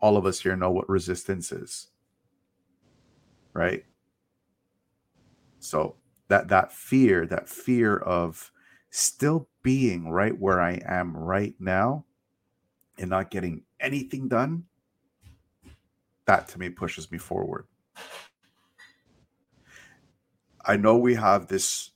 all 0.00 0.16
of 0.16 0.26
us 0.26 0.40
here 0.40 0.56
know 0.56 0.70
what 0.70 0.88
resistance 0.88 1.52
is 1.52 1.88
right 3.54 3.84
so 5.62 5.96
that 6.28 6.48
that 6.48 6.72
fear 6.72 7.26
that 7.26 7.48
fear 7.48 7.98
of 7.98 8.50
still 8.90 9.48
being 9.62 10.10
right 10.10 10.38
where 10.38 10.60
i 10.60 10.80
am 10.86 11.16
right 11.16 11.54
now 11.58 12.04
and 12.98 13.10
not 13.10 13.30
getting 13.30 13.62
anything 13.80 14.28
done 14.28 14.64
that 16.26 16.48
to 16.48 16.58
me 16.58 16.70
pushes 16.70 17.10
me 17.10 17.18
forward. 17.18 17.66
I 20.64 20.76
know 20.76 20.96
we 20.96 21.14
have 21.14 21.48
this 21.48 21.90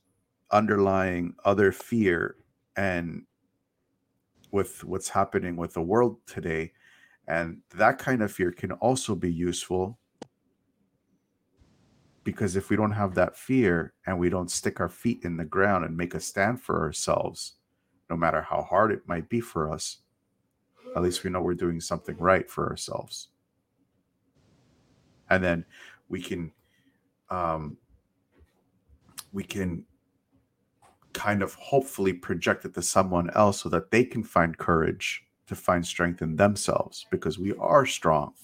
underlying 0.51 1.35
other 1.45 1.73
fear 1.73 2.37
and 2.77 3.25
with 4.51 4.85
what's 4.85 5.09
happening 5.09 5.57
with 5.57 5.75
the 5.75 5.83
world 5.83 6.19
today 6.27 6.73
and 7.29 7.59
that 7.75 7.99
kind 7.99 8.23
of 8.23 8.31
fear 8.31 8.53
can 8.53 8.73
also 8.73 9.15
be 9.15 9.33
useful 9.33 9.99
because 12.27 12.57
if 12.57 12.71
we 12.71 12.77
don't 12.77 12.91
have 12.91 13.15
that 13.15 13.37
fear 13.37 13.95
and 14.05 14.19
we 14.19 14.29
don't 14.29 14.51
stick 14.51 14.81
our 14.81 14.89
feet 14.89 15.21
in 15.25 15.37
the 15.37 15.45
ground 15.45 15.85
and 15.85 15.97
make 15.97 16.13
a 16.13 16.21
stand 16.21 16.61
for 16.61 16.83
ourselves 16.83 17.55
no 18.11 18.17
matter 18.17 18.43
how 18.43 18.63
hard 18.63 18.91
it 18.91 19.07
might 19.07 19.29
be 19.29 19.41
for 19.41 19.73
us 19.73 19.99
at 20.97 21.03
least 21.03 21.23
we 21.23 21.31
know 21.31 21.41
we're 21.41 21.55
doing 21.55 21.81
something 21.81 22.17
right 22.19 22.51
for 22.51 22.69
ourselves 22.69 23.29
and 25.31 25.43
then 25.43 25.65
we 26.09 26.21
can 26.21 26.51
um, 27.31 27.77
we 29.33 29.45
can 29.45 29.85
kind 31.13 31.43
of 31.43 31.55
hopefully 31.55 32.13
project 32.13 32.65
it 32.65 32.75
to 32.75 32.83
someone 32.83 33.31
else 33.31 33.61
so 33.63 33.69
that 33.69 33.91
they 33.91 34.05
can 34.05 34.23
find 34.23 34.59
courage 34.59 35.25
to 35.47 35.55
find 35.55 35.87
strength 35.87 36.23
in 36.23 36.37
themselves 36.37 37.07
because 37.11 37.39
we 37.39 37.55
are 37.55 37.87
strong. 37.87 38.35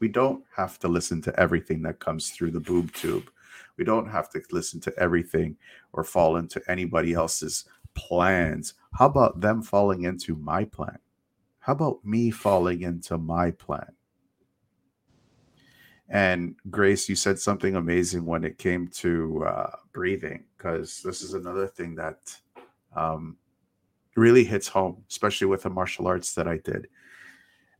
We 0.00 0.08
don't 0.08 0.44
have 0.54 0.78
to 0.80 0.88
listen 0.88 1.20
to 1.22 1.40
everything 1.40 1.82
that 1.82 1.98
comes 1.98 2.30
through 2.30 2.52
the 2.52 2.60
boob 2.60 2.92
tube. 2.92 3.30
We 3.76 3.84
don't 3.84 4.08
have 4.08 4.28
to 4.30 4.42
listen 4.50 4.80
to 4.80 4.98
everything 4.98 5.56
or 5.92 6.04
fall 6.04 6.36
into 6.36 6.60
anybody 6.68 7.14
else's 7.14 7.64
plans. 7.94 8.74
How 8.92 9.06
about 9.06 9.40
them 9.40 9.62
falling 9.62 10.02
into 10.04 10.36
my 10.36 10.64
plan? 10.64 10.98
How 11.60 11.72
about 11.72 12.04
me 12.04 12.30
falling 12.30 12.82
into 12.82 13.18
my 13.18 13.50
plan? 13.52 13.92
And 16.08 16.54
Grace, 16.70 17.08
you 17.08 17.14
said 17.14 17.38
something 17.38 17.76
amazing 17.76 18.24
when 18.24 18.42
it 18.42 18.56
came 18.56 18.88
to 18.88 19.44
uh, 19.44 19.70
breathing, 19.92 20.44
because 20.56 21.02
this 21.02 21.20
is 21.20 21.34
another 21.34 21.66
thing 21.66 21.94
that 21.96 22.34
um, 22.96 23.36
really 24.16 24.44
hits 24.44 24.68
home, 24.68 25.04
especially 25.10 25.46
with 25.48 25.62
the 25.62 25.70
martial 25.70 26.06
arts 26.06 26.34
that 26.34 26.48
I 26.48 26.56
did 26.58 26.88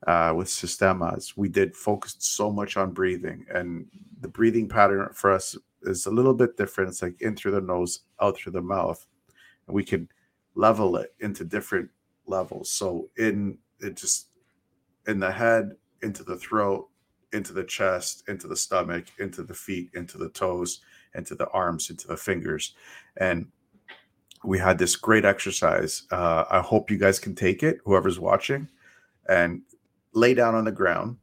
uh, 0.06 0.32
with 0.36 0.48
Systemas. 0.48 1.36
We 1.36 1.48
did 1.48 1.76
focus 1.76 2.16
so 2.18 2.50
much 2.50 2.76
on 2.76 2.92
breathing, 2.92 3.44
and 3.52 3.86
the 4.20 4.28
breathing 4.28 4.68
pattern 4.68 5.08
for 5.12 5.32
us 5.32 5.56
is 5.82 6.06
a 6.06 6.10
little 6.10 6.34
bit 6.34 6.56
different. 6.56 6.90
It's 6.90 7.02
like 7.02 7.20
in 7.20 7.36
through 7.36 7.52
the 7.52 7.60
nose, 7.60 8.00
out 8.20 8.36
through 8.36 8.52
the 8.52 8.62
mouth, 8.62 9.04
and 9.66 9.74
we 9.74 9.84
can 9.84 10.08
level 10.54 10.96
it 10.96 11.14
into 11.20 11.44
different 11.44 11.88
levels. 12.26 12.70
So 12.70 13.08
in 13.16 13.58
it 13.80 13.96
just 13.96 14.28
in 15.06 15.20
the 15.20 15.30
head, 15.30 15.72
into 16.02 16.22
the 16.22 16.36
throat, 16.36 16.88
into 17.32 17.52
the 17.52 17.64
chest, 17.64 18.24
into 18.28 18.46
the 18.46 18.56
stomach, 18.56 19.06
into 19.18 19.42
the 19.42 19.54
feet, 19.54 19.90
into 19.94 20.18
the 20.18 20.30
toes, 20.30 20.80
into 21.14 21.34
the 21.34 21.48
arms, 21.48 21.90
into 21.90 22.06
the 22.06 22.16
fingers. 22.16 22.74
And 23.16 23.46
we 24.44 24.58
had 24.58 24.78
this 24.78 24.96
great 24.96 25.24
exercise. 25.24 26.04
Uh, 26.10 26.44
I 26.50 26.60
hope 26.60 26.90
you 26.90 26.98
guys 26.98 27.18
can 27.18 27.34
take 27.34 27.62
it, 27.62 27.78
whoever's 27.84 28.20
watching, 28.20 28.68
and 29.28 29.62
lay 30.12 30.34
down 30.34 30.54
on 30.54 30.64
the 30.64 30.72
ground. 30.72 31.16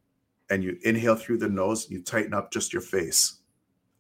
And 0.49 0.63
you 0.63 0.77
inhale 0.83 1.15
through 1.15 1.39
the 1.39 1.49
nose, 1.49 1.89
you 1.89 2.03
tighten 2.03 2.33
up 2.33 2.51
just 2.51 2.71
your 2.71 2.81
face. 2.81 3.39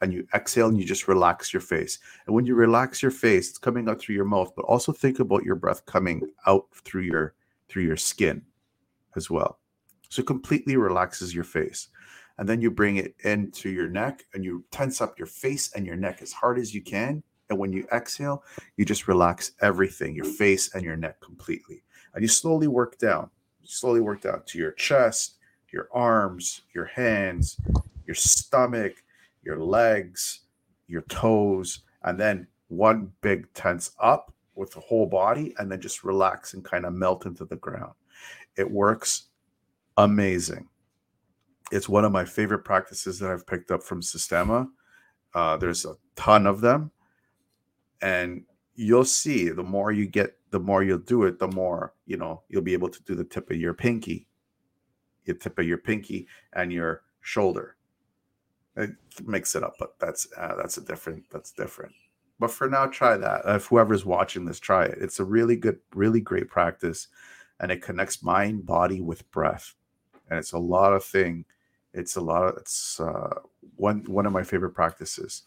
And 0.01 0.13
you 0.13 0.27
exhale 0.33 0.67
and 0.67 0.77
you 0.77 0.85
just 0.85 1.07
relax 1.07 1.53
your 1.53 1.61
face. 1.61 1.97
And 2.27 2.35
when 2.35 2.45
you 2.45 2.53
relax 2.53 3.01
your 3.01 3.11
face, 3.11 3.49
it's 3.49 3.57
coming 3.57 3.89
out 3.89 3.99
through 3.99 4.15
your 4.15 4.25
mouth, 4.25 4.53
but 4.55 4.65
also 4.65 4.91
think 4.91 5.19
about 5.19 5.43
your 5.43 5.55
breath 5.55 5.85
coming 5.85 6.21
out 6.45 6.65
through 6.83 7.03
your 7.03 7.33
through 7.67 7.83
your 7.83 7.97
skin 7.97 8.43
as 9.15 9.29
well. 9.29 9.59
So 10.09 10.21
completely 10.21 10.75
relaxes 10.75 11.33
your 11.33 11.45
face 11.45 11.89
and 12.37 12.49
then 12.49 12.61
you 12.61 12.69
bring 12.69 12.97
it 12.97 13.15
into 13.23 13.69
your 13.69 13.87
neck 13.87 14.25
and 14.33 14.43
you 14.43 14.65
tense 14.71 15.01
up 15.01 15.17
your 15.17 15.27
face 15.27 15.71
and 15.73 15.85
your 15.85 15.95
neck 15.95 16.21
as 16.21 16.33
hard 16.33 16.59
as 16.59 16.73
you 16.73 16.81
can. 16.81 17.23
And 17.49 17.59
when 17.59 17.71
you 17.71 17.87
exhale, 17.93 18.43
you 18.75 18.85
just 18.85 19.07
relax 19.07 19.51
everything, 19.61 20.15
your 20.15 20.25
face 20.25 20.73
and 20.73 20.83
your 20.83 20.97
neck 20.97 21.21
completely. 21.21 21.83
And 22.13 22.23
you 22.23 22.27
slowly 22.27 22.67
work 22.67 22.97
down, 22.97 23.29
slowly 23.65 24.01
worked 24.01 24.25
out 24.25 24.47
to 24.47 24.57
your 24.57 24.71
chest, 24.71 25.35
your 25.71 25.89
arms, 25.91 26.61
your 26.73 26.85
hands, 26.85 27.57
your 28.05 28.15
stomach, 28.15 29.03
your 29.43 29.59
legs, 29.59 30.41
your 30.87 31.01
toes, 31.03 31.81
and 32.03 32.19
then 32.19 32.47
one 32.67 33.11
big 33.21 33.51
tense 33.53 33.91
up 33.99 34.33
with 34.55 34.71
the 34.71 34.79
whole 34.79 35.05
body, 35.05 35.53
and 35.57 35.71
then 35.71 35.81
just 35.81 36.03
relax 36.03 36.53
and 36.53 36.63
kind 36.63 36.85
of 36.85 36.93
melt 36.93 37.25
into 37.25 37.45
the 37.45 37.57
ground. 37.57 37.93
It 38.57 38.69
works 38.69 39.25
amazing 39.97 40.67
it's 41.71 41.89
one 41.89 42.05
of 42.05 42.11
my 42.11 42.25
favorite 42.25 42.63
practices 42.63 43.19
that 43.19 43.31
I've 43.31 43.47
picked 43.47 43.71
up 43.71 43.83
from 43.83 44.01
Systema. 44.01 44.67
Uh, 45.33 45.57
there's 45.57 45.85
a 45.85 45.95
ton 46.15 46.47
of 46.47 46.61
them, 46.61 46.91
and 48.01 48.43
you'll 48.75 49.05
see 49.05 49.49
the 49.49 49.63
more 49.63 49.91
you 49.91 50.05
get, 50.05 50.37
the 50.55 50.59
more 50.61 50.83
you'll 50.83 50.99
do 50.99 51.23
it, 51.23 51.37
the 51.37 51.49
more 51.49 51.93
you 52.05 52.15
know 52.15 52.41
you'll 52.47 52.61
be 52.61 52.71
able 52.71 52.87
to 52.87 53.03
do 53.03 53.13
the 53.13 53.25
tip 53.25 53.51
of 53.51 53.57
your 53.57 53.73
pinky, 53.73 54.25
your 55.25 55.35
tip 55.35 55.59
of 55.59 55.67
your 55.67 55.77
pinky, 55.77 56.27
and 56.53 56.71
your 56.71 57.01
shoulder. 57.19 57.75
It 58.77 58.91
mix 59.25 59.53
it 59.55 59.63
up, 59.63 59.75
but 59.77 59.99
that's 59.99 60.29
uh, 60.37 60.55
that's 60.55 60.77
a 60.77 60.81
different 60.81 61.25
that's 61.29 61.51
different. 61.51 61.91
But 62.39 62.51
for 62.51 62.69
now, 62.69 62.85
try 62.85 63.17
that. 63.17 63.41
If 63.45 63.65
whoever's 63.65 64.05
watching 64.05 64.45
this, 64.45 64.61
try 64.61 64.85
it. 64.85 64.97
It's 65.01 65.19
a 65.19 65.25
really 65.25 65.57
good, 65.57 65.79
really 65.93 66.21
great 66.21 66.47
practice, 66.47 67.09
and 67.59 67.69
it 67.69 67.81
connects 67.81 68.23
mind, 68.23 68.65
body 68.65 69.01
with 69.01 69.29
breath, 69.31 69.75
and 70.29 70.39
it's 70.39 70.53
a 70.53 70.57
lot 70.57 70.93
of 70.93 71.03
thing 71.03 71.43
it's 71.93 72.17
a 72.17 72.21
lot 72.21 72.43
of 72.43 72.57
it's 72.57 72.99
uh, 73.01 73.39
one 73.75 74.05
one 74.05 74.25
of 74.25 74.31
my 74.31 74.43
favorite 74.43 74.71
practices. 74.71 75.43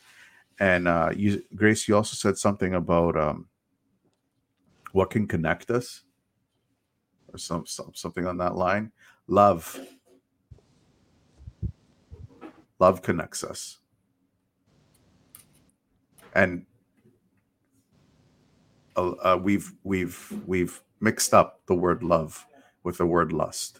And 0.60 0.86
uh, 0.86 1.12
you, 1.16 1.42
Grace, 1.54 1.88
you 1.88 1.96
also 1.96 2.14
said 2.14 2.36
something 2.36 2.74
about 2.74 3.16
um, 3.16 3.46
what 4.92 5.10
can 5.10 5.26
connect 5.26 5.70
us, 5.70 6.02
or 7.32 7.38
some, 7.38 7.66
some 7.66 7.92
something 7.94 8.26
on 8.26 8.38
that 8.38 8.56
line. 8.56 8.92
Love, 9.28 9.80
love 12.80 13.02
connects 13.02 13.44
us, 13.44 13.78
and 16.34 16.66
uh, 18.96 19.10
uh, 19.22 19.38
we've 19.42 19.72
we've 19.84 20.32
we've 20.46 20.82
mixed 21.00 21.34
up 21.34 21.60
the 21.66 21.74
word 21.74 22.02
love 22.02 22.46
with 22.84 22.98
the 22.98 23.06
word 23.06 23.32
lust 23.32 23.78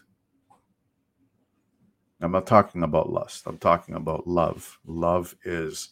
I'm 2.21 2.31
not 2.31 2.47
talking 2.47 2.83
about 2.83 3.11
lust. 3.11 3.43
I'm 3.47 3.59
talking 3.59 3.95
about 3.95 4.27
love. 4.27 4.79
Love 4.85 5.35
is 5.45 5.89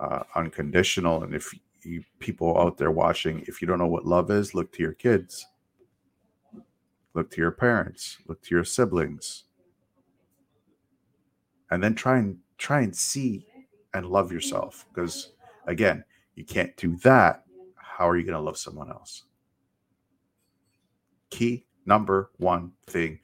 uh, 0.00 0.24
unconditional. 0.34 1.24
And 1.24 1.34
if 1.34 1.54
you 1.86 2.02
people 2.18 2.58
out 2.58 2.76
there 2.76 2.90
watching, 2.90 3.44
if 3.46 3.62
you 3.62 3.68
don't 3.68 3.78
know 3.78 3.86
what 3.86 4.04
love 4.04 4.30
is, 4.30 4.54
look 4.54 4.72
to 4.72 4.82
your 4.82 4.92
kids, 4.92 5.46
look 7.14 7.30
to 7.30 7.40
your 7.40 7.52
parents, 7.52 8.18
look 8.26 8.42
to 8.42 8.54
your 8.54 8.64
siblings, 8.64 9.44
and 11.70 11.82
then 11.82 11.94
try 11.94 12.18
and 12.18 12.38
try 12.58 12.80
and 12.80 12.94
see 12.94 13.46
and 13.94 14.06
love 14.06 14.32
yourself. 14.32 14.86
Because 14.88 15.32
again, 15.66 16.04
you 16.34 16.44
can't 16.44 16.76
do 16.76 16.96
that. 16.98 17.44
How 17.76 18.08
are 18.08 18.16
you 18.16 18.24
going 18.24 18.34
to 18.34 18.40
love 18.40 18.58
someone 18.58 18.90
else? 18.90 19.24
Key 21.30 21.64
number 21.86 22.30
one 22.36 22.72
thing 22.86 23.20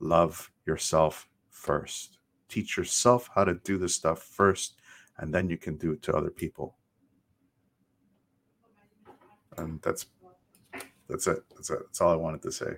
love 0.00 0.50
yourself 0.66 1.28
first. 1.50 2.18
Teach 2.48 2.76
yourself 2.76 3.28
how 3.34 3.44
to 3.44 3.54
do 3.64 3.78
this 3.78 3.94
stuff 3.94 4.22
first, 4.22 4.80
and 5.18 5.32
then 5.32 5.48
you 5.48 5.56
can 5.56 5.76
do 5.76 5.92
it 5.92 6.02
to 6.02 6.14
other 6.14 6.30
people. 6.30 6.76
And 9.58 9.80
that's 9.82 10.06
that's 11.08 11.26
it. 11.26 11.42
That's 11.54 11.70
it. 11.70 11.78
That's 11.84 12.00
all 12.00 12.12
I 12.12 12.16
wanted 12.16 12.42
to 12.42 12.52
say. 12.52 12.76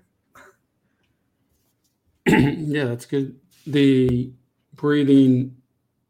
yeah, 2.27 2.85
that's 2.85 3.07
good. 3.07 3.39
The 3.67 4.31
breathing 4.75 5.57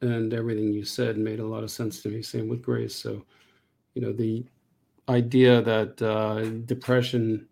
and 0.01 0.33
everything 0.33 0.73
you 0.73 0.85
said 0.85 1.19
made 1.19 1.41
a 1.41 1.47
lot 1.47 1.63
of 1.63 1.71
sense 1.71 2.03
to 2.03 2.09
me. 2.09 2.23
Same 2.23 2.49
with 2.49 2.63
Grace. 2.63 2.95
So, 2.95 3.25
you 3.95 4.03
know, 4.03 4.13
the 4.13 4.45
idea 5.09 5.63
that 5.63 6.01
uh, 6.03 6.45
depression 6.67 7.47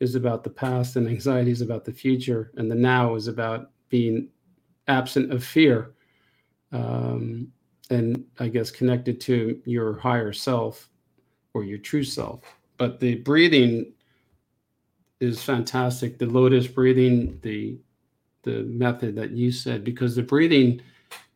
is 0.00 0.14
about 0.14 0.44
the 0.44 0.50
past 0.50 0.96
and 0.96 1.08
anxiety 1.08 1.50
is 1.50 1.60
about 1.60 1.84
the 1.84 1.92
future, 1.92 2.50
and 2.56 2.70
the 2.70 2.74
now 2.74 3.14
is 3.14 3.28
about 3.28 3.70
being 3.88 4.28
absent 4.86 5.32
of 5.32 5.44
fear, 5.44 5.94
um, 6.72 7.50
and 7.90 8.24
I 8.38 8.48
guess 8.48 8.70
connected 8.70 9.20
to 9.22 9.60
your 9.64 9.98
higher 9.98 10.32
self 10.32 10.88
or 11.58 11.64
your 11.64 11.78
true 11.78 12.04
self. 12.04 12.40
But 12.76 13.00
the 13.00 13.16
breathing 13.16 13.92
is 15.20 15.42
fantastic. 15.42 16.18
The 16.18 16.26
lotus 16.26 16.66
breathing, 16.66 17.38
the 17.42 17.78
the 18.44 18.62
method 18.64 19.16
that 19.16 19.32
you 19.32 19.50
said, 19.50 19.84
because 19.84 20.14
the 20.14 20.22
breathing 20.22 20.80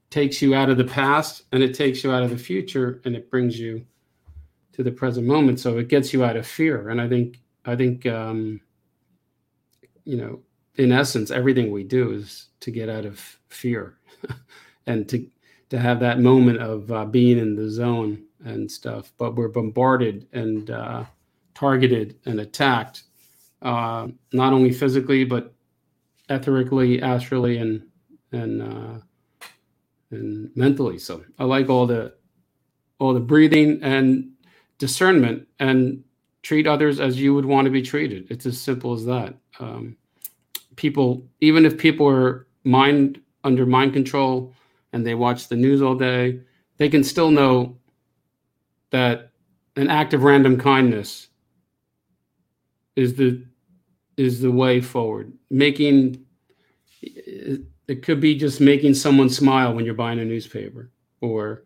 takes 0.08 0.40
you 0.40 0.54
out 0.54 0.70
of 0.70 0.76
the 0.76 0.84
past 0.84 1.42
and 1.52 1.62
it 1.62 1.74
takes 1.74 2.04
you 2.04 2.12
out 2.12 2.22
of 2.22 2.30
the 2.30 2.38
future 2.38 3.00
and 3.04 3.16
it 3.16 3.30
brings 3.30 3.58
you 3.58 3.84
to 4.72 4.82
the 4.82 4.90
present 4.90 5.26
moment. 5.26 5.58
So 5.58 5.78
it 5.78 5.88
gets 5.88 6.12
you 6.12 6.24
out 6.24 6.36
of 6.36 6.46
fear. 6.46 6.90
And 6.90 7.00
I 7.00 7.08
think 7.08 7.40
I 7.64 7.74
think 7.74 8.06
um, 8.06 8.60
you 10.04 10.16
know, 10.16 10.40
in 10.76 10.92
essence, 10.92 11.30
everything 11.30 11.70
we 11.70 11.84
do 11.84 12.12
is 12.12 12.48
to 12.60 12.70
get 12.70 12.88
out 12.88 13.04
of 13.04 13.18
fear 13.48 13.98
and 14.86 15.08
to 15.08 15.26
to 15.70 15.78
have 15.78 16.00
that 16.00 16.20
moment 16.20 16.58
of 16.58 16.92
uh, 16.92 17.04
being 17.04 17.38
in 17.38 17.56
the 17.56 17.68
zone 17.68 18.22
and 18.44 18.70
stuff. 18.70 19.12
But 19.18 19.36
we're 19.36 19.48
bombarded 19.48 20.26
and 20.32 20.70
uh, 20.70 21.04
targeted 21.54 22.18
and 22.26 22.40
attacked, 22.40 23.04
uh, 23.62 24.08
not 24.32 24.52
only 24.52 24.72
physically 24.72 25.24
but 25.24 25.52
etherically, 26.30 27.02
astrally, 27.02 27.58
and 27.58 27.82
and 28.32 28.62
uh, 28.62 28.98
and 30.10 30.50
mentally. 30.56 30.98
So 30.98 31.24
I 31.38 31.44
like 31.44 31.68
all 31.68 31.86
the 31.86 32.14
all 32.98 33.14
the 33.14 33.20
breathing 33.20 33.80
and 33.82 34.30
discernment 34.78 35.46
and 35.58 36.02
treat 36.42 36.66
others 36.66 37.00
as 37.00 37.20
you 37.20 37.34
would 37.34 37.44
want 37.44 37.64
to 37.66 37.70
be 37.70 37.82
treated. 37.82 38.26
It's 38.30 38.46
as 38.46 38.60
simple 38.60 38.92
as 38.92 39.04
that. 39.06 39.34
Um, 39.60 39.96
people, 40.76 41.24
even 41.40 41.64
if 41.64 41.78
people 41.78 42.08
are 42.08 42.46
mind 42.64 43.20
under 43.44 43.66
mind 43.66 43.92
control 43.92 44.52
and 44.92 45.06
they 45.06 45.14
watch 45.14 45.48
the 45.48 45.56
news 45.56 45.82
all 45.82 45.94
day, 45.94 46.40
they 46.78 46.88
can 46.88 47.04
still 47.04 47.30
know 47.30 47.76
that 48.92 49.30
an 49.76 49.88
act 49.88 50.14
of 50.14 50.22
random 50.22 50.58
kindness 50.58 51.28
is 52.94 53.14
the 53.14 53.44
is 54.16 54.40
the 54.40 54.50
way 54.50 54.80
forward. 54.80 55.32
Making 55.50 56.24
it 57.00 58.02
could 58.02 58.20
be 58.20 58.36
just 58.36 58.60
making 58.60 58.94
someone 58.94 59.28
smile 59.28 59.74
when 59.74 59.84
you're 59.84 59.94
buying 59.94 60.20
a 60.20 60.24
newspaper, 60.24 60.90
or 61.20 61.64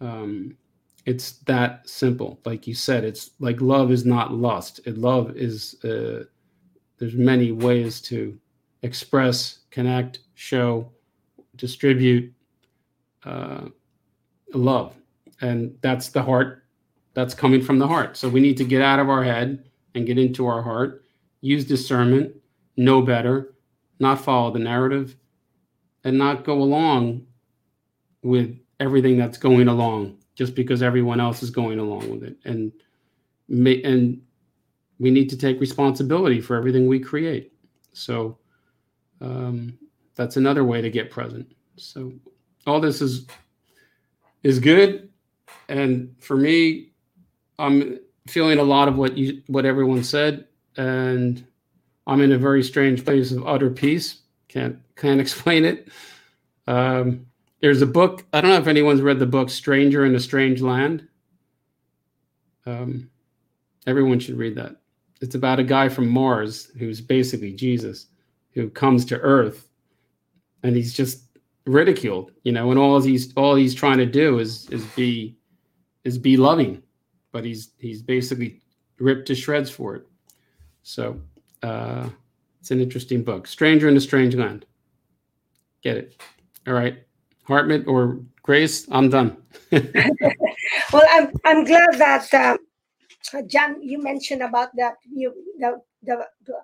um, 0.00 0.56
it's 1.04 1.32
that 1.40 1.88
simple. 1.88 2.40
Like 2.44 2.66
you 2.66 2.74
said, 2.74 3.04
it's 3.04 3.32
like 3.40 3.60
love 3.60 3.90
is 3.92 4.06
not 4.06 4.32
lust. 4.32 4.80
It, 4.86 4.96
love 4.96 5.36
is 5.36 5.76
uh, 5.84 6.24
there's 6.98 7.14
many 7.14 7.52
ways 7.52 8.00
to 8.02 8.38
express, 8.82 9.60
connect, 9.70 10.20
show, 10.34 10.90
distribute 11.56 12.32
uh, 13.24 13.66
love, 14.52 14.94
and 15.40 15.76
that's 15.80 16.08
the 16.08 16.22
heart. 16.22 16.64
That's 17.14 17.34
coming 17.34 17.62
from 17.62 17.78
the 17.78 17.86
heart. 17.86 18.16
So 18.16 18.28
we 18.28 18.40
need 18.40 18.56
to 18.56 18.64
get 18.64 18.82
out 18.82 18.98
of 18.98 19.08
our 19.08 19.22
head 19.22 19.64
and 19.94 20.06
get 20.06 20.18
into 20.18 20.46
our 20.46 20.62
heart. 20.62 21.04
Use 21.40 21.64
discernment, 21.64 22.34
know 22.76 23.02
better, 23.02 23.54
not 24.00 24.20
follow 24.20 24.50
the 24.50 24.58
narrative, 24.58 25.16
and 26.04 26.18
not 26.18 26.44
go 26.44 26.54
along 26.54 27.26
with 28.22 28.58
everything 28.80 29.16
that's 29.16 29.38
going 29.38 29.68
along 29.68 30.16
just 30.34 30.54
because 30.54 30.82
everyone 30.82 31.20
else 31.20 31.42
is 31.42 31.50
going 31.50 31.78
along 31.78 32.10
with 32.10 32.24
it 32.24 32.36
and 32.44 32.72
and 33.48 34.20
we 34.98 35.10
need 35.10 35.28
to 35.28 35.36
take 35.36 35.60
responsibility 35.60 36.40
for 36.40 36.56
everything 36.56 36.86
we 36.86 36.98
create 36.98 37.52
so 37.92 38.38
um, 39.20 39.78
that's 40.14 40.36
another 40.36 40.64
way 40.64 40.80
to 40.80 40.90
get 40.90 41.10
present 41.10 41.46
so 41.76 42.12
all 42.66 42.80
this 42.80 43.00
is 43.00 43.26
is 44.42 44.58
good 44.58 45.08
and 45.68 46.14
for 46.20 46.36
me 46.36 46.90
i'm 47.58 47.98
feeling 48.26 48.58
a 48.58 48.62
lot 48.62 48.88
of 48.88 48.96
what 48.96 49.16
you 49.16 49.42
what 49.48 49.64
everyone 49.64 50.02
said 50.02 50.46
and 50.76 51.46
i'm 52.06 52.20
in 52.20 52.32
a 52.32 52.38
very 52.38 52.62
strange 52.62 53.04
place 53.04 53.32
of 53.32 53.46
utter 53.46 53.70
peace 53.70 54.22
can't 54.48 54.78
can't 54.96 55.20
explain 55.26 55.64
it 55.64 55.88
um, 56.66 57.26
there's 57.64 57.82
a 57.82 57.86
book. 57.86 58.26
I 58.32 58.40
don't 58.40 58.50
know 58.50 58.58
if 58.58 58.66
anyone's 58.66 59.00
read 59.00 59.18
the 59.18 59.26
book 59.26 59.50
"Stranger 59.50 60.04
in 60.04 60.14
a 60.14 60.20
Strange 60.20 60.60
Land." 60.60 61.08
Um, 62.66 63.10
everyone 63.86 64.18
should 64.18 64.36
read 64.36 64.54
that. 64.56 64.76
It's 65.20 65.34
about 65.34 65.60
a 65.60 65.64
guy 65.64 65.88
from 65.88 66.08
Mars 66.08 66.70
who's 66.78 67.00
basically 67.00 67.52
Jesus, 67.52 68.08
who 68.52 68.68
comes 68.68 69.04
to 69.06 69.18
Earth, 69.20 69.68
and 70.62 70.76
he's 70.76 70.92
just 70.92 71.22
ridiculed, 71.66 72.32
you 72.42 72.52
know. 72.52 72.70
And 72.70 72.78
all 72.78 73.00
he's 73.00 73.32
all 73.34 73.54
he's 73.54 73.74
trying 73.74 73.98
to 73.98 74.06
do 74.06 74.38
is 74.38 74.68
is 74.70 74.84
be 74.88 75.36
is 76.04 76.18
be 76.18 76.36
loving, 76.36 76.82
but 77.32 77.44
he's 77.44 77.70
he's 77.78 78.02
basically 78.02 78.60
ripped 78.98 79.26
to 79.28 79.34
shreds 79.34 79.70
for 79.70 79.96
it. 79.96 80.06
So 80.82 81.20
uh, 81.62 82.08
it's 82.60 82.70
an 82.70 82.80
interesting 82.80 83.22
book, 83.22 83.46
"Stranger 83.46 83.88
in 83.88 83.96
a 83.96 84.00
Strange 84.00 84.34
Land." 84.34 84.66
Get 85.82 85.96
it? 85.96 86.16
All 86.66 86.74
right. 86.74 87.04
Hartmut 87.48 87.86
or 87.86 88.20
Grace, 88.42 88.86
I'm 88.90 89.10
done. 89.10 89.36
well, 89.72 91.06
I'm 91.10 91.30
I'm 91.44 91.64
glad 91.64 91.98
that 91.98 92.28
uh, 92.32 92.56
John 93.46 93.82
you 93.82 94.02
mentioned 94.02 94.42
about 94.42 94.70
that 94.76 94.94
you 95.10 95.32
the, 95.58 95.80
the, 96.02 96.26
the 96.46 96.54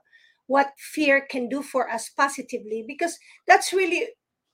what 0.47 0.73
fear 0.79 1.27
can 1.31 1.49
do 1.49 1.63
for 1.63 1.89
us 1.89 2.09
positively 2.09 2.85
because 2.87 3.19
that's 3.47 3.73
really 3.73 4.09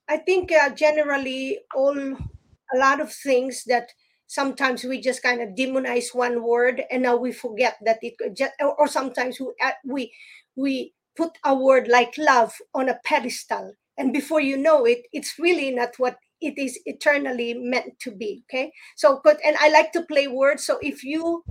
I 0.08 0.18
think 0.18 0.52
uh, 0.52 0.70
generally 0.70 1.58
all 1.74 1.96
a 1.98 2.76
lot 2.78 3.00
of 3.00 3.12
things 3.12 3.64
that 3.64 3.90
sometimes 4.26 4.84
we 4.84 5.00
just 5.00 5.22
kind 5.22 5.40
of 5.40 5.50
demonize 5.50 6.14
one 6.14 6.42
word 6.42 6.82
and 6.90 7.02
now 7.02 7.16
we 7.16 7.32
forget 7.32 7.76
that 7.84 7.98
it 8.02 8.14
just 8.36 8.52
or 8.78 8.88
sometimes 8.88 9.38
we 9.40 9.46
uh, 9.62 9.70
we 9.84 10.12
we 10.56 10.92
put 11.16 11.30
a 11.44 11.54
word 11.54 11.88
like 11.88 12.14
love 12.18 12.52
on 12.74 12.88
a 12.88 12.98
pedestal. 13.04 13.72
And 13.98 14.12
before 14.12 14.40
you 14.40 14.56
know 14.56 14.84
it 14.84 15.06
it's 15.12 15.38
really 15.38 15.70
not 15.70 15.90
what 15.98 16.18
it 16.40 16.58
is 16.58 16.78
eternally 16.84 17.54
meant 17.54 17.98
to 18.00 18.10
be 18.10 18.44
okay? 18.50 18.72
So 18.96 19.20
but 19.24 19.38
and 19.44 19.56
i 19.58 19.70
like 19.70 19.92
to 19.92 20.02
play 20.02 20.28
words 20.28 20.64
so 20.64 20.78
if 20.82 21.02
you 21.02 21.44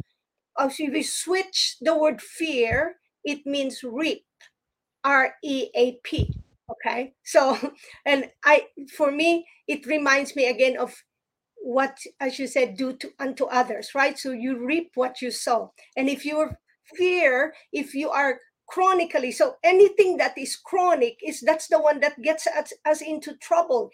if 0.59 0.79
you 0.79 1.03
switch 1.03 1.77
the 1.81 1.97
word 1.97 2.21
fear 2.21 2.95
it 3.23 3.45
means 3.45 3.81
reap 3.83 4.23
r-e-a-p 5.03 6.33
okay? 6.71 7.13
So 7.23 7.57
and 8.05 8.29
i 8.43 8.67
for 8.95 9.11
me 9.11 9.45
it 9.67 9.85
reminds 9.85 10.35
me 10.35 10.47
again 10.49 10.77
of 10.77 10.93
what 11.65 11.97
as 12.19 12.37
you 12.37 12.45
said 12.45 12.77
do 12.77 12.93
to 12.93 13.11
unto 13.19 13.45
others 13.45 13.95
right? 13.95 14.19
So 14.19 14.31
you 14.31 14.63
reap 14.63 14.91
what 14.93 15.19
you 15.19 15.31
sow. 15.31 15.73
And 15.97 16.07
if 16.07 16.23
you 16.23 16.51
fear 16.95 17.55
if 17.73 17.95
you 17.95 18.11
are 18.11 18.39
chronically 18.69 19.31
so 19.31 19.55
anything 19.63 20.17
that 20.17 20.37
is 20.37 20.55
chronic 20.55 21.17
is 21.25 21.41
that's 21.41 21.67
the 21.67 21.79
one 21.79 21.99
that 22.01 22.21
gets 22.21 22.45
us, 22.45 22.71
us 22.85 23.01
into 23.01 23.35
trouble. 23.37 23.89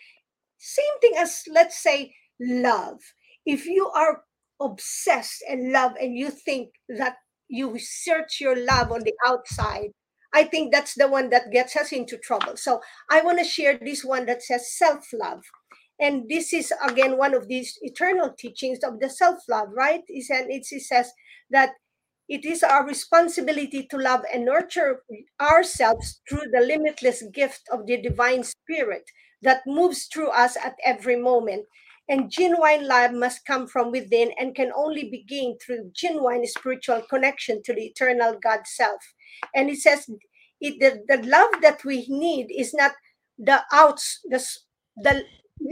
Same 0.57 0.99
thing 0.99 1.13
as 1.17 1.43
let's 1.47 1.82
say 1.82 2.13
love. 2.41 2.99
If 3.45 3.65
you 3.65 3.89
are 3.95 4.24
obsessed 4.59 5.41
and 5.49 5.72
love 5.72 5.93
and 5.99 6.13
you 6.15 6.30
think 6.30 6.72
that 6.89 7.15
you 7.47 7.80
search 7.80 8.41
your 8.41 8.57
love 8.65 8.91
on 8.91 9.01
the 9.01 9.13
outside 9.26 9.89
i 10.34 10.43
think 10.43 10.72
that's 10.72 10.93
the 10.95 11.07
one 11.07 11.30
that 11.30 11.51
gets 11.51 11.76
us 11.76 11.91
into 11.91 12.17
trouble. 12.17 12.57
So 12.57 12.82
i 13.09 13.22
want 13.22 13.39
to 13.39 13.45
share 13.45 13.80
this 13.82 14.03
one 14.03 14.26
that 14.26 14.43
says 14.43 14.78
self-love 14.78 15.41
and 16.02 16.28
this 16.30 16.54
is 16.54 16.74
again 16.88 17.18
one 17.18 17.34
of 17.34 17.47
these 17.47 17.78
eternal 17.82 18.34
teachings 18.38 18.80
of 18.84 18.99
the 18.99 19.10
self-love 19.10 19.70
right 19.74 20.02
it 20.10 20.66
says 20.66 21.14
that 21.49 21.72
it 22.32 22.45
is 22.45 22.64
our 22.64 22.88
responsibility 22.88 23.88
to 23.91 23.97
love 23.97 24.22
and 24.34 24.45
nurture 24.45 25.04
ourselves 25.41 26.22
through 26.30 26.49
the 26.54 26.62
limitless 26.62 27.24
gift 27.34 27.64
of 27.72 27.86
the 27.88 28.02
divine 28.02 28.43
spirit 28.43 29.04
that 29.41 29.64
moves 29.68 30.06
through 30.06 30.30
us 30.30 30.56
at 30.56 30.76
every 30.86 31.18
moment. 31.18 31.66
And 32.08 32.32
genuine 32.32 32.88
love 32.88 33.12
must 33.12 33.45
come 33.45 33.68
from 33.68 33.91
within 33.91 34.32
and 34.39 34.56
can 34.56 34.72
only 34.74 35.10
be 35.10 35.26
gained 35.28 35.60
through 35.62 35.91
genuine 35.93 36.47
spiritual 36.47 37.02
connection 37.10 37.62
to 37.64 37.74
the 37.74 37.82
eternal 37.82 38.38
God 38.41 38.62
self. 38.66 39.02
And 39.54 39.70
it 39.70 39.80
says, 39.80 40.10
it 40.62 40.80
the, 40.80 41.04
the 41.14 41.28
love 41.28 41.62
that 41.62 41.84
we 41.84 42.06
need 42.08 42.47
is 42.49 42.74
not 42.74 42.91
the 43.38 43.62
outs 43.74 44.20
the 44.30 44.45
the 44.97 45.24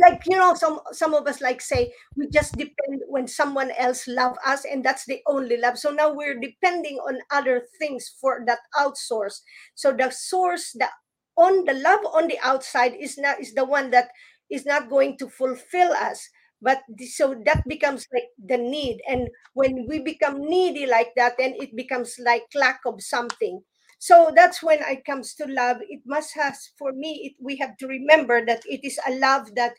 like 0.02 0.22
you 0.28 0.38
know 0.38 0.54
some 0.54 0.80
some 0.92 1.14
of 1.14 1.26
us 1.26 1.42
like 1.42 1.62
say 1.62 1.92
we 2.16 2.28
just 2.30 2.54
depend 2.58 3.02
when 3.08 3.28
someone 3.28 3.72
else 3.78 4.08
love 4.08 4.38
us 4.46 4.64
and 4.66 4.84
that's 4.84 5.06
the 5.06 5.22
only 5.28 5.58
love. 5.58 5.78
So 5.80 5.90
now 5.92 6.14
we're 6.14 6.40
depending 6.40 6.98
on 6.98 7.20
other 7.32 7.66
things 7.80 8.08
for 8.22 8.42
that 8.46 8.60
outsource. 8.78 9.42
So 9.76 9.92
the 9.92 10.12
source 10.12 10.74
that 10.80 10.92
on 11.38 11.66
the 11.66 11.74
love 11.74 12.02
on 12.14 12.28
the 12.28 12.38
outside 12.44 12.94
is 13.00 13.18
not 13.18 13.40
is 13.40 13.54
the 13.54 13.66
one 13.66 13.90
that 13.92 14.10
is 14.50 14.66
not 14.66 14.90
going 14.90 15.18
to 15.18 15.30
fulfill 15.30 15.92
us. 15.94 16.30
But 16.62 16.82
so 17.08 17.36
that 17.46 17.64
becomes 17.68 18.06
like 18.14 18.30
the 18.38 18.58
need. 18.58 19.00
And 19.08 19.30
when 19.54 19.88
we 19.88 20.00
become 20.00 20.42
needy 20.44 20.86
like 20.86 21.14
that 21.16 21.38
then 21.38 21.56
it 21.58 21.76
becomes 21.76 22.16
like 22.24 22.44
lack 22.54 22.82
of 22.86 23.02
something 23.02 23.64
so 24.00 24.32
that's 24.36 24.64
when 24.64 24.80
it 24.82 25.06
comes 25.06 25.34
to 25.36 25.46
love. 25.48 25.78
It 25.82 26.02
must 26.06 26.34
has 26.36 26.70
for 26.78 26.92
me 26.94 27.12
it, 27.26 27.44
we 27.44 27.58
have 27.58 27.78
to 27.78 27.88
remember 27.88 28.46
that 28.46 28.64
it 28.66 28.82
is 28.84 29.00
a 29.08 29.14
love 29.16 29.56
that 29.56 29.74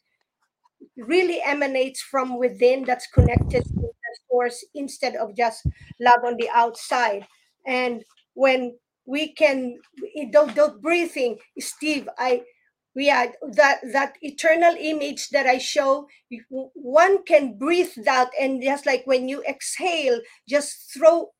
really 0.96 1.40
emanates 1.44 2.00
from 2.00 2.38
within 2.38 2.84
that's 2.84 3.06
connected 3.08 3.64
to 3.64 3.74
the 3.80 4.16
source 4.30 4.64
instead 4.74 5.16
of 5.16 5.36
just 5.36 5.62
love 6.00 6.20
on 6.24 6.36
the 6.38 6.48
outside. 6.52 7.26
And 7.66 8.04
when 8.34 8.76
we 9.06 9.32
can 9.32 9.76
eh, 10.16 10.26
the, 10.30 10.44
the 10.54 10.76
breathing 10.80 11.38
steve 11.58 12.06
i 12.18 12.42
we 12.94 13.06
had 13.06 13.32
that 13.54 13.80
that 13.92 14.14
eternal 14.20 14.74
image 14.78 15.30
that 15.30 15.46
i 15.46 15.56
show 15.58 16.06
one 16.74 17.22
can 17.24 17.56
breathe 17.58 17.90
that 18.04 18.30
and 18.38 18.62
just 18.62 18.84
like 18.86 19.02
when 19.06 19.28
you 19.28 19.42
exhale 19.44 20.20
just 20.48 20.92
throw 20.92 21.30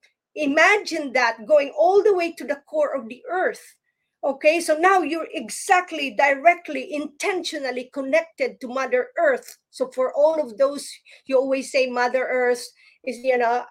imagine 0.42 1.12
that 1.12 1.46
going 1.46 1.72
all 1.78 2.02
the 2.02 2.14
way 2.14 2.32
to 2.32 2.44
the 2.44 2.62
core 2.68 2.94
of 2.94 3.08
the 3.08 3.22
earth 3.30 3.76
okay? 4.22 4.60
So 4.60 4.76
now 4.76 5.00
you're 5.00 5.28
exactly 5.32 6.10
directly 6.10 6.92
intentionally 6.92 7.90
connected 7.92 8.60
to 8.60 8.68
mother 8.68 9.08
earth. 9.18 9.56
So 9.70 9.90
for 9.94 10.12
all 10.14 10.40
of 10.40 10.58
those 10.58 10.88
you 11.26 11.36
always 11.38 11.70
say 11.70 11.86
mother 11.86 12.26
earth 12.28 12.66
is 13.04 13.18
you 13.18 13.38
know 13.38 13.64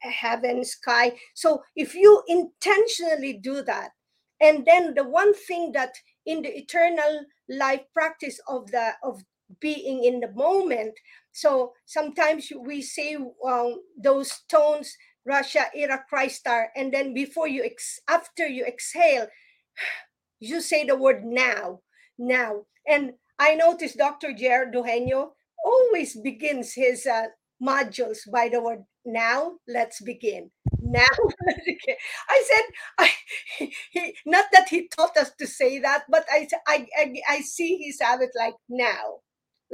heaven 0.00 0.64
sky. 0.64 1.12
So 1.34 1.62
if 1.76 1.94
you 1.94 2.22
intentionally 2.28 3.34
do 3.34 3.62
that 3.62 3.90
and 4.40 4.66
then 4.66 4.94
the 4.94 5.04
one 5.04 5.34
thing 5.34 5.72
that 5.72 5.94
in 6.26 6.42
the 6.42 6.56
eternal 6.56 7.24
life 7.48 7.82
practice 7.94 8.40
of 8.48 8.70
the 8.70 8.92
of 9.02 9.22
being 9.60 10.02
in 10.04 10.20
the 10.20 10.32
moment 10.32 10.94
so 11.32 11.72
sometimes 11.84 12.50
we 12.58 12.80
say 12.80 13.16
um, 13.46 13.82
those 14.02 14.40
tones 14.48 14.96
russia 15.26 15.66
ira 15.76 16.04
christar 16.10 16.66
and 16.76 16.92
then 16.92 17.14
before 17.14 17.48
you 17.48 17.62
ex- 17.64 18.00
after 18.08 18.46
you 18.46 18.64
exhale 18.64 19.26
you 20.40 20.60
say 20.60 20.84
the 20.84 20.96
word 20.96 21.24
now 21.24 21.80
now. 22.18 22.66
And 22.86 23.14
i 23.38 23.54
noticed 23.54 23.98
dr 23.98 24.32
jared 24.34 24.74
dueño 24.74 25.30
always 25.64 26.16
begins 26.16 26.74
his 26.74 27.06
uh, 27.06 27.26
modules 27.62 28.18
by 28.30 28.48
the 28.48 28.60
word 28.60 28.84
now 29.04 29.54
let's 29.66 30.00
begin. 30.00 30.50
Now 30.80 31.06
i 32.28 32.44
said 32.46 32.64
I, 32.98 33.10
he, 33.92 34.14
not 34.26 34.46
that 34.52 34.68
he 34.68 34.88
taught 34.88 35.16
us 35.16 35.32
to 35.38 35.46
say 35.46 35.78
that 35.80 36.04
but 36.08 36.24
I, 36.30 36.48
I 36.66 36.86
i 36.98 37.14
i 37.28 37.40
see 37.40 37.78
his 37.78 38.00
habit 38.00 38.30
like 38.36 38.54
now. 38.68 39.22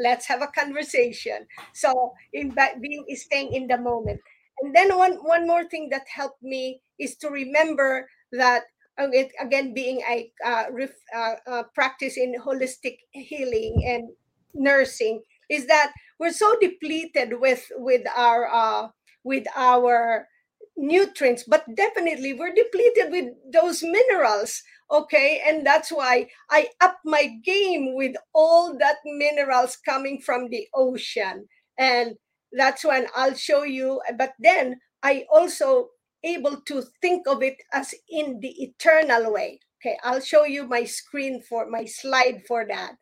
Let's 0.01 0.27
have 0.27 0.43
a 0.43 0.47
conversation. 0.47 1.47
So 1.75 2.13
in 2.33 2.55
being 2.81 3.05
staying 3.17 3.53
in 3.53 3.67
the 3.67 3.79
moment 3.79 4.21
and 4.63 4.75
then 4.75 4.97
one 4.97 5.15
one 5.23 5.47
more 5.47 5.65
thing 5.65 5.89
that 5.91 6.07
helped 6.09 6.43
me 6.43 6.81
is 6.99 7.17
to 7.17 7.29
remember 7.29 8.09
that 8.33 8.65
uh, 8.99 9.09
it, 9.13 9.33
again 9.41 9.75
being 9.75 10.03
a 10.09 10.31
uh, 10.45 10.65
ref, 10.73 10.91
uh, 11.15 11.35
uh, 11.47 11.63
practice 11.75 12.17
in 12.17 12.35
holistic 12.41 12.99
healing 13.13 13.83
and 13.87 14.11
nursing 14.55 15.23
is 15.49 15.67
that 15.67 15.93
we're 16.19 16.33
so 16.33 16.57
depleted 16.61 17.41
with 17.41 17.69
with 17.77 18.03
our 18.17 18.49
uh, 18.49 18.89
with 19.25 19.47
our 19.57 20.29
nutrients 20.77 21.45
but 21.47 21.65
definitely 21.75 22.33
we're 22.33 22.55
depleted 22.55 23.11
with 23.11 23.27
those 23.53 23.83
minerals 23.83 24.63
okay? 24.91 25.43
And 25.47 25.67
that's 25.67 25.91
why 25.91 26.29
i 26.51 26.69
up 26.81 26.99
my 27.05 27.27
game 27.45 27.95
with 27.95 28.17
all 28.35 28.77
that 28.79 28.97
minerals 29.05 29.77
coming 29.77 30.21
from 30.21 30.49
the 30.49 30.67
ocean. 30.75 31.49
And 31.79 32.17
that's 32.53 32.85
when 32.85 33.07
i'll 33.15 33.35
show 33.35 33.63
you. 33.63 34.01
But 34.17 34.33
then 34.39 34.81
i 35.03 35.25
also 35.33 35.91
able 36.25 36.61
to 36.63 36.83
think 37.01 37.27
of 37.29 37.43
it 37.43 37.57
as 37.73 37.95
in 38.09 38.41
the 38.41 38.55
eternal 38.63 39.33
way. 39.33 39.61
Okay 39.81 39.97
i'll 40.03 40.21
show 40.21 40.45
you 40.45 40.67
my 40.67 40.85
screen 40.85 41.43
for 41.43 41.69
my 41.69 41.85
slide 41.85 42.43
for 42.47 42.67
that. 42.67 42.93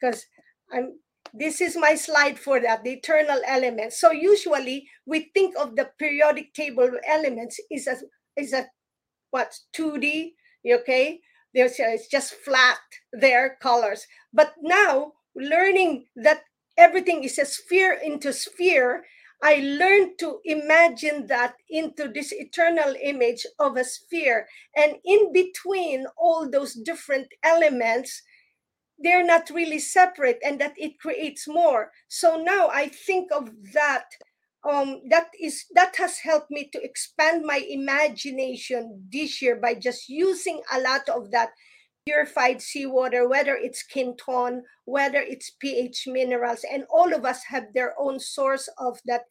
Because 0.00 0.26
i'm 0.72 0.98
this 1.32 1.60
is 1.60 1.76
my 1.76 1.96
slide 1.96 2.38
for 2.38 2.60
that 2.60 2.84
the 2.84 2.92
eternal 2.92 3.40
elements. 3.46 4.00
So 4.00 4.12
usually 4.12 4.88
we 5.04 5.30
think 5.34 5.56
of 5.58 5.74
the 5.76 5.90
periodic 5.98 6.54
table 6.54 6.84
of 6.84 6.94
elements 7.06 7.58
is 7.70 7.86
a 7.86 7.96
is 8.36 8.52
a 8.52 8.66
what 9.30 9.58
2d 9.76 10.32
okay? 10.66 11.20
There's 11.52 11.74
it's 11.78 12.08
just 12.08 12.34
flat 12.34 12.78
there 13.12 13.58
colors. 13.60 14.06
But 14.32 14.54
now 14.62 15.12
learning 15.34 16.06
that 16.16 16.42
everything. 16.76 17.24
Is 17.24 17.38
a 17.38 17.44
sphere 17.44 17.92
into 17.92 18.32
sphere. 18.32 19.04
I 19.42 19.56
learned 19.56 20.18
to 20.20 20.40
imagine 20.44 21.26
that 21.26 21.54
into 21.68 22.08
this 22.08 22.32
eternal 22.32 22.94
image 23.02 23.46
of 23.58 23.76
a 23.76 23.84
sphere. 23.84 24.46
And 24.74 24.94
in 25.04 25.32
between 25.32 26.06
all 26.16 26.48
those 26.50 26.74
different 26.74 27.28
elements 27.42 28.22
they're 28.98 29.24
not 29.26 29.50
really 29.50 29.78
separate 29.78 30.38
and 30.44 30.60
that 30.60 30.74
it 30.76 30.98
creates 31.00 31.48
more. 31.48 31.90
So 32.08 32.36
now 32.36 32.68
i 32.68 32.88
think 32.88 33.30
of 33.32 33.50
that 33.72 34.04
um 34.68 35.02
that 35.10 35.28
is 35.40 35.66
that 35.74 35.96
has 35.96 36.18
helped 36.18 36.50
me 36.50 36.68
to 36.72 36.82
expand 36.82 37.44
my 37.44 37.62
imagination 37.68 39.08
this 39.12 39.42
year 39.42 39.56
by 39.56 39.74
just 39.74 40.08
using 40.08 40.62
a 40.72 40.80
lot 40.80 41.08
of 41.08 41.30
that 41.32 41.50
purified 42.06 42.60
seawater 42.60 43.28
whether 43.28 43.56
it's 43.56 43.82
quinton 43.82 44.62
whether 44.84 45.20
it's 45.20 45.50
ph 45.60 46.06
minerals 46.06 46.64
and 46.70 46.84
all 46.90 47.14
of 47.14 47.24
us 47.24 47.42
have 47.44 47.64
their 47.74 47.94
own 47.98 48.18
source 48.18 48.68
of 48.78 48.98
that 49.06 49.22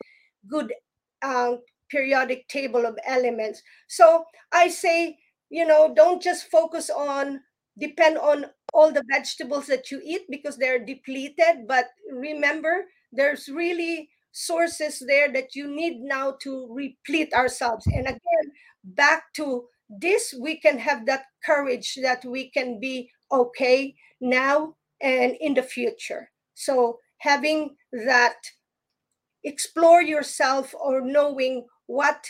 good 0.48 0.74
um, 1.22 1.60
periodic 1.90 2.48
table 2.48 2.86
of 2.86 2.98
elements. 3.06 3.62
So 3.88 4.26
i 4.52 4.68
say 4.68 5.18
you 5.50 5.66
know 5.66 5.94
don't 5.96 6.22
just 6.22 6.50
focus 6.50 6.90
on 6.90 7.40
depend 7.78 8.18
on 8.18 8.46
all 8.74 8.92
the 8.92 9.04
vegetables 9.10 9.68
that 9.68 9.92
you 9.92 10.02
eat 10.04 10.22
because 10.30 10.58
they're 10.58 10.84
depleted 10.84 11.68
but 11.68 11.86
remember 12.12 12.86
there's 13.12 13.48
really 13.50 14.10
sources 14.34 15.02
there 15.08 15.32
that 15.32 15.56
you 15.56 15.68
need 15.68 16.02
now 16.02 16.36
to 16.42 16.68
replete 16.70 17.32
ourselves. 17.34 17.86
And 17.88 18.06
again 18.08 18.48
back 18.84 19.32
to 19.36 19.66
this 20.00 20.34
we 20.40 20.60
can 20.60 20.80
have 20.80 21.06
that 21.06 21.26
courage 21.46 21.98
that 22.02 22.24
we 22.26 22.50
can 22.50 22.80
be 22.80 23.10
okay 23.32 23.96
now 24.22 24.76
and 25.02 25.36
in 25.40 25.54
the 25.54 25.64
future. 25.64 26.30
So 26.54 27.00
having 27.18 27.76
that 27.92 28.36
explore 29.44 30.02
yourself 30.02 30.74
or 30.80 31.02
knowing 31.02 31.68
what 31.88 32.28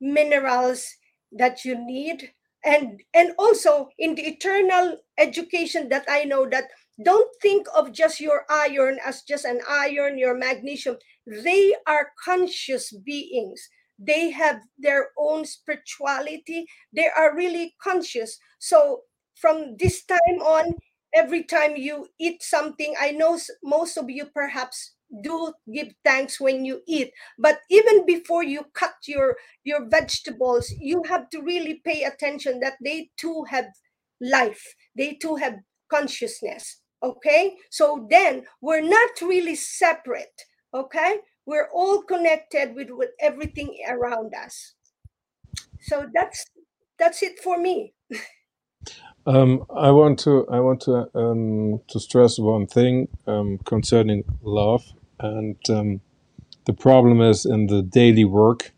minerals 0.00 0.86
that 1.32 1.64
you 1.64 1.76
need 1.76 2.32
and 2.64 3.02
and 3.14 3.32
also 3.38 3.88
in 3.98 4.14
the 4.14 4.22
eternal 4.22 4.96
education 5.18 5.88
that 5.90 6.04
i 6.08 6.24
know 6.24 6.48
that 6.48 6.64
don't 7.04 7.30
think 7.40 7.66
of 7.74 7.92
just 7.92 8.20
your 8.20 8.44
iron 8.50 8.98
as 9.04 9.22
just 9.22 9.44
an 9.44 9.60
iron 9.68 10.18
your 10.18 10.36
magnesium. 10.36 10.96
They 11.26 11.74
are 11.86 12.12
conscious 12.22 12.92
beings 12.92 13.68
they 14.00 14.30
have 14.30 14.62
their 14.78 15.10
own 15.18 15.44
spirituality. 15.44 16.66
They 16.92 17.08
are 17.16 17.36
really 17.36 17.74
conscious. 17.82 18.38
So 18.58 19.02
from 19.36 19.76
this 19.78 20.04
time 20.04 20.40
on 20.42 20.74
every 21.14 21.42
time 21.44 21.76
you 21.76 22.06
eat 22.20 22.42
something 22.42 22.94
i 23.00 23.10
know 23.10 23.36
most 23.64 23.96
of 23.96 24.08
you 24.08 24.24
perhaps 24.26 24.94
do 25.22 25.52
give 25.74 25.88
thanks 26.04 26.40
when 26.40 26.64
you 26.64 26.80
eat 26.86 27.10
but 27.38 27.58
even 27.68 28.06
before 28.06 28.44
you 28.44 28.62
cut 28.74 28.94
your 29.08 29.36
your 29.64 29.88
vegetables 29.88 30.72
you 30.78 31.02
have 31.08 31.28
to 31.28 31.40
really 31.42 31.80
pay 31.84 32.04
attention 32.04 32.60
that 32.60 32.74
they 32.84 33.10
too 33.16 33.44
have 33.48 33.66
life. 34.20 34.62
They 34.96 35.14
too 35.14 35.36
have 35.36 35.54
consciousness 35.90 36.80
okay? 37.02 37.56
So 37.70 38.06
then 38.10 38.44
we're 38.60 38.82
not 38.82 39.10
really 39.22 39.54
separate 39.54 40.42
okay 40.74 41.16
we're 41.50 41.70
all 41.74 42.02
connected 42.02 42.74
with, 42.76 42.90
with 42.90 43.10
everything 43.20 43.70
around 43.88 44.32
us 44.34 44.74
so 45.80 46.06
that's 46.14 46.44
that's 46.98 47.22
it 47.22 47.38
for 47.40 47.58
me 47.58 47.94
Um, 49.26 49.64
I 49.76 49.90
want 49.92 50.18
to 50.20 50.46
I 50.48 50.60
want 50.60 50.82
to 50.82 51.08
um, 51.14 51.80
to 51.88 52.00
stress 52.00 52.38
one 52.38 52.66
thing 52.66 53.08
um, 53.26 53.58
concerning 53.64 54.24
love, 54.42 54.84
and 55.20 55.56
um, 55.70 56.00
the 56.66 56.72
problem 56.72 57.20
is 57.20 57.46
in 57.46 57.68
the 57.68 57.82
daily 57.82 58.24
work, 58.24 58.72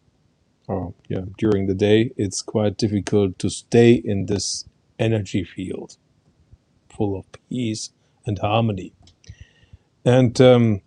or 0.69 0.95
yeah, 1.09 1.23
during 1.39 1.67
the 1.69 1.75
day, 1.75 2.13
it's 2.17 2.43
quite 2.43 2.77
difficult 2.79 3.39
to 3.41 3.51
stay 3.51 3.93
in 3.95 4.27
this 4.27 4.67
energy 4.99 5.45
field 5.45 5.97
full 6.89 7.17
of 7.19 7.27
peace 7.49 7.91
and 8.27 8.39
harmony. 8.41 8.93
And 10.05 10.41
um, 10.41 10.83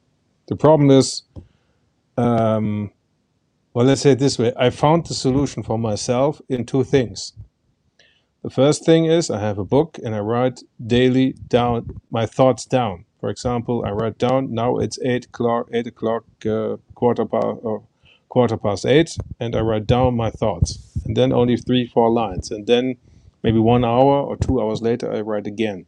the 0.48 0.56
problem 0.56 0.92
is, 0.92 1.24
um, 2.18 2.92
well, 3.74 3.86
let's 3.86 4.02
say 4.02 4.12
it 4.12 4.20
this 4.20 4.40
way 4.40 4.54
I 4.58 4.70
found 4.70 5.06
the 5.06 5.14
solution 5.14 5.64
for 5.64 5.78
myself 5.78 6.42
in 6.48 6.66
two 6.66 6.84
things. 6.84 7.34
The 8.44 8.50
first 8.50 8.86
thing 8.86 9.06
is 9.06 9.32
I 9.32 9.40
have 9.40 9.58
a 9.58 9.66
book 9.66 9.98
and 10.04 10.14
I 10.16 10.20
write 10.20 10.62
daily 10.86 11.34
down 11.48 12.00
my 12.12 12.26
thoughts 12.26 12.66
down. 12.66 13.06
For 13.20 13.30
example, 13.30 13.84
I 13.86 13.92
write 13.92 14.20
down 14.20 14.54
now 14.54 14.78
it's 14.78 15.00
eight 15.04 15.26
o'clock, 15.26 15.68
eight 15.74 15.88
o'clock, 15.88 16.26
uh, 16.46 16.78
quarter 16.94 17.26
past, 17.26 17.58
or 17.64 17.84
quarter 18.30 18.58
past 18.58 18.86
eight, 18.86 19.18
and 19.40 19.56
I 19.56 19.62
write 19.62 19.88
down 19.88 20.16
my 20.16 20.30
thoughts, 20.30 20.78
and 21.06 21.18
then 21.18 21.34
only 21.34 21.58
three, 21.58 21.88
four 21.88 22.12
lines, 22.12 22.52
and 22.52 22.68
then 22.68 22.98
maybe 23.44 23.60
one 23.60 23.84
hour 23.84 24.22
or 24.22 24.38
two 24.38 24.62
hours 24.62 24.82
later 24.82 25.12
I 25.12 25.22
write 25.22 25.48
again. 25.48 25.88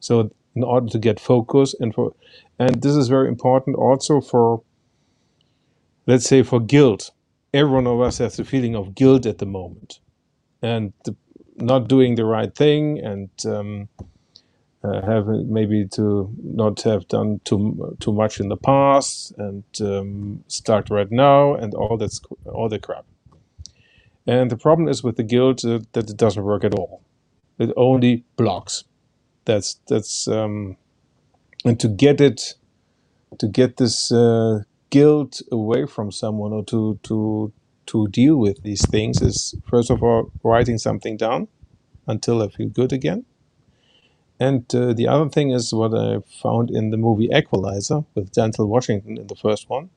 So 0.00 0.30
in 0.54 0.64
order 0.64 0.88
to 0.88 0.98
get 0.98 1.20
focus 1.20 1.74
and 1.78 1.94
for, 1.94 2.14
and 2.58 2.80
this 2.82 2.96
is 2.96 3.08
very 3.08 3.28
important 3.28 3.76
also 3.76 4.20
for, 4.20 4.62
let's 6.06 6.26
say 6.26 6.42
for 6.42 6.60
guilt. 6.60 7.10
Every 7.54 7.72
one 7.72 7.86
of 7.86 8.00
us 8.00 8.18
has 8.18 8.36
the 8.36 8.44
feeling 8.44 8.76
of 8.76 8.94
guilt 8.94 9.26
at 9.26 9.38
the 9.38 9.46
moment, 9.46 10.00
and 10.62 10.92
the, 11.04 11.16
not 11.56 11.88
doing 11.88 12.16
the 12.16 12.24
right 12.24 12.54
thing 12.54 12.98
and. 13.00 13.30
Um, 13.46 13.88
uh, 14.86 15.04
have 15.04 15.26
maybe 15.26 15.86
to 15.86 16.30
not 16.42 16.82
have 16.82 17.08
done 17.08 17.40
too 17.44 17.96
too 17.98 18.12
much 18.12 18.40
in 18.40 18.48
the 18.48 18.56
past 18.56 19.32
and 19.38 19.64
um, 19.80 20.44
start 20.48 20.90
right 20.90 21.10
now 21.10 21.54
and 21.54 21.74
all 21.74 21.96
that's 21.96 22.20
all 22.44 22.68
the 22.68 22.78
crap. 22.78 23.04
And 24.26 24.50
the 24.50 24.56
problem 24.56 24.88
is 24.88 25.02
with 25.02 25.16
the 25.16 25.22
guilt 25.22 25.64
uh, 25.64 25.80
that 25.92 26.10
it 26.10 26.16
doesn't 26.16 26.44
work 26.44 26.64
at 26.64 26.74
all. 26.74 27.02
It 27.58 27.72
only 27.76 28.24
blocks. 28.36 28.84
That's 29.44 29.80
that's 29.88 30.28
um, 30.28 30.76
and 31.64 31.78
to 31.80 31.88
get 31.88 32.20
it 32.20 32.54
to 33.38 33.48
get 33.48 33.76
this 33.76 34.12
uh, 34.12 34.62
guilt 34.90 35.42
away 35.52 35.86
from 35.86 36.10
someone 36.10 36.52
or 36.52 36.64
to 36.64 36.98
to 37.02 37.52
to 37.86 38.08
deal 38.08 38.36
with 38.36 38.62
these 38.62 38.88
things 38.88 39.22
is 39.22 39.54
first 39.68 39.90
of 39.90 40.02
all 40.02 40.30
writing 40.42 40.78
something 40.78 41.16
down 41.16 41.48
until 42.06 42.42
I 42.42 42.48
feel 42.48 42.68
good 42.68 42.92
again 42.92 43.24
and 44.38 44.72
uh, 44.74 44.92
the 44.92 45.08
other 45.08 45.28
thing 45.30 45.50
is 45.50 45.72
what 45.72 45.94
I 45.94 46.18
found 46.42 46.70
in 46.70 46.90
the 46.90 46.96
movie 46.96 47.28
Equalizer 47.32 48.04
with 48.14 48.32
Denzel 48.32 48.68
Washington 48.68 49.16
in 49.16 49.26
the 49.28 49.34
first 49.34 49.70
one, 49.70 49.88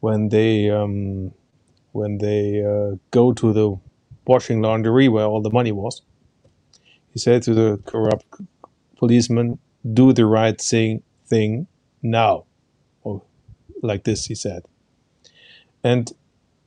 when 0.00 0.28
they 0.30 0.70
um, 0.70 1.32
when 1.92 2.18
they 2.18 2.64
uh, 2.64 2.96
go 3.12 3.32
to 3.32 3.52
the 3.52 3.76
washing 4.26 4.60
laundry 4.60 5.08
where 5.08 5.24
all 5.24 5.40
the 5.40 5.50
money 5.50 5.72
was. 5.72 6.02
He 7.12 7.18
said 7.18 7.42
to 7.44 7.54
the 7.54 7.78
corrupt 7.84 8.26
policeman, 8.96 9.58
"Do 9.92 10.12
the 10.12 10.26
right 10.26 10.60
thing 10.60 11.02
thing 11.26 11.68
now," 12.02 12.44
like 13.82 14.04
this. 14.04 14.26
He 14.26 14.34
said, 14.34 14.64
and 15.84 16.10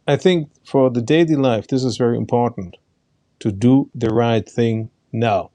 I 0.07 0.18
think 0.18 0.49
for 0.63 0.89
the 0.89 1.01
daily 1.01 1.36
life, 1.36 1.68
this 1.68 1.84
is 1.84 1.97
very 1.97 2.18
important 2.18 2.78
to 3.39 3.51
do 3.51 3.89
the 3.95 4.09
right 4.09 4.47
thing 4.47 4.89
now 5.11 5.51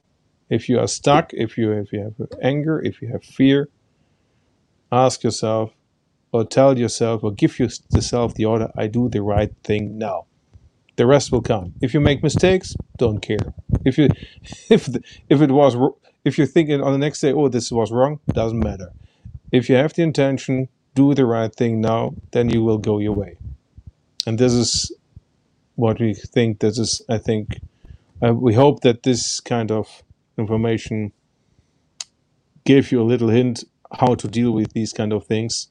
if 0.51 0.69
you 0.69 0.81
are 0.81 0.89
stuck, 0.89 1.33
if 1.33 1.57
you 1.57 1.73
if 1.73 1.93
you 1.93 2.01
have 2.03 2.29
anger, 2.43 2.81
if 2.81 3.01
you 3.01 3.09
have 3.09 3.25
fear, 3.25 3.69
ask 4.91 5.23
yourself 5.23 5.73
or 6.33 6.45
tell 6.45 6.77
yourself 6.77 7.23
or 7.23 7.31
give 7.33 7.59
yourself 7.59 8.35
the 8.35 8.45
order, 8.45 8.71
I 8.77 8.89
do 8.89 9.09
the 9.09 9.23
right 9.23 9.53
thing 9.63 9.97
now. 9.97 10.27
The 10.97 11.07
rest 11.07 11.33
will 11.33 11.41
come. 11.41 11.75
If 11.81 11.95
you 11.95 12.01
make 12.01 12.23
mistakes, 12.23 12.75
don't 12.99 13.21
care. 13.21 13.55
If 13.85 13.97
you 13.97 14.09
if 14.69 14.89
if 15.29 15.41
it 15.41 15.51
was 15.53 15.77
if 16.25 16.37
you're 16.37 16.49
thinking 16.49 16.83
on 16.83 16.93
the 16.93 16.99
next 16.99 17.21
day, 17.21 17.33
oh 17.33 17.49
this 17.49 17.71
was 17.71 17.93
wrong, 17.93 18.19
doesn't 18.33 18.59
matter. 18.59 18.91
If 19.53 19.69
you 19.69 19.77
have 19.77 19.95
the 19.95 20.03
intention, 20.03 20.69
do 20.95 21.15
the 21.15 21.27
right 21.27 21.55
thing 21.55 21.81
now, 21.81 22.15
then 22.33 22.49
you 22.49 22.63
will 22.63 22.79
go 22.79 22.99
your 22.99 23.15
way. 23.15 23.37
And 24.27 24.39
this 24.39 24.53
is 24.53 24.93
what 25.77 26.01
we 26.01 26.15
think. 26.15 26.61
This 26.61 26.79
is, 26.79 27.03
I 27.09 27.19
think, 27.19 27.61
uh, 28.23 28.35
we 28.35 28.55
hope 28.55 28.81
that 28.81 29.03
this 29.03 29.41
kind 29.41 29.71
of 29.71 30.03
information 30.37 31.13
gave 32.65 32.93
you 32.93 33.01
a 33.01 33.05
little 33.05 33.29
hint 33.29 33.65
how 33.99 34.15
to 34.15 34.29
deal 34.29 34.53
with 34.53 34.73
these 34.73 34.93
kind 34.93 35.13
of 35.13 35.27
things 35.27 35.69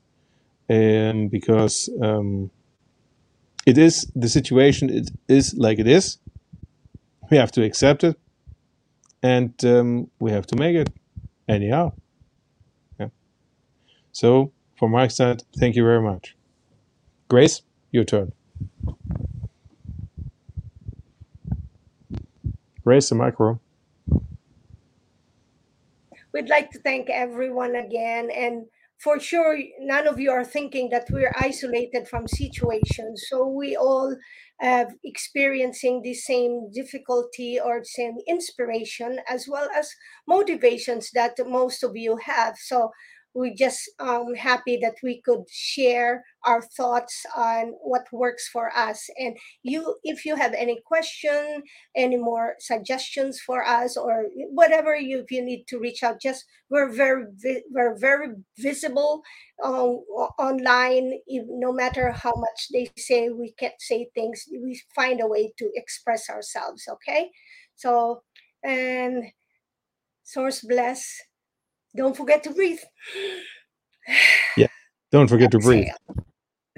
um, 0.70 1.28
because 1.28 1.90
um, 2.02 2.52
it 3.66 3.78
is 3.78 4.12
the 4.16 4.28
situation 4.28 4.90
it 4.90 5.10
is 5.28 5.54
like 5.56 5.80
it 5.80 5.88
is 5.88 6.18
we 7.30 7.38
have 7.38 7.52
to 7.52 7.64
accept 7.64 8.04
it 8.04 8.20
and 9.24 9.54
um, 9.66 10.10
we 10.20 10.32
have 10.32 10.46
to 10.48 10.56
make 10.56 10.76
it 10.76 10.90
anyhow 11.48 11.92
yeah. 13.00 13.08
so 14.12 14.52
from 14.80 14.92
my 14.92 15.08
side 15.08 15.44
thank 15.60 15.76
you 15.76 15.84
very 15.84 16.02
much 16.02 16.36
grace 17.28 17.62
your 17.92 18.06
turn 18.06 18.32
grace 22.84 23.10
the 23.10 23.16
micro 23.16 23.60
we'd 26.34 26.50
like 26.50 26.72
to 26.72 26.80
thank 26.80 27.10
everyone 27.10 27.76
again. 27.76 28.30
And 28.32 28.66
for 28.98 29.20
sure, 29.20 29.58
none 29.80 30.08
of 30.08 30.20
you 30.20 30.32
are 30.32 30.44
thinking 30.44 30.90
that 30.90 31.08
we're 31.10 31.34
isolated 31.40 32.08
from 32.08 32.28
situations. 32.28 33.26
So 33.30 33.48
we 33.48 33.76
all 33.76 34.16
have 34.60 34.94
experiencing 35.04 36.02
the 36.02 36.14
same 36.14 36.70
difficulty 36.72 37.60
or 37.60 37.84
same 37.84 38.18
inspiration 38.28 39.20
as 39.28 39.48
well 39.48 39.70
as 39.74 39.90
motivations 40.28 41.12
that 41.12 41.38
most 41.46 41.82
of 41.84 41.96
you 41.96 42.18
have. 42.18 42.58
So 42.58 42.92
we're 43.34 43.54
just 43.56 43.90
um, 44.00 44.34
happy 44.36 44.78
that 44.82 44.96
we 45.04 45.22
could 45.22 45.44
share 45.50 46.24
our 46.46 46.62
thoughts 46.62 47.26
on 47.36 47.74
what 47.82 48.06
works 48.12 48.48
for 48.48 48.76
us. 48.76 49.08
And 49.18 49.38
you 49.62 49.96
if 50.04 50.26
you 50.26 50.36
have 50.36 50.54
any 50.54 50.80
question 50.86 51.64
any 51.96 52.18
more 52.18 52.56
suggestions 52.60 53.40
for 53.40 53.66
us 53.66 53.98
or 53.98 54.26
whatever 54.52 54.96
you 54.96 55.26
you 55.30 55.44
need 55.44 55.66
to 55.68 55.80
reach 55.80 56.04
out 56.04 56.22
just 56.22 56.46
we're 56.70 56.92
very 56.92 57.26
we're 57.72 57.98
very 57.98 58.30
visible 58.58 59.22
um, 59.64 60.02
online 60.40 61.14
no 61.28 61.72
matter 61.72 62.12
how 62.12 62.34
much 62.36 62.68
they 62.72 62.90
say 62.98 63.30
we 63.30 63.54
can't 63.60 63.80
say 63.80 64.10
things 64.16 64.46
we 64.52 64.80
find 64.96 65.22
a 65.22 65.28
way 65.28 65.52
to 65.58 65.70
express 65.76 66.30
ourselves 66.30 66.88
okay? 66.90 67.30
So 67.76 68.24
and 68.64 69.26
source 70.24 70.62
bless 70.62 71.22
don't 71.96 72.16
forget 72.16 72.44
to 72.44 72.52
breathe. 72.52 72.80
yeah, 74.58 74.68
don't 75.12 75.28
forget 75.28 75.52
to 75.52 75.60
breathe. 75.60 75.88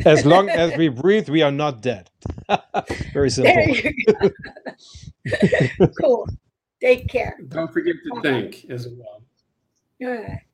As 0.05 0.25
long 0.25 0.49
as 0.49 0.75
we 0.77 0.87
breathe, 0.89 1.29
we 1.29 1.41
are 1.41 1.51
not 1.51 1.81
dead. 1.81 2.09
Very 3.13 3.29
simple. 3.29 3.75
cool. 6.01 6.27
Take 6.81 7.07
care. 7.09 7.37
Don't 7.49 7.71
forget 7.71 7.95
to 8.05 8.21
think 8.21 8.65
as 8.69 8.87
well. 8.87 9.21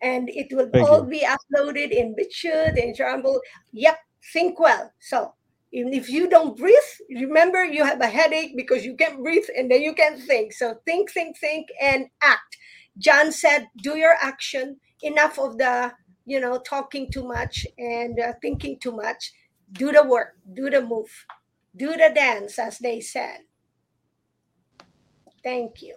and 0.01 0.29
it 0.29 0.47
will 0.51 0.69
Thank 0.69 0.89
all 0.89 1.03
you. 1.03 1.09
be 1.09 1.25
uploaded 1.25 1.91
in 1.91 2.15
BitChute 2.15 2.81
and 2.81 2.99
Rumble. 2.99 3.39
Yep, 3.71 3.97
think 4.33 4.59
well. 4.59 4.91
So 4.99 5.33
even 5.71 5.93
if 5.93 6.09
you 6.09 6.29
don't 6.29 6.57
breathe, 6.57 6.75
remember 7.09 7.63
you 7.63 7.85
have 7.85 8.01
a 8.01 8.07
headache 8.07 8.57
because 8.57 8.83
you 8.85 8.95
can't 8.95 9.23
breathe 9.23 9.45
and 9.57 9.71
then 9.71 9.81
you 9.81 9.93
can't 9.93 10.21
think. 10.21 10.51
So 10.53 10.75
think, 10.85 11.11
think, 11.11 11.37
think, 11.37 11.67
and 11.81 12.07
act. 12.21 12.57
John 12.97 13.31
said, 13.31 13.67
do 13.81 13.97
your 13.97 14.15
action. 14.21 14.77
Enough 15.01 15.39
of 15.39 15.57
the, 15.57 15.93
you 16.25 16.39
know, 16.39 16.59
talking 16.59 17.11
too 17.11 17.27
much 17.27 17.67
and 17.77 18.19
uh, 18.19 18.33
thinking 18.41 18.79
too 18.79 18.91
much. 18.91 19.31
Do 19.73 19.91
the 19.91 20.03
work, 20.03 20.37
do 20.53 20.69
the 20.69 20.81
move, 20.81 21.11
do 21.75 21.91
the 21.91 22.11
dance, 22.13 22.57
as 22.57 22.79
they 22.79 23.01
said. 23.01 23.39
Thank 25.43 25.81
you. 25.81 25.95